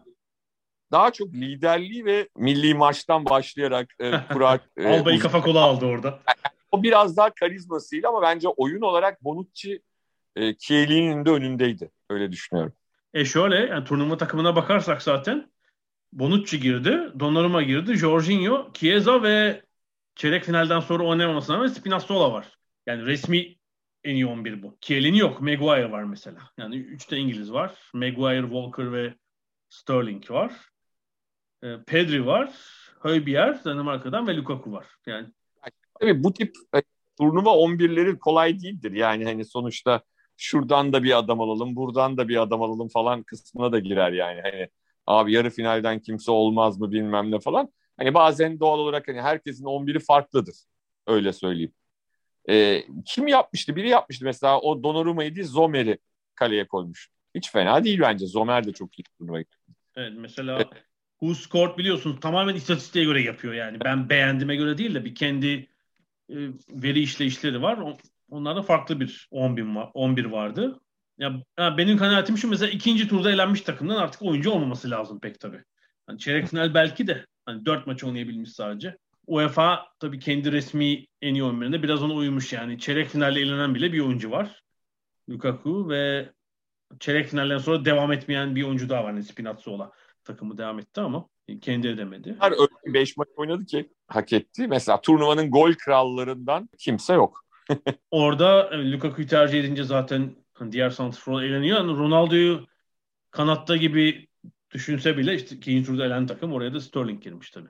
daha 0.92 1.12
çok 1.12 1.34
liderliği 1.34 2.04
ve 2.04 2.28
milli 2.36 2.74
maçtan 2.74 3.24
başlayarak 3.24 3.88
e, 4.00 4.10
kurar. 4.32 4.60
e, 4.76 4.88
Alba'yı 4.88 5.18
kafa 5.18 5.40
kola 5.40 5.60
aldı 5.60 5.86
orada. 5.86 6.18
o 6.72 6.82
biraz 6.82 7.16
daha 7.16 7.34
karizmasıyla 7.34 8.08
ama 8.08 8.22
bence 8.22 8.48
oyun 8.48 8.80
olarak 8.80 9.24
Bonucci 9.24 9.82
e, 10.36 10.54
Chiellini'nin 10.54 11.24
de 11.24 11.30
önündeydi. 11.30 11.90
Öyle 12.10 12.32
düşünüyorum. 12.32 12.72
E 13.14 13.24
şöyle 13.24 13.56
yani 13.56 13.84
turnuva 13.84 14.16
takımına 14.16 14.56
bakarsak 14.56 15.02
zaten 15.02 15.52
Bonucci 16.12 16.60
girdi, 16.60 17.12
Donnarumma 17.20 17.62
girdi, 17.62 17.94
Jorginho, 17.94 18.70
Chiesa 18.74 19.22
ve 19.22 19.62
çeyrek 20.14 20.44
finalden 20.44 20.80
sonra 20.80 21.04
oynamamasına 21.04 21.56
rağmen 21.56 21.68
Spinazzola 21.68 22.32
var. 22.32 22.58
Yani 22.86 23.06
resmi 23.06 23.56
en 24.04 24.14
iyi 24.14 24.26
11 24.26 24.62
bu. 24.62 24.78
Chiellini 24.80 25.18
yok. 25.18 25.40
Maguire 25.40 25.90
var 25.90 26.04
mesela. 26.04 26.38
Yani 26.58 26.76
3 26.76 27.10
de 27.10 27.16
İngiliz 27.16 27.52
var. 27.52 27.74
Maguire, 27.94 28.42
Walker 28.42 28.92
ve 28.92 29.14
Sterling 29.68 30.30
var. 30.30 30.52
E, 31.62 31.76
Pedri 31.86 32.26
var. 32.26 32.52
Højbjerg 33.00 33.64
Danimarka'dan 33.64 34.26
ve 34.26 34.36
Lukaku 34.36 34.72
var. 34.72 34.86
Yani 35.06 35.28
Tabii 36.00 36.24
bu 36.24 36.32
tip 36.32 36.56
e, 36.76 36.82
turnuva 37.18 37.50
11'leri 37.50 38.18
kolay 38.18 38.60
değildir. 38.60 38.92
Yani 38.92 39.24
hani 39.24 39.44
sonuçta 39.44 40.02
şuradan 40.42 40.92
da 40.92 41.02
bir 41.02 41.18
adam 41.18 41.40
alalım, 41.40 41.76
buradan 41.76 42.16
da 42.16 42.28
bir 42.28 42.42
adam 42.42 42.62
alalım 42.62 42.88
falan 42.88 43.22
kısmına 43.22 43.72
da 43.72 43.78
girer 43.78 44.12
yani. 44.12 44.40
Hani 44.42 44.68
abi 45.06 45.32
yarı 45.32 45.50
finalden 45.50 45.98
kimse 46.00 46.30
olmaz 46.30 46.80
mı 46.80 46.92
bilmem 46.92 47.30
ne 47.30 47.40
falan. 47.40 47.72
Hani 47.96 48.14
bazen 48.14 48.60
doğal 48.60 48.78
olarak 48.78 49.08
hani 49.08 49.20
herkesin 49.20 49.64
11'i 49.64 49.98
farklıdır. 49.98 50.54
Öyle 51.06 51.32
söyleyeyim. 51.32 51.72
Ee, 52.48 52.84
kim 53.06 53.26
yapmıştı? 53.26 53.76
Biri 53.76 53.88
yapmıştı 53.88 54.24
mesela 54.24 54.60
o 54.60 54.82
Donnarumma'yı 54.82 55.34
değil 55.34 55.46
Zomer'i 55.46 55.98
kaleye 56.34 56.66
koymuş. 56.66 57.08
Hiç 57.34 57.50
fena 57.50 57.84
değil 57.84 58.00
bence. 58.00 58.26
Zomer 58.26 58.66
de 58.66 58.72
çok 58.72 58.98
iyi 58.98 59.02
turnuvayı. 59.02 59.44
Evet 59.96 60.12
mesela. 60.16 60.70
Who 61.20 61.34
Scored 61.34 61.78
biliyorsunuz 61.78 62.20
tamamen 62.20 62.54
istatistiğe 62.54 63.04
göre 63.04 63.22
yapıyor 63.22 63.54
yani. 63.54 63.80
Ben 63.84 64.08
beğendiğime 64.08 64.56
göre 64.56 64.78
değil 64.78 64.94
de 64.94 65.04
bir 65.04 65.14
kendi 65.14 65.68
e, 66.30 66.36
veri 66.70 67.00
işleyişleri 67.00 67.62
var. 67.62 67.78
Onlarda 68.32 68.62
farklı 68.62 69.00
bir 69.00 69.28
11 69.30 69.74
var, 69.74 69.90
11 69.94 70.24
vardı. 70.24 70.80
Ya, 71.18 71.42
benim 71.58 71.96
kanaatim 71.96 72.38
şu 72.38 72.48
mesela 72.48 72.70
ikinci 72.70 73.08
turda 73.08 73.30
elenmiş 73.30 73.60
takımdan 73.60 73.96
artık 73.96 74.22
oyuncu 74.22 74.50
olmaması 74.50 74.90
lazım 74.90 75.20
pek 75.20 75.40
tabii. 75.40 75.64
Yani 76.08 76.18
çeyrek 76.18 76.48
final 76.48 76.74
belki 76.74 77.06
de 77.06 77.26
hani 77.46 77.64
4 77.66 77.86
maç 77.86 78.04
oynayabilmiş 78.04 78.52
sadece. 78.52 78.96
UEFA 79.26 79.86
tabii 80.00 80.18
kendi 80.18 80.52
resmi 80.52 81.06
en 81.22 81.34
iyi 81.34 81.42
11'inde 81.42 81.82
biraz 81.82 82.02
ona 82.02 82.14
uymuş 82.14 82.52
yani. 82.52 82.78
Çeyrek 82.78 83.08
finalde 83.08 83.40
elenen 83.40 83.74
bile 83.74 83.92
bir 83.92 84.00
oyuncu 84.00 84.30
var. 84.30 84.62
Lukaku 85.30 85.88
ve 85.88 86.32
çeyrek 87.00 87.28
finalden 87.28 87.58
sonra 87.58 87.84
devam 87.84 88.12
etmeyen 88.12 88.56
bir 88.56 88.62
oyuncu 88.62 88.88
daha 88.88 89.04
var. 89.04 89.08
Yani 89.08 89.22
Spinazzola 89.22 89.92
takımı 90.24 90.58
devam 90.58 90.78
etti 90.78 91.00
ama 91.00 91.28
kendi 91.60 91.88
edemedi. 91.88 92.36
Her 92.40 92.52
öyle 92.52 92.94
5 92.94 93.16
maç 93.16 93.28
oynadı 93.36 93.66
ki 93.66 93.90
hak 94.06 94.32
etti. 94.32 94.68
Mesela 94.68 95.00
turnuvanın 95.00 95.50
gol 95.50 95.72
krallarından 95.72 96.68
kimse 96.78 97.14
yok. 97.14 97.41
Orada 98.10 98.70
Lukaku'yu 98.72 99.28
tercih 99.28 99.60
edince 99.60 99.84
zaten 99.84 100.36
hani 100.54 100.72
diğer 100.72 100.90
santrfor 100.90 101.42
eğleniyor. 101.42 101.78
Yani 101.78 101.92
Ronaldo'yu 101.92 102.66
kanatta 103.30 103.76
gibi 103.76 104.28
düşünse 104.70 105.16
bile 105.16 105.34
işte 105.34 105.56
ikinci 105.56 105.86
turda 105.86 106.06
elen 106.06 106.26
takım 106.26 106.52
oraya 106.52 106.74
da 106.74 106.80
Sterling 106.80 107.22
girmiş 107.22 107.50
tabii. 107.50 107.68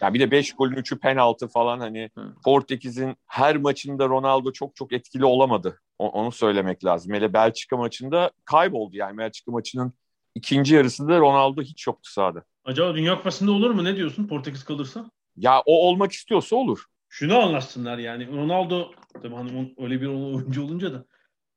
Ya 0.00 0.14
bir 0.14 0.20
de 0.20 0.30
5 0.30 0.52
golün 0.52 0.76
3'ü 0.76 0.98
penaltı 0.98 1.48
falan 1.48 1.80
hani 1.80 2.10
Hı. 2.14 2.34
Portekiz'in 2.44 3.16
her 3.26 3.56
maçında 3.56 4.08
Ronaldo 4.08 4.52
çok 4.52 4.76
çok 4.76 4.92
etkili 4.92 5.24
olamadı. 5.24 5.80
O, 5.98 6.08
onu 6.08 6.32
söylemek 6.32 6.84
lazım. 6.84 7.14
Hele 7.14 7.32
Belçika 7.32 7.76
maçında 7.76 8.30
kayboldu 8.44 8.96
yani 8.96 9.18
Belçika 9.18 9.52
maçının 9.52 9.92
ikinci 10.34 10.74
yarısında 10.74 11.18
Ronaldo 11.18 11.62
hiç 11.62 11.86
yoktu 11.86 12.12
sahada. 12.12 12.44
Acaba 12.64 12.94
Dünya 12.94 13.16
Kupası'nda 13.16 13.52
olur 13.52 13.70
mu? 13.70 13.84
Ne 13.84 13.96
diyorsun 13.96 14.26
Portekiz 14.26 14.64
kalırsa? 14.64 15.10
Ya 15.36 15.62
o 15.66 15.88
olmak 15.88 16.12
istiyorsa 16.12 16.56
olur. 16.56 16.84
Şunu 17.14 17.38
anlatsınlar 17.38 17.98
yani. 17.98 18.28
Ronaldo 18.28 18.92
tabii 19.22 19.34
hani 19.34 19.74
öyle 19.78 20.00
bir 20.00 20.06
oyuncu 20.06 20.64
olunca 20.64 20.92
da 20.92 21.04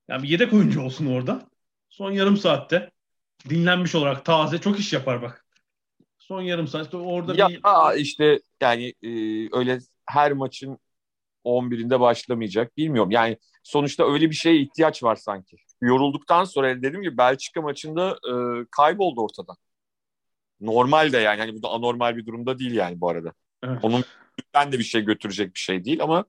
yani 0.07 0.23
bir 0.23 0.29
yedek 0.29 0.53
oyuncu 0.53 0.81
olsun 0.81 1.05
orada. 1.05 1.49
Son 1.89 2.11
yarım 2.11 2.37
saatte 2.37 2.91
dinlenmiş 3.49 3.95
olarak 3.95 4.25
taze 4.25 4.57
çok 4.57 4.79
iş 4.79 4.93
yapar 4.93 5.21
bak. 5.21 5.45
Son 6.17 6.41
yarım 6.41 6.67
saat 6.67 6.93
orada 6.93 7.35
ya, 7.35 7.49
bir... 7.49 7.59
Aa, 7.63 7.93
işte 7.93 8.39
yani 8.61 8.93
e, 9.03 9.09
öyle 9.57 9.79
her 10.05 10.31
maçın 10.31 10.79
11'inde 11.45 11.99
başlamayacak. 11.99 12.77
Bilmiyorum. 12.77 13.11
Yani 13.11 13.37
sonuçta 13.63 14.13
öyle 14.13 14.29
bir 14.29 14.35
şeye 14.35 14.57
ihtiyaç 14.57 15.03
var 15.03 15.15
sanki. 15.15 15.57
Yorulduktan 15.81 16.43
sonra 16.43 16.75
dediğim 16.75 17.01
gibi 17.01 17.17
Belçika 17.17 17.61
maçında 17.61 18.11
e, 18.11 18.33
kayboldu 18.71 19.21
ortadan. 19.21 19.55
Normal 20.61 21.11
de 21.11 21.17
yani. 21.17 21.39
Hani 21.39 21.55
bu 21.55 21.63
da 21.63 21.69
anormal 21.69 22.17
bir 22.17 22.25
durumda 22.25 22.59
değil 22.59 22.73
yani 22.73 23.01
bu 23.01 23.09
arada. 23.09 23.33
Evet. 23.63 23.79
Onun 23.83 24.03
ben 24.53 24.71
de 24.71 24.79
bir 24.79 24.83
şey 24.83 25.01
götürecek 25.01 25.53
bir 25.53 25.59
şey 25.59 25.85
değil 25.85 26.03
ama 26.03 26.25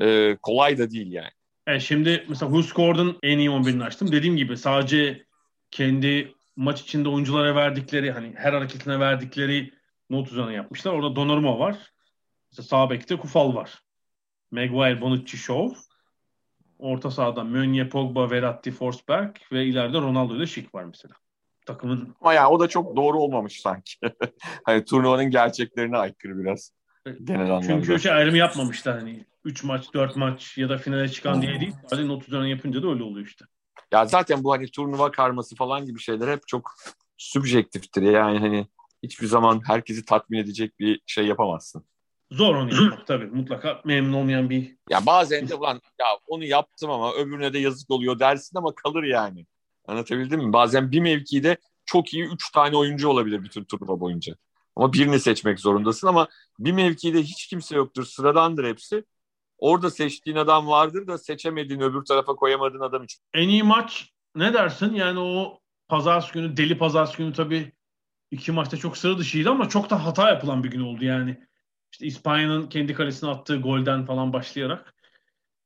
e, 0.00 0.36
kolay 0.42 0.78
da 0.78 0.90
değil 0.90 1.12
yani. 1.12 1.30
Evet, 1.66 1.82
şimdi 1.82 2.26
mesela 2.28 2.50
Who 2.52 2.62
Scored'ın 2.62 3.18
en 3.22 3.38
iyi 3.38 3.50
11'ini 3.50 3.84
açtım. 3.84 4.12
Dediğim 4.12 4.36
gibi 4.36 4.56
sadece 4.56 5.24
kendi 5.70 6.34
maç 6.56 6.80
içinde 6.80 7.08
oyunculara 7.08 7.54
verdikleri 7.54 8.12
hani 8.12 8.32
her 8.36 8.52
hareketine 8.52 9.00
verdikleri 9.00 9.72
not 10.10 10.32
üzerine 10.32 10.52
yapmışlar. 10.52 10.92
Orada 10.92 11.16
Donnarumma 11.16 11.58
var. 11.58 11.92
Mesela 12.50 12.66
sağ 12.66 12.90
bekte 12.90 13.16
Kufal 13.16 13.54
var. 13.54 13.82
Maguire, 14.50 15.00
Bonucci, 15.00 15.36
Shaw. 15.36 15.76
Orta 16.78 17.10
sahada 17.10 17.44
Meunier, 17.44 17.90
Pogba, 17.90 18.30
Verratti, 18.30 18.70
Forsberg 18.70 19.36
ve 19.52 19.66
ileride 19.66 19.98
Ronaldo 19.98 20.36
ile 20.36 20.46
Schick 20.46 20.74
var 20.74 20.84
mesela. 20.84 21.14
Takımın 21.66 22.14
Ama 22.20 22.34
yani 22.34 22.46
o 22.46 22.60
da 22.60 22.68
çok 22.68 22.96
doğru 22.96 23.18
olmamış 23.18 23.60
sanki. 23.60 23.94
hani 24.64 24.84
turnuvanın 24.84 25.30
gerçeklerine 25.30 25.96
aykırı 25.96 26.38
biraz. 26.38 26.72
Genel 27.24 27.40
anlamda. 27.40 27.66
Çünkü 27.66 28.00
şey 28.00 28.12
ayrımı 28.12 28.36
yapmamışlar 28.36 28.98
hani 28.98 29.24
3 29.44 29.64
maç, 29.64 29.94
4 29.94 30.16
maç 30.16 30.58
ya 30.58 30.68
da 30.68 30.78
finale 30.78 31.08
çıkan 31.08 31.42
diye 31.42 31.60
değil. 31.60 31.72
Sadece 31.90 32.08
not 32.08 32.28
üzerine 32.28 32.48
yapınca 32.48 32.82
da 32.82 32.88
öyle 32.88 33.02
oluyor 33.02 33.26
işte. 33.26 33.44
Ya 33.92 34.06
zaten 34.06 34.44
bu 34.44 34.52
hani 34.52 34.70
turnuva 34.70 35.10
karması 35.10 35.56
falan 35.56 35.86
gibi 35.86 36.00
şeyler 36.00 36.28
hep 36.28 36.48
çok 36.48 36.74
subjektiftir. 37.16 38.02
Yani 38.02 38.38
hani 38.38 38.66
hiçbir 39.02 39.26
zaman 39.26 39.62
herkesi 39.66 40.04
tatmin 40.04 40.38
edecek 40.38 40.78
bir 40.78 41.00
şey 41.06 41.26
yapamazsın. 41.26 41.84
Zor 42.30 42.54
onu 42.54 42.84
yapmak 42.84 43.06
tabii. 43.06 43.26
Mutlaka 43.26 43.80
memnun 43.84 44.12
olmayan 44.12 44.50
bir... 44.50 44.76
Ya 44.90 45.06
bazen 45.06 45.48
de 45.48 45.54
ulan 45.54 45.80
ya 46.00 46.06
onu 46.26 46.44
yaptım 46.44 46.90
ama 46.90 47.12
öbürüne 47.12 47.52
de 47.52 47.58
yazık 47.58 47.90
oluyor 47.90 48.18
dersin 48.18 48.58
ama 48.58 48.74
kalır 48.74 49.02
yani. 49.02 49.46
Anlatabildim 49.86 50.40
mi? 50.40 50.52
Bazen 50.52 50.92
bir 50.92 51.00
mevkide 51.00 51.56
çok 51.86 52.14
iyi 52.14 52.24
üç 52.24 52.50
tane 52.50 52.76
oyuncu 52.76 53.08
olabilir 53.08 53.42
bütün 53.42 53.64
turnuva 53.64 54.00
boyunca. 54.00 54.34
Ama 54.78 54.92
birini 54.92 55.20
seçmek 55.20 55.60
zorundasın 55.60 56.06
ama 56.06 56.28
bir 56.58 56.72
mevkide 56.72 57.22
hiç 57.22 57.46
kimse 57.46 57.76
yoktur. 57.76 58.04
Sıradandır 58.04 58.64
hepsi. 58.64 59.04
Orada 59.58 59.90
seçtiğin 59.90 60.36
adam 60.36 60.68
vardır 60.68 61.06
da 61.06 61.18
seçemediğin 61.18 61.80
öbür 61.80 62.04
tarafa 62.04 62.36
koyamadığın 62.36 62.80
adam 62.80 63.04
için. 63.04 63.20
En 63.34 63.48
iyi 63.48 63.62
maç 63.62 64.10
ne 64.34 64.54
dersin? 64.54 64.94
Yani 64.94 65.18
o 65.18 65.60
pazar 65.88 66.30
günü, 66.34 66.56
deli 66.56 66.78
pazar 66.78 67.14
günü 67.18 67.32
tabii 67.32 67.72
iki 68.30 68.52
maçta 68.52 68.76
çok 68.76 68.96
sıra 68.96 69.18
dışıydı 69.18 69.50
ama 69.50 69.68
çok 69.68 69.90
da 69.90 70.04
hata 70.04 70.28
yapılan 70.30 70.64
bir 70.64 70.70
gün 70.70 70.80
oldu 70.80 71.04
yani. 71.04 71.48
İşte 71.92 72.06
İspanya'nın 72.06 72.68
kendi 72.68 72.94
kalesine 72.94 73.30
attığı 73.30 73.56
golden 73.56 74.06
falan 74.06 74.32
başlayarak. 74.32 74.94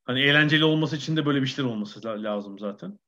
Hani 0.04 0.20
eğlenceli 0.20 0.64
olması 0.64 0.96
için 0.96 1.16
de 1.16 1.26
böyle 1.26 1.42
bir 1.42 1.46
şeyler 1.46 1.70
olması 1.70 2.04
lazım 2.04 2.58
zaten. 2.58 2.98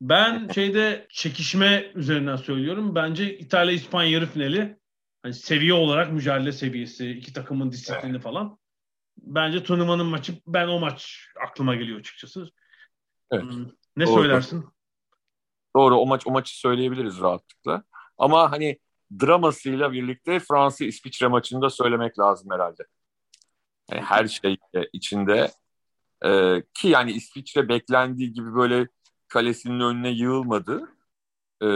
Ben 0.00 0.48
şeyde 0.54 1.06
çekişme 1.10 1.92
üzerinden 1.94 2.36
söylüyorum. 2.36 2.94
Bence 2.94 3.38
İtalya 3.38 3.72
İspanya 3.72 4.10
yarı 4.10 4.26
finali 4.26 4.77
hani 5.22 5.34
seviye 5.34 5.72
olarak 5.72 6.12
mücadele 6.12 6.52
seviyesi, 6.52 7.10
iki 7.10 7.32
takımın 7.32 7.72
disiplini 7.72 8.20
falan. 8.20 8.58
Bence 9.18 9.62
turnuvanın 9.62 10.06
maçı 10.06 10.34
ben 10.46 10.68
o 10.68 10.78
maç 10.78 11.28
aklıma 11.48 11.74
geliyor 11.74 11.98
açıkçası. 12.00 12.50
Evet. 13.30 13.42
Hmm, 13.42 13.66
ne 13.96 14.06
Doğru. 14.06 14.14
söylersin? 14.14 14.64
Doğru 15.76 15.96
o 15.96 16.06
maç 16.06 16.26
o 16.26 16.30
maçı 16.30 16.58
söyleyebiliriz 16.58 17.20
rahatlıkla. 17.20 17.82
Ama 18.18 18.52
hani 18.52 18.78
dramasıyla 19.20 19.92
birlikte 19.92 20.40
Fransa 20.40 20.84
İsviçre 20.84 21.26
maçını 21.26 21.62
da 21.62 21.70
söylemek 21.70 22.18
lazım 22.18 22.50
herhalde. 22.50 22.86
Yani 23.90 24.02
her 24.02 24.28
şey 24.28 24.56
içinde 24.92 25.50
ee, 26.24 26.62
ki 26.74 26.88
yani 26.88 27.12
İsviçre 27.12 27.68
beklendiği 27.68 28.32
gibi 28.32 28.54
böyle 28.54 28.88
kalesinin 29.28 29.80
önüne 29.80 30.10
yığılmadı. 30.10 30.88
Ee, 31.62 31.66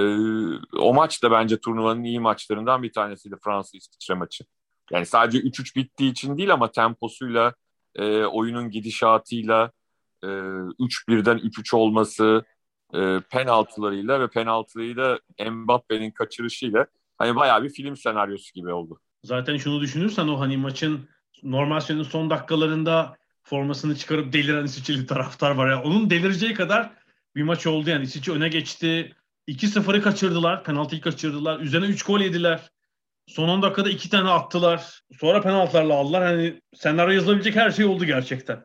o 0.79 0.95
maç 0.95 1.23
da 1.23 1.31
bence 1.31 1.61
turnuvanın 1.61 2.05
iyi 2.05 2.21
maçlarından 2.21 2.83
bir 2.83 2.93
tanesiydi 2.93 3.37
Fransa 3.45 3.79
İsviçre 3.79 4.15
maçı. 4.15 4.45
Yani 4.91 5.07
sadece 5.07 5.39
3-3 5.39 5.77
bittiği 5.77 6.11
için 6.11 6.39
değil 6.39 6.53
ama 6.53 6.71
temposuyla, 6.71 7.55
e, 7.95 8.25
oyunun 8.25 8.71
gidişatıyla, 8.71 9.71
e, 10.25 10.29
3-1'den 10.79 11.39
3-3 11.39 11.75
olması, 11.75 12.45
e, 12.95 13.21
penaltılarıyla 13.31 14.21
ve 14.21 14.29
penaltıyı 14.29 14.97
da 14.97 15.21
Mbappe'nin 15.51 16.11
kaçırışıyla 16.11 16.87
hani 17.19 17.37
bayağı 17.37 17.63
bir 17.63 17.71
film 17.71 17.97
senaryosu 17.97 18.53
gibi 18.55 18.73
oldu. 18.73 19.01
Zaten 19.25 19.57
şunu 19.57 19.81
düşünürsen 19.81 20.29
o 20.29 20.41
hani 20.41 20.57
maçın 20.57 21.09
normal 21.43 21.81
sürenin 21.81 22.03
son 22.03 22.31
dakikalarında 22.31 23.17
formasını 23.43 23.97
çıkarıp 23.97 24.33
deliren 24.33 24.65
İsviçreli 24.65 25.07
taraftar 25.07 25.51
var 25.51 25.71
ya. 25.71 25.83
Onun 25.83 26.11
delireceği 26.11 26.55
kadar 26.55 26.91
bir 27.37 27.43
maç 27.43 27.67
oldu 27.67 27.91
yani. 27.91 28.05
İsviçre 28.05 28.33
öne 28.33 28.49
geçti. 28.49 29.17
2-0'ı 29.49 30.03
kaçırdılar. 30.03 30.65
Penaltıyı 30.65 31.01
kaçırdılar. 31.01 31.61
Üzerine 31.61 31.87
3 31.87 32.03
gol 32.03 32.21
yediler. 32.21 32.71
Son 33.27 33.49
10 33.49 33.63
dakikada 33.63 33.91
2 33.91 34.11
tane 34.11 34.31
attılar. 34.31 35.03
Sonra 35.21 35.41
penaltılarla 35.41 35.95
aldılar. 35.95 36.23
Hani 36.23 36.61
senaryo 36.75 37.15
yazılabilecek 37.15 37.57
her 37.57 37.71
şey 37.71 37.85
oldu 37.85 38.05
gerçekten. 38.05 38.65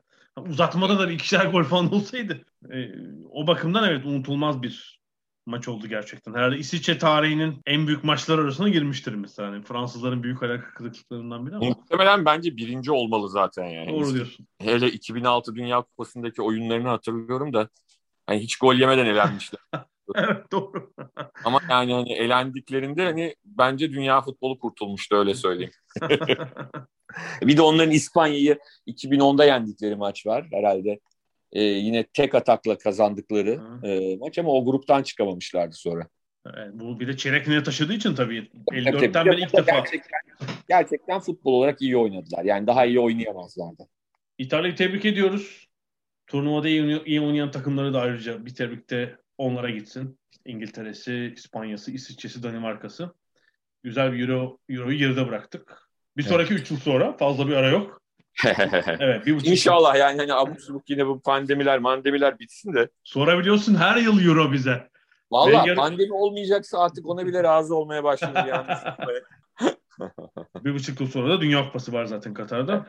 Uzatmada 0.49 0.99
da 0.99 1.09
bir 1.09 1.13
ikişer 1.13 1.45
gol 1.45 1.63
falan 1.63 1.93
olsaydı. 1.93 2.45
E, 2.71 2.89
o 3.30 3.47
bakımdan 3.47 3.89
evet 3.89 4.05
unutulmaz 4.05 4.61
bir 4.61 4.97
maç 5.45 5.67
oldu 5.67 5.88
gerçekten. 5.88 6.34
Herhalde 6.34 6.57
İsviçre 6.57 6.97
tarihinin 6.97 7.61
en 7.65 7.88
büyük 7.88 8.03
maçlar 8.03 8.39
arasına 8.39 8.69
girmiştir 8.69 9.13
mesela. 9.13 9.53
Yani 9.53 9.63
Fransızların 9.63 10.23
büyük 10.23 10.43
ayak 10.43 10.75
kırıklıklarından 10.75 11.45
biri 11.45 11.55
ama. 11.55 11.65
Muhtemelen 11.65 12.25
bence 12.25 12.57
birinci 12.57 12.91
olmalı 12.91 13.30
zaten 13.30 13.65
yani. 13.65 13.89
Doğru 13.89 14.13
diyorsun. 14.13 14.47
Hele 14.59 14.91
2006 14.91 15.55
Dünya 15.55 15.82
Kupası'ndaki 15.82 16.41
oyunlarını 16.41 16.88
hatırlıyorum 16.88 17.53
da 17.53 17.69
hani 18.25 18.39
hiç 18.39 18.57
gol 18.57 18.75
yemeden 18.75 19.05
elenmişler. 19.05 19.61
evet 20.15 20.51
doğru. 20.51 20.93
Ama 21.45 21.59
yani 21.69 21.93
hani 21.93 22.13
elendiklerinde 22.13 23.05
hani 23.05 23.35
bence 23.45 23.91
dünya 23.91 24.21
futbolu 24.21 24.59
kurtulmuştu 24.59 25.15
öyle 25.15 25.33
söyleyeyim. 25.33 25.71
bir 27.41 27.57
de 27.57 27.61
onların 27.61 27.91
İspanya'yı 27.91 28.59
2010'da 28.87 29.45
yendikleri 29.45 29.95
maç 29.95 30.25
var 30.25 30.47
herhalde. 30.51 30.99
Ee, 31.51 31.63
yine 31.63 32.03
tek 32.13 32.35
atakla 32.35 32.77
kazandıkları 32.77 33.61
e, 33.83 34.17
maç 34.17 34.39
ama 34.39 34.51
o 34.51 34.65
gruptan 34.65 35.03
çıkamamışlardı 35.03 35.75
sonra. 35.75 36.07
Evet, 36.55 36.69
bu 36.73 36.99
bir 36.99 37.07
de 37.07 37.17
çeyrekliğine 37.17 37.63
taşıdığı 37.63 37.93
için 37.93 38.15
tabii 38.15 38.49
54'ten 38.71 39.25
beri 39.25 39.41
ilk 39.41 39.53
defa. 39.53 39.71
Gerçekten, 39.71 40.19
gerçekten 40.69 41.19
futbol 41.19 41.53
olarak 41.53 41.81
iyi 41.81 41.97
oynadılar. 41.97 42.43
Yani 42.43 42.67
daha 42.67 42.85
iyi 42.85 42.99
oynayamazlardı. 42.99 43.87
İtalya'yı 44.37 44.75
tebrik 44.75 45.05
ediyoruz. 45.05 45.67
Turnuvada 46.27 46.67
iyi, 46.67 47.03
iyi 47.05 47.21
oynayan 47.21 47.51
takımları 47.51 47.93
da 47.93 48.01
ayrıca 48.01 48.45
bir 48.45 48.55
tebrikte 48.55 49.17
onlara 49.38 49.69
gitsin. 49.69 50.19
İngiltere'si, 50.45 51.33
İspanya'sı, 51.35 51.91
İsviçre'si, 51.91 52.43
Danimarka'sı. 52.43 53.11
Güzel 53.83 54.13
bir 54.13 54.29
Euro, 54.29 54.57
Euro'yu 54.69 54.97
geride 54.97 55.27
bıraktık. 55.27 55.89
Bir 56.17 56.23
sonraki 56.23 56.53
3 56.53 56.59
evet. 56.59 56.71
yıl 56.71 56.77
sonra 56.77 57.17
fazla 57.17 57.47
bir 57.47 57.53
ara 57.53 57.69
yok. 57.69 58.01
evet, 58.99 59.25
bir 59.25 59.45
İnşallah 59.45 59.95
yıl. 59.95 60.01
yani 60.01 60.17
hani 60.17 60.33
abuk 60.33 60.61
subuk 60.61 60.89
yine 60.89 61.07
bu 61.07 61.21
pandemiler, 61.21 61.79
mandemiler 61.79 62.39
bitsin 62.39 62.73
de. 62.73 62.89
Sorabiliyorsun 63.03 63.75
her 63.75 63.97
yıl 63.97 64.25
Euro 64.25 64.51
bize. 64.51 64.89
Valla 65.31 65.51
Wenger... 65.51 65.75
pandemi 65.75 66.13
olmayacaksa 66.13 66.79
artık 66.79 67.05
ona 67.05 67.25
bile 67.25 67.43
razı 67.43 67.75
olmaya 67.75 68.03
başladım 68.03 68.43
yalnız. 68.47 68.79
bir 70.65 70.73
buçuk 70.73 71.01
yıl 71.01 71.07
sonra 71.07 71.29
da 71.29 71.41
Dünya 71.41 71.65
Kupası 71.65 71.93
var 71.93 72.05
zaten 72.05 72.33
Katar'da. 72.33 72.85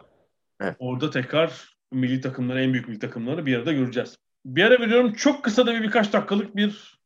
Evet. 0.60 0.76
Orada 0.78 1.10
tekrar 1.10 1.76
milli 1.92 2.20
takımları, 2.20 2.62
en 2.62 2.72
büyük 2.72 2.88
milli 2.88 2.98
takımları 2.98 3.46
bir 3.46 3.56
arada 3.56 3.72
göreceğiz. 3.72 4.18
Bir 4.48 4.62
ara 4.62 4.80
veriyorum. 4.80 5.12
Çok 5.12 5.44
kısa 5.44 5.66
da 5.66 5.74
bir 5.74 5.82
birkaç 5.82 6.12
dakikalık 6.12 6.56
bir 6.56 6.98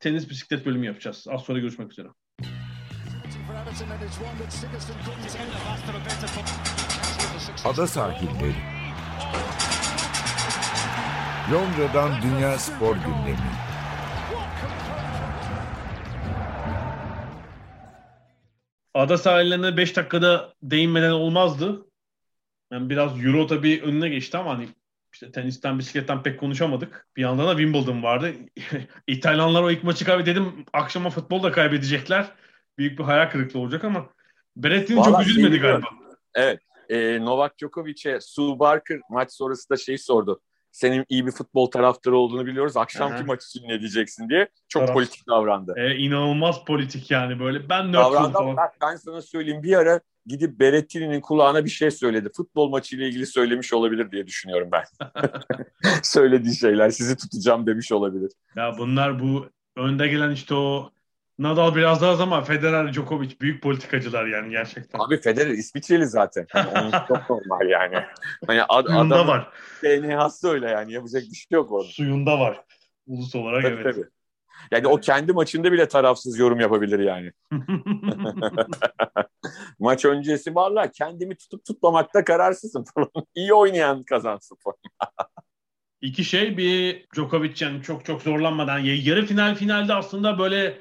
tenis 0.00 0.30
bisiklet 0.30 0.66
bölümü 0.66 0.86
yapacağız. 0.86 1.26
Az 1.30 1.42
sonra 1.42 1.58
görüşmek 1.58 1.92
üzere. 1.92 2.08
Ada 7.64 7.86
sahilleri. 7.86 8.54
Londra'dan 11.52 12.22
Dünya 12.22 12.58
Spor 12.58 12.96
Gündemi. 12.96 13.38
Ada 18.94 19.18
sahillerine 19.18 19.76
5 19.76 19.96
dakikada 19.96 20.54
değinmeden 20.62 21.10
olmazdı. 21.10 21.86
Yani 22.72 22.90
biraz 22.90 23.24
Euro 23.24 23.46
tabii 23.46 23.82
önüne 23.84 24.08
geçti 24.08 24.38
ama 24.38 24.50
hani 24.50 24.68
işte 25.22 25.32
tenisten, 25.32 25.78
bisikletten 25.78 26.22
pek 26.22 26.40
konuşamadık. 26.40 27.06
Bir 27.16 27.22
yandan 27.22 27.46
da 27.46 27.58
Wimbledon 27.58 28.02
vardı. 28.02 28.32
İtalyanlar 29.06 29.62
o 29.62 29.70
ilk 29.70 29.84
maçı 29.84 30.04
kaybedelim. 30.04 30.64
Akşama 30.72 31.10
futbol 31.10 31.42
da 31.42 31.52
kaybedecekler. 31.52 32.26
Büyük 32.78 32.98
bir 32.98 33.04
hayal 33.04 33.30
kırıklığı 33.30 33.60
olacak 33.60 33.84
ama 33.84 34.06
Berrettini 34.56 35.04
çok 35.04 35.20
üzülmedi 35.20 35.58
galiba. 35.58 35.86
Evet. 36.34 36.60
E, 36.88 37.24
Novak 37.24 37.58
Djokovic'e 37.58 38.20
Sue 38.20 38.58
Barker 38.58 39.00
maç 39.10 39.32
sonrası 39.32 39.70
da 39.70 39.76
şeyi 39.76 39.98
sordu. 39.98 40.40
senin 40.72 41.04
iyi 41.08 41.26
bir 41.26 41.30
futbol 41.32 41.66
taraftarı 41.70 42.16
olduğunu 42.16 42.46
biliyoruz. 42.46 42.76
Akşamki 42.76 43.14
Aha. 43.14 43.24
maç 43.24 43.44
için 43.44 43.68
ne 43.68 43.80
diyeceksin 43.80 44.28
diye 44.28 44.48
çok 44.68 44.82
Taraf- 44.82 44.92
politik 44.92 45.28
davrandı. 45.28 45.74
E, 45.76 45.96
inanılmaz 45.96 46.64
politik 46.64 47.10
yani 47.10 47.40
böyle. 47.40 47.68
Ben 47.68 47.88
nötrüm 47.88 48.32
falan. 48.32 48.56
ben 48.82 48.96
sana 48.96 49.22
söyleyeyim 49.22 49.62
bir 49.62 49.76
ara 49.76 50.00
gidip 50.28 50.60
Berettini'nin 50.60 51.20
kulağına 51.20 51.64
bir 51.64 51.70
şey 51.70 51.90
söyledi. 51.90 52.28
Futbol 52.36 52.68
maçıyla 52.68 53.06
ilgili 53.06 53.26
söylemiş 53.26 53.72
olabilir 53.72 54.10
diye 54.10 54.26
düşünüyorum 54.26 54.68
ben. 54.72 54.84
Söylediği 56.02 56.54
şeyler 56.56 56.90
sizi 56.90 57.16
tutacağım 57.16 57.66
demiş 57.66 57.92
olabilir. 57.92 58.32
Ya 58.56 58.74
bunlar 58.78 59.20
bu 59.20 59.46
önde 59.76 60.08
gelen 60.08 60.30
işte 60.30 60.54
o 60.54 60.90
Nadal 61.38 61.74
biraz 61.74 62.02
daha 62.02 62.10
az 62.10 62.20
ama 62.20 62.42
Federer, 62.44 62.92
Djokovic 62.92 63.40
büyük 63.40 63.62
politikacılar 63.62 64.26
yani 64.26 64.50
gerçekten. 64.50 64.98
Abi 64.98 65.20
Federer 65.20 65.50
İsviçreli 65.50 66.06
zaten. 66.06 66.46
Yani 66.54 66.68
onun 66.82 66.90
çok 66.90 67.30
normal 67.30 67.68
yani. 67.68 68.04
Hani 68.46 68.62
ad, 68.64 68.86
Suyunda 68.86 69.26
var. 69.26 69.48
DNA'sı 69.84 70.48
öyle 70.48 70.70
yani 70.70 70.92
yapacak 70.92 71.22
bir 71.22 71.36
şey 71.36 71.46
yok 71.50 71.72
onun. 71.72 71.84
Suyunda 71.84 72.40
var. 72.40 72.64
Ulus 73.06 73.34
olarak 73.34 73.62
Tabii, 73.62 73.74
evet. 73.74 73.94
tabii. 73.94 74.06
Yani 74.70 74.86
o 74.86 74.96
kendi 75.00 75.32
maçında 75.32 75.72
bile 75.72 75.88
tarafsız 75.88 76.38
yorum 76.38 76.60
yapabilir 76.60 76.98
yani. 76.98 77.32
Maç 79.78 80.04
öncesi 80.04 80.54
vallahi 80.54 80.90
kendimi 80.92 81.36
tutup 81.36 81.64
tutmamakta 81.64 82.24
kararsızım 82.24 82.84
falan. 82.94 83.10
İyi 83.34 83.54
oynayan 83.54 84.02
kazansın 84.02 84.56
falan. 84.64 84.76
İki 86.00 86.24
şey 86.24 86.56
bir 86.56 87.06
Djokovic 87.14 87.54
yani 87.60 87.82
çok 87.82 88.04
çok 88.04 88.22
zorlanmadan 88.22 88.78
ya- 88.78 89.02
yarı 89.02 89.26
final 89.26 89.54
finalde 89.54 89.94
aslında 89.94 90.38
böyle 90.38 90.78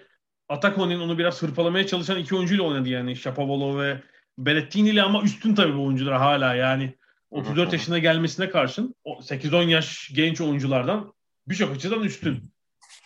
Atako'nun 0.49 0.99
onu 0.99 1.17
biraz 1.17 1.41
hırpalamaya 1.41 1.87
çalışan 1.87 2.19
iki 2.19 2.35
oyuncuyla 2.35 2.63
oynadı 2.63 2.89
yani 2.89 3.15
Shapovalov 3.15 3.79
ve 3.79 4.01
Berrettini 4.37 4.89
ile 4.89 5.03
ama 5.03 5.21
üstün 5.23 5.55
tabii 5.55 5.75
bu 5.75 5.85
oyuncular 5.85 6.17
hala 6.17 6.55
yani 6.55 6.97
34 7.29 7.73
yaşına 7.73 7.99
gelmesine 7.99 8.49
karşın 8.49 8.95
o 9.03 9.19
8-10 9.21 9.69
yaş 9.69 10.11
genç 10.15 10.41
oyunculardan 10.41 11.13
birçok 11.47 11.75
açıdan 11.75 12.03
üstün. 12.03 12.51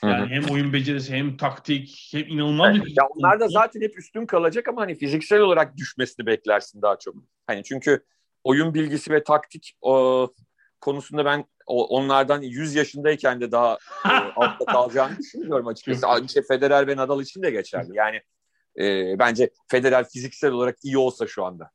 Yani 0.04 0.30
hem 0.30 0.44
oyun 0.44 0.74
becerisi 0.74 1.14
hem 1.14 1.38
taktik 1.38 2.10
hem 2.12 2.28
inanılmaz 2.28 2.76
bir 2.76 2.98
ya 2.98 3.08
onlar 3.10 3.40
da 3.40 3.48
zaten 3.48 3.82
hep 3.82 3.98
üstün 4.00 4.26
kalacak 4.26 4.68
ama 4.68 4.82
hani 4.82 4.96
fiziksel 4.96 5.40
olarak 5.40 5.78
düşmesini 5.78 6.26
beklersin 6.26 6.82
daha 6.82 7.00
çok. 7.00 7.16
Hani 7.48 7.64
çünkü 7.64 8.06
oyun 8.44 8.74
bilgisi 8.74 9.12
ve 9.12 9.24
taktik 9.24 9.78
o, 9.82 10.34
konusunda 10.82 11.26
ben 11.26 11.46
o, 11.66 11.88
onlardan 11.88 12.42
100 12.42 12.76
yaşındayken 12.76 13.42
de 13.42 13.52
daha 13.52 13.78
e, 14.06 14.10
altta 14.36 14.66
kalacağını 14.66 15.18
düşünmüyorum 15.18 15.68
açıkçası. 15.68 16.08
Aynı 16.08 16.30
şey 16.30 16.44
Federer 16.44 16.88
ve 16.88 16.96
Nadal 16.96 17.22
için 17.22 17.44
de 17.44 17.52
geçerli. 17.52 17.98
Yani 17.98 18.22
e, 18.80 19.20
bence 19.20 19.50
Federer 19.68 20.10
fiziksel 20.10 20.52
olarak 20.52 20.78
iyi 20.84 20.98
olsa 20.98 21.28
şu 21.28 21.46
anda 21.46 21.72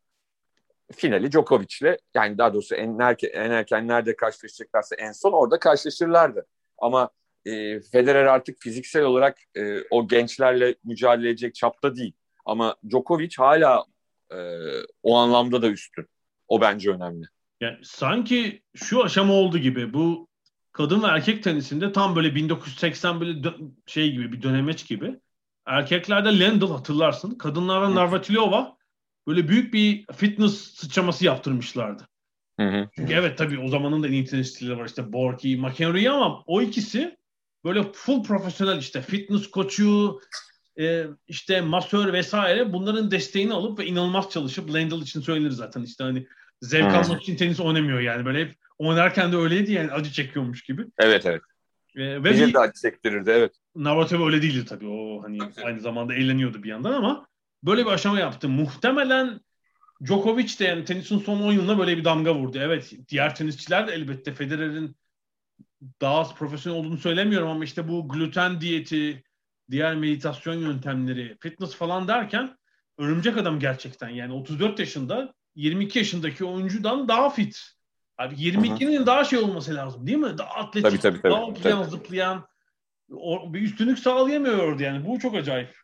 finali 0.93 1.33
Djokovic'le 1.33 1.97
yani 2.15 2.39
daha 2.39 2.55
doğrusu 2.55 2.75
en, 2.75 2.99
erken, 2.99 3.31
en 3.33 3.51
erken 3.51 3.89
nerede 3.89 4.17
karşılaşacaklarsa 4.17 4.97
en 4.97 5.13
son 5.13 5.33
orada 5.33 5.59
karşılaşırlardı. 5.59 6.47
Ama 6.79 7.11
e, 7.47 7.81
Federer 7.81 8.25
artık 8.25 8.61
fiziksel 8.61 9.03
olarak 9.03 9.39
e, 9.57 9.81
o 9.91 10.09
gençlerle 10.09 10.75
mücadele 10.85 11.29
edecek 11.29 11.55
çapta 11.55 11.97
değil. 11.97 12.13
Ama 12.45 12.77
Djokovic 12.91 13.31
hala 13.37 13.85
e, 14.31 14.39
o 15.03 15.17
anlamda 15.17 15.63
da 15.63 15.69
üstün. 15.69 16.07
O 16.49 16.61
bence 16.61 16.91
önemli. 16.91 17.27
Yani 17.61 17.79
sanki 17.83 18.63
şu 18.75 19.05
aşama 19.05 19.33
oldu 19.33 19.59
gibi 19.59 19.95
bu 19.95 20.29
kadın 20.73 21.03
ve 21.03 21.07
erkek 21.07 21.43
tenisinde 21.43 21.93
tam 21.93 22.17
böyle 22.17 22.35
1980 22.35 23.21
böyle 23.21 23.39
dö- 23.39 23.71
şey 23.87 24.13
gibi 24.13 24.33
bir 24.33 24.43
dönemeç 24.43 24.87
gibi. 24.87 25.21
Erkeklerde 25.67 26.41
Lendl 26.41 26.71
hatırlarsın. 26.71 27.31
Kadınlarda 27.31 27.95
Navratilova 27.95 28.77
böyle 29.27 29.49
büyük 29.49 29.75
bir 29.75 30.07
fitness 30.17 30.75
sıçraması 30.75 31.25
yaptırmışlardı. 31.25 32.09
Hı 32.61 32.69
hı. 32.69 32.89
Çünkü 32.97 33.13
evet 33.13 33.39
tabii 33.39 33.59
o 33.59 33.69
zamanın 33.69 34.03
da 34.03 34.09
en 34.09 34.13
iyi 34.13 34.25
tenis 34.25 34.55
stilleri 34.55 34.79
var 34.79 34.87
işte 34.87 35.13
Borki, 35.13 35.57
McEnroe 35.57 36.11
ama 36.11 36.43
o 36.47 36.63
ikisi 36.63 37.17
böyle 37.67 37.93
full 37.93 38.23
profesyonel 38.23 38.79
işte 38.79 39.01
fitness 39.01 39.51
koçu, 39.51 40.21
e, 40.79 41.07
işte 41.29 41.61
masör 41.61 42.13
vesaire 42.13 42.73
bunların 42.73 43.11
desteğini 43.11 43.53
alıp 43.53 43.79
ve 43.79 43.87
inanılmaz 43.87 44.31
çalışıp 44.31 44.75
Lendl 44.75 45.03
için 45.03 45.21
söylenir 45.21 45.51
zaten 45.51 45.83
işte 45.83 46.05
hani 46.05 46.27
zevk 46.63 46.91
Hmm. 46.91 46.95
almak 46.95 47.23
için 47.23 47.37
tenis 47.37 47.61
oynamıyor 47.61 48.01
yani 48.01 48.25
böyle 48.25 48.41
hep 48.41 48.55
oynarken 48.79 49.33
de 49.33 49.37
öyleydi 49.37 49.73
yani 49.73 49.93
acı 49.93 50.13
çekiyormuş 50.13 50.63
gibi. 50.63 50.87
Evet 50.99 51.27
evet. 51.27 51.43
E, 51.97 52.25
ve 52.25 52.25
Bize 52.25 52.47
bir 52.47 52.55
de 52.55 52.59
acı 52.59 52.81
çektirirdi 52.83 53.31
evet. 53.31 53.53
Navratilova 53.77 54.27
öyle 54.27 54.43
değildi 54.43 54.65
tabii 54.69 54.89
o 54.89 55.23
hani 55.23 55.39
aynı 55.65 55.81
zamanda 55.81 56.15
eğleniyordu 56.15 56.63
bir 56.63 56.69
yandan 56.69 56.93
ama 56.93 57.27
böyle 57.63 57.87
bir 57.87 57.91
aşama 57.91 58.19
yaptı. 58.19 58.49
Muhtemelen 58.49 59.41
Djokovic 60.05 60.59
de 60.59 60.65
yani 60.65 60.85
tenisin 60.85 61.19
son 61.19 61.41
10 61.41 61.53
yılına 61.53 61.79
böyle 61.79 61.97
bir 61.97 62.05
damga 62.05 62.35
vurdu. 62.35 62.59
Evet 62.61 62.93
diğer 63.09 63.35
tenisçiler 63.35 63.89
de 63.89 63.93
elbette 63.93 64.35
Federer'in 64.35 64.97
daha 66.01 66.21
az 66.21 66.35
profesyonel 66.35 66.81
olduğunu 66.81 66.99
söylemiyorum 66.99 67.49
ama 67.49 67.65
işte 67.65 67.89
bu 67.89 68.09
gluten 68.09 68.61
diyeti, 68.61 69.25
diğer 69.71 69.97
meditasyon 69.97 70.55
yöntemleri, 70.55 71.37
fitness 71.41 71.75
falan 71.75 72.09
derken 72.09 72.59
örümcek 72.99 73.37
adam 73.37 73.59
gerçekten 73.59 74.09
yani 74.09 74.33
34 74.33 74.79
yaşında 74.79 75.35
22 75.55 75.99
yaşındaki 75.99 76.45
oyuncudan 76.45 77.09
daha 77.09 77.31
fit. 77.31 77.63
Abi 78.19 78.35
22'nin 78.35 79.07
daha 79.07 79.25
şey 79.25 79.39
olması 79.39 79.75
lazım 79.75 80.07
değil 80.07 80.19
mi? 80.19 80.39
Daha 80.39 80.49
atletik, 80.49 80.83
Tabii, 80.83 81.01
tabii, 81.01 81.21
tabii. 81.23 81.33
daha 81.33 81.43
hoplayan, 81.43 81.83
zıplayan 81.83 82.47
o, 83.13 83.55
bir 83.55 83.63
üstünlük 83.63 83.99
sağlayamıyordu 83.99 84.83
yani. 84.83 85.07
Bu 85.07 85.19
çok 85.19 85.35
acayip 85.35 85.77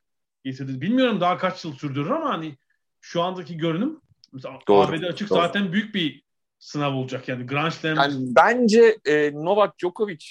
getirdi. 0.45 0.81
Bilmiyorum 0.81 1.21
daha 1.21 1.39
kaç 1.39 1.65
yıl 1.65 1.73
sürdürür 1.73 2.11
ama 2.11 2.29
hani 2.31 2.57
şu 3.01 3.23
andaki 3.23 3.57
görünüm 3.57 4.01
mesela 4.33 4.59
Doğru, 4.69 4.87
ABD 4.87 5.03
açık 5.03 5.31
doğru. 5.31 5.39
zaten 5.39 5.73
büyük 5.73 5.95
bir 5.95 6.22
sınav 6.63 6.95
olacak 6.95 7.29
yani. 7.29 7.47
Grand 7.47 7.73
Slam 7.73 7.97
Yani 7.97 8.15
bence 8.19 8.99
e, 9.05 9.33
Novak 9.35 9.79
Djokovic 9.79 10.25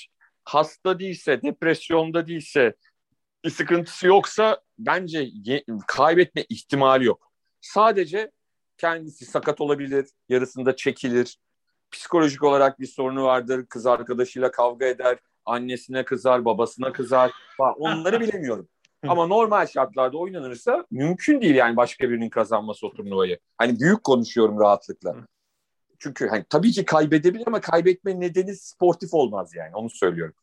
hasta 0.46 1.00
değilse, 1.00 1.42
depresyonda 1.42 2.28
değilse, 2.28 2.76
bir 3.46 3.50
sıkıntısı 3.50 4.08
yoksa 4.08 4.62
bence 4.80 5.30
ye- 5.34 5.64
kaybetme 5.88 6.46
ihtimali 6.50 7.06
yok. 7.06 7.32
Sadece 7.62 8.32
kendisi 8.78 9.26
sakat 9.26 9.62
olabilir, 9.62 10.10
yarısında 10.30 10.76
çekilir. 10.76 11.38
Psikolojik 11.92 12.44
olarak 12.44 12.80
bir 12.80 12.88
sorunu 12.88 13.24
vardır. 13.24 13.66
Kız 13.70 13.86
arkadaşıyla 13.86 14.52
kavga 14.52 14.86
eder, 14.86 15.18
annesine 15.46 16.06
kızar, 16.06 16.46
babasına 16.46 16.92
kızar. 16.92 17.32
falan. 17.58 17.76
Onları 17.80 18.20
bilemiyorum. 18.22 18.68
Ama 19.08 19.28
normal 19.28 19.68
şartlarda 19.68 20.18
oynanırsa 20.18 20.86
mümkün 20.92 21.42
değil 21.42 21.56
yani 21.56 21.78
başka 21.78 22.10
birinin 22.10 22.30
kazanması 22.30 22.88
o 22.88 22.94
turnuvayı. 22.94 23.40
Hani 23.58 23.80
büyük 23.80 24.04
konuşuyorum 24.04 24.60
rahatlıkla. 24.60 25.16
Çünkü 26.04 26.28
hani 26.28 26.45
tabii 26.49 26.72
ki 26.72 26.86
kaybedebilir 26.86 27.47
ama 27.47 27.62
kaybetme 27.62 28.20
nedeni 28.20 28.56
sportif 28.56 29.14
olmaz 29.14 29.56
yani 29.56 29.76
onu 29.76 29.89
söylüyorum. 29.89 30.36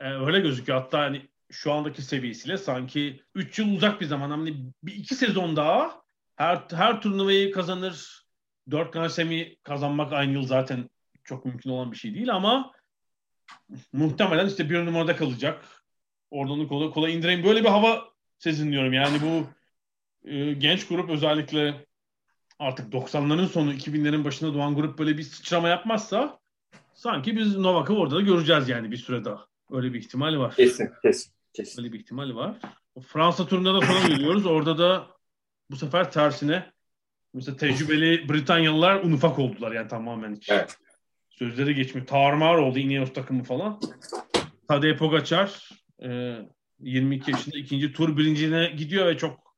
e, 0.00 0.12
öyle 0.12 0.40
gözüküyor. 0.40 0.80
Hatta 0.80 0.98
hani 0.98 1.28
şu 1.50 1.72
andaki 1.72 2.02
seviyesiyle 2.02 2.58
sanki 2.58 3.22
3 3.34 3.58
yıl 3.58 3.68
uzak 3.68 4.00
bir 4.00 4.06
zaman. 4.06 4.30
Hani 4.30 4.56
bir 4.82 4.94
iki 4.94 5.14
sezon 5.14 5.56
daha 5.56 6.02
her 6.36 6.64
her 6.70 7.00
turnuvayı 7.00 7.52
kazanır. 7.52 8.26
4 8.70 8.92
Grand 8.92 9.10
Slam'i 9.10 9.56
kazanmak 9.62 10.12
aynı 10.12 10.32
yıl 10.32 10.46
zaten 10.46 10.90
çok 11.24 11.44
mümkün 11.44 11.70
olan 11.70 11.92
bir 11.92 11.96
şey 11.96 12.14
değil 12.14 12.34
ama 12.34 12.72
muhtemelen 13.92 14.46
işte 14.46 14.70
bir 14.70 14.86
numarada 14.86 15.16
kalacak. 15.16 15.84
Oradan 16.30 16.54
onu 16.54 16.68
kolay 16.68 16.90
kolay 16.90 17.14
indireyim. 17.14 17.44
Böyle 17.44 17.64
bir 17.64 17.68
hava 17.68 18.04
sezinliyorum. 18.38 18.92
Yani 18.92 19.18
bu 19.22 19.46
e, 20.28 20.52
genç 20.52 20.88
grup 20.88 21.10
özellikle 21.10 21.86
artık 22.60 22.92
90'ların 22.92 23.46
sonu 23.46 23.72
2000'lerin 23.72 24.24
başında 24.24 24.54
doğan 24.54 24.74
grup 24.74 24.98
böyle 24.98 25.18
bir 25.18 25.22
sıçrama 25.22 25.68
yapmazsa 25.68 26.38
sanki 26.94 27.36
biz 27.36 27.56
Novak'ı 27.56 27.94
orada 27.94 28.16
da 28.16 28.20
göreceğiz 28.20 28.68
yani 28.68 28.90
bir 28.90 28.96
süre 28.96 29.24
daha. 29.24 29.46
Öyle 29.70 29.92
bir 29.92 29.98
ihtimal 29.98 30.38
var. 30.38 30.54
Kesin 30.56 30.90
kesin. 31.02 31.32
kesin. 31.52 31.82
Öyle 31.82 31.92
bir 31.92 32.00
ihtimal 32.00 32.34
var. 32.34 32.56
O 32.94 33.00
Fransa 33.00 33.46
turunda 33.46 33.74
da 33.74 33.86
sonra 33.86 34.08
geliyoruz. 34.08 34.46
Orada 34.46 34.78
da 34.78 35.06
bu 35.70 35.76
sefer 35.76 36.12
tersine 36.12 36.70
mesela 37.34 37.56
tecrübeli 37.56 38.28
Britanyalılar 38.28 38.94
un 38.94 39.12
ufak 39.12 39.38
oldular 39.38 39.72
yani 39.72 39.88
tamamen 39.88 40.34
hiç. 40.34 40.48
Evet. 40.50 40.76
Sözleri 41.30 41.74
geçmiyor. 41.74 42.06
Tarmar 42.06 42.54
oldu 42.54 42.78
Ineos 42.78 43.12
takımı 43.12 43.42
falan. 43.42 43.80
Tadej 44.68 44.98
Pogacar 44.98 45.68
e, 46.02 46.36
22 46.80 47.30
yaşında 47.30 47.58
ikinci 47.58 47.92
tur 47.92 48.16
birincine 48.16 48.72
gidiyor 48.76 49.06
ve 49.06 49.16
çok 49.18 49.54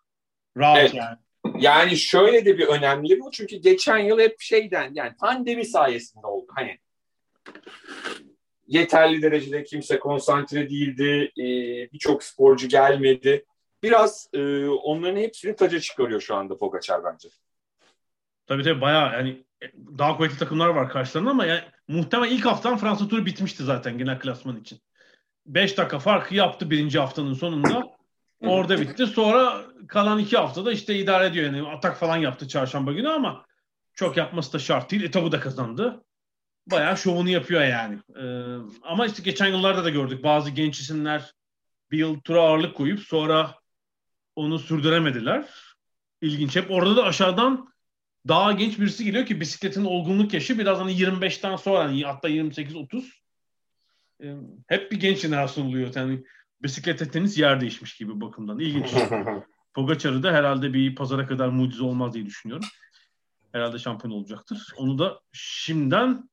rahat 0.56 0.78
Evet. 0.78 0.94
yani. 0.94 1.16
Yani 1.58 1.96
şöyle 1.96 2.44
de 2.44 2.58
bir 2.58 2.66
önemli 2.66 3.20
bu 3.20 3.30
çünkü 3.30 3.56
geçen 3.56 3.98
yıl 3.98 4.18
hep 4.20 4.40
şeyden 4.40 4.90
yani 4.94 5.12
pandemi 5.20 5.64
sayesinde 5.64 6.26
oldu. 6.26 6.46
Hani 6.54 6.78
yeterli 8.66 9.22
derecede 9.22 9.64
kimse 9.64 9.98
konsantre 9.98 10.70
değildi. 10.70 11.32
e, 11.38 11.44
Birçok 11.92 12.22
sporcu 12.22 12.68
gelmedi. 12.68 13.44
Biraz 13.82 14.28
e, 14.32 14.66
onların 14.66 15.20
hepsini 15.20 15.56
taca 15.56 15.80
çıkarıyor 15.80 16.20
şu 16.20 16.34
anda 16.34 16.58
Pogacar 16.58 17.04
bence. 17.04 17.28
Tabii 18.46 18.62
tabii 18.62 18.80
bayağı 18.80 19.12
yani 19.12 19.44
daha 19.98 20.16
kuvvetli 20.16 20.38
takımlar 20.38 20.68
var 20.68 20.88
karşılarında 20.88 21.30
ama 21.30 21.46
yani 21.46 21.60
muhtemelen 21.88 22.32
ilk 22.32 22.46
haftan 22.46 22.76
Fransa 22.76 23.08
turu 23.08 23.26
bitmişti 23.26 23.64
zaten 23.64 23.98
genel 23.98 24.18
klasman 24.18 24.60
için. 24.60 24.78
5 25.46 25.78
dakika 25.78 25.98
farkı 25.98 26.34
yaptı 26.34 26.70
birinci 26.70 26.98
haftanın 26.98 27.34
sonunda. 27.34 27.91
Orada 28.42 28.80
bitti. 28.80 29.06
Sonra 29.06 29.64
kalan 29.88 30.18
iki 30.18 30.36
haftada 30.36 30.72
işte 30.72 30.98
idare 30.98 31.26
ediyor. 31.26 31.46
Yani 31.46 31.68
atak 31.68 31.96
falan 31.96 32.16
yaptı 32.16 32.48
çarşamba 32.48 32.92
günü 32.92 33.08
ama 33.08 33.46
çok 33.94 34.16
yapması 34.16 34.52
da 34.52 34.58
şart 34.58 34.90
değil. 34.90 35.02
Etabı 35.02 35.32
da 35.32 35.40
kazandı. 35.40 36.04
bayağı 36.66 36.96
şovunu 36.96 37.28
yapıyor 37.28 37.62
yani. 37.62 37.98
E, 38.16 38.24
ama 38.82 39.06
işte 39.06 39.22
geçen 39.22 39.46
yıllarda 39.46 39.84
da 39.84 39.90
gördük 39.90 40.24
bazı 40.24 40.50
genç 40.50 40.80
isimler 40.80 41.32
bir 41.90 41.98
yıl 41.98 42.20
tura 42.20 42.40
ağırlık 42.40 42.74
koyup 42.76 43.00
sonra 43.00 43.54
onu 44.36 44.58
sürdüremediler. 44.58 45.48
İlginç. 46.20 46.56
Hep 46.56 46.70
orada 46.70 46.96
da 46.96 47.04
aşağıdan 47.04 47.72
daha 48.28 48.52
genç 48.52 48.78
birisi 48.78 49.04
geliyor 49.04 49.26
ki 49.26 49.40
bisikletin 49.40 49.84
olgunluk 49.84 50.34
yaşı 50.34 50.58
biraz 50.58 50.78
hani 50.78 50.92
25'ten 50.92 51.56
sonra 51.56 51.78
hani 51.78 52.04
hatta 52.04 52.28
28-30 52.28 53.04
e, 54.22 54.34
hep 54.66 54.92
bir 54.92 55.00
genç 55.00 55.18
jenerasyon 55.18 55.66
oluyor. 55.66 55.94
Yani 55.94 56.24
bisiklete 56.62 57.10
tenis 57.10 57.38
yer 57.38 57.60
değişmiş 57.60 57.96
gibi 57.96 58.20
bakımdan. 58.20 58.58
İlginç. 58.58 58.94
Pogacar'ı 59.74 60.22
da 60.22 60.32
herhalde 60.32 60.72
bir 60.72 60.94
pazara 60.94 61.26
kadar 61.26 61.48
mucize 61.48 61.84
olmaz 61.84 62.14
diye 62.14 62.26
düşünüyorum. 62.26 62.68
Herhalde 63.52 63.78
şampiyon 63.78 64.14
olacaktır. 64.14 64.66
Onu 64.76 64.98
da 64.98 65.20
şimdiden 65.32 66.30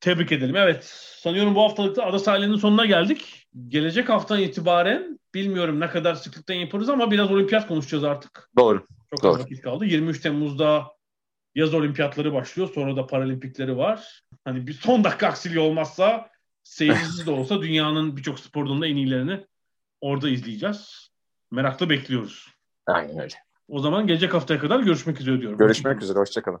tebrik 0.00 0.32
edelim. 0.32 0.56
Evet 0.56 0.84
sanıyorum 1.22 1.54
bu 1.54 1.62
haftalıkta 1.62 2.04
ada 2.04 2.18
sahilinin 2.18 2.56
sonuna 2.56 2.86
geldik. 2.86 3.46
Gelecek 3.68 4.08
haftadan 4.08 4.42
itibaren 4.42 5.18
bilmiyorum 5.34 5.80
ne 5.80 5.88
kadar 5.88 6.14
sıklıktan 6.14 6.54
yaparız 6.54 6.88
ama 6.88 7.10
biraz 7.10 7.32
olimpiyat 7.32 7.68
konuşacağız 7.68 8.04
artık. 8.04 8.50
Doğru. 8.58 8.86
Çok 9.10 9.22
Doğru. 9.22 9.32
az 9.32 9.40
vakit 9.40 9.62
kaldı. 9.62 9.84
23 9.84 10.20
Temmuz'da 10.20 10.86
yaz 11.54 11.74
olimpiyatları 11.74 12.32
başlıyor. 12.32 12.70
Sonra 12.74 12.96
da 12.96 13.06
paralimpikleri 13.06 13.76
var. 13.76 14.22
Hani 14.44 14.66
bir 14.66 14.72
son 14.72 15.04
dakika 15.04 15.26
aksiliği 15.26 15.60
olmazsa 15.60 16.30
seyircisiz 16.62 17.26
de 17.26 17.30
olsa 17.30 17.62
dünyanın 17.62 18.16
birçok 18.16 18.40
spor 18.40 18.66
dalında 18.66 18.86
en 18.86 18.96
iyilerini 18.96 19.44
orada 20.06 20.28
izleyeceğiz. 20.28 21.10
Merakla 21.50 21.90
bekliyoruz. 21.90 22.48
Aynen 22.86 23.18
öyle. 23.18 23.34
O 23.68 23.80
zaman 23.80 24.06
gelecek 24.06 24.34
haftaya 24.34 24.60
kadar 24.60 24.80
görüşmek 24.80 25.20
üzere 25.20 25.40
diyorum. 25.40 25.58
Görüşmek 25.58 26.02
üzere. 26.02 26.18
Hoşçakalın. 26.18 26.60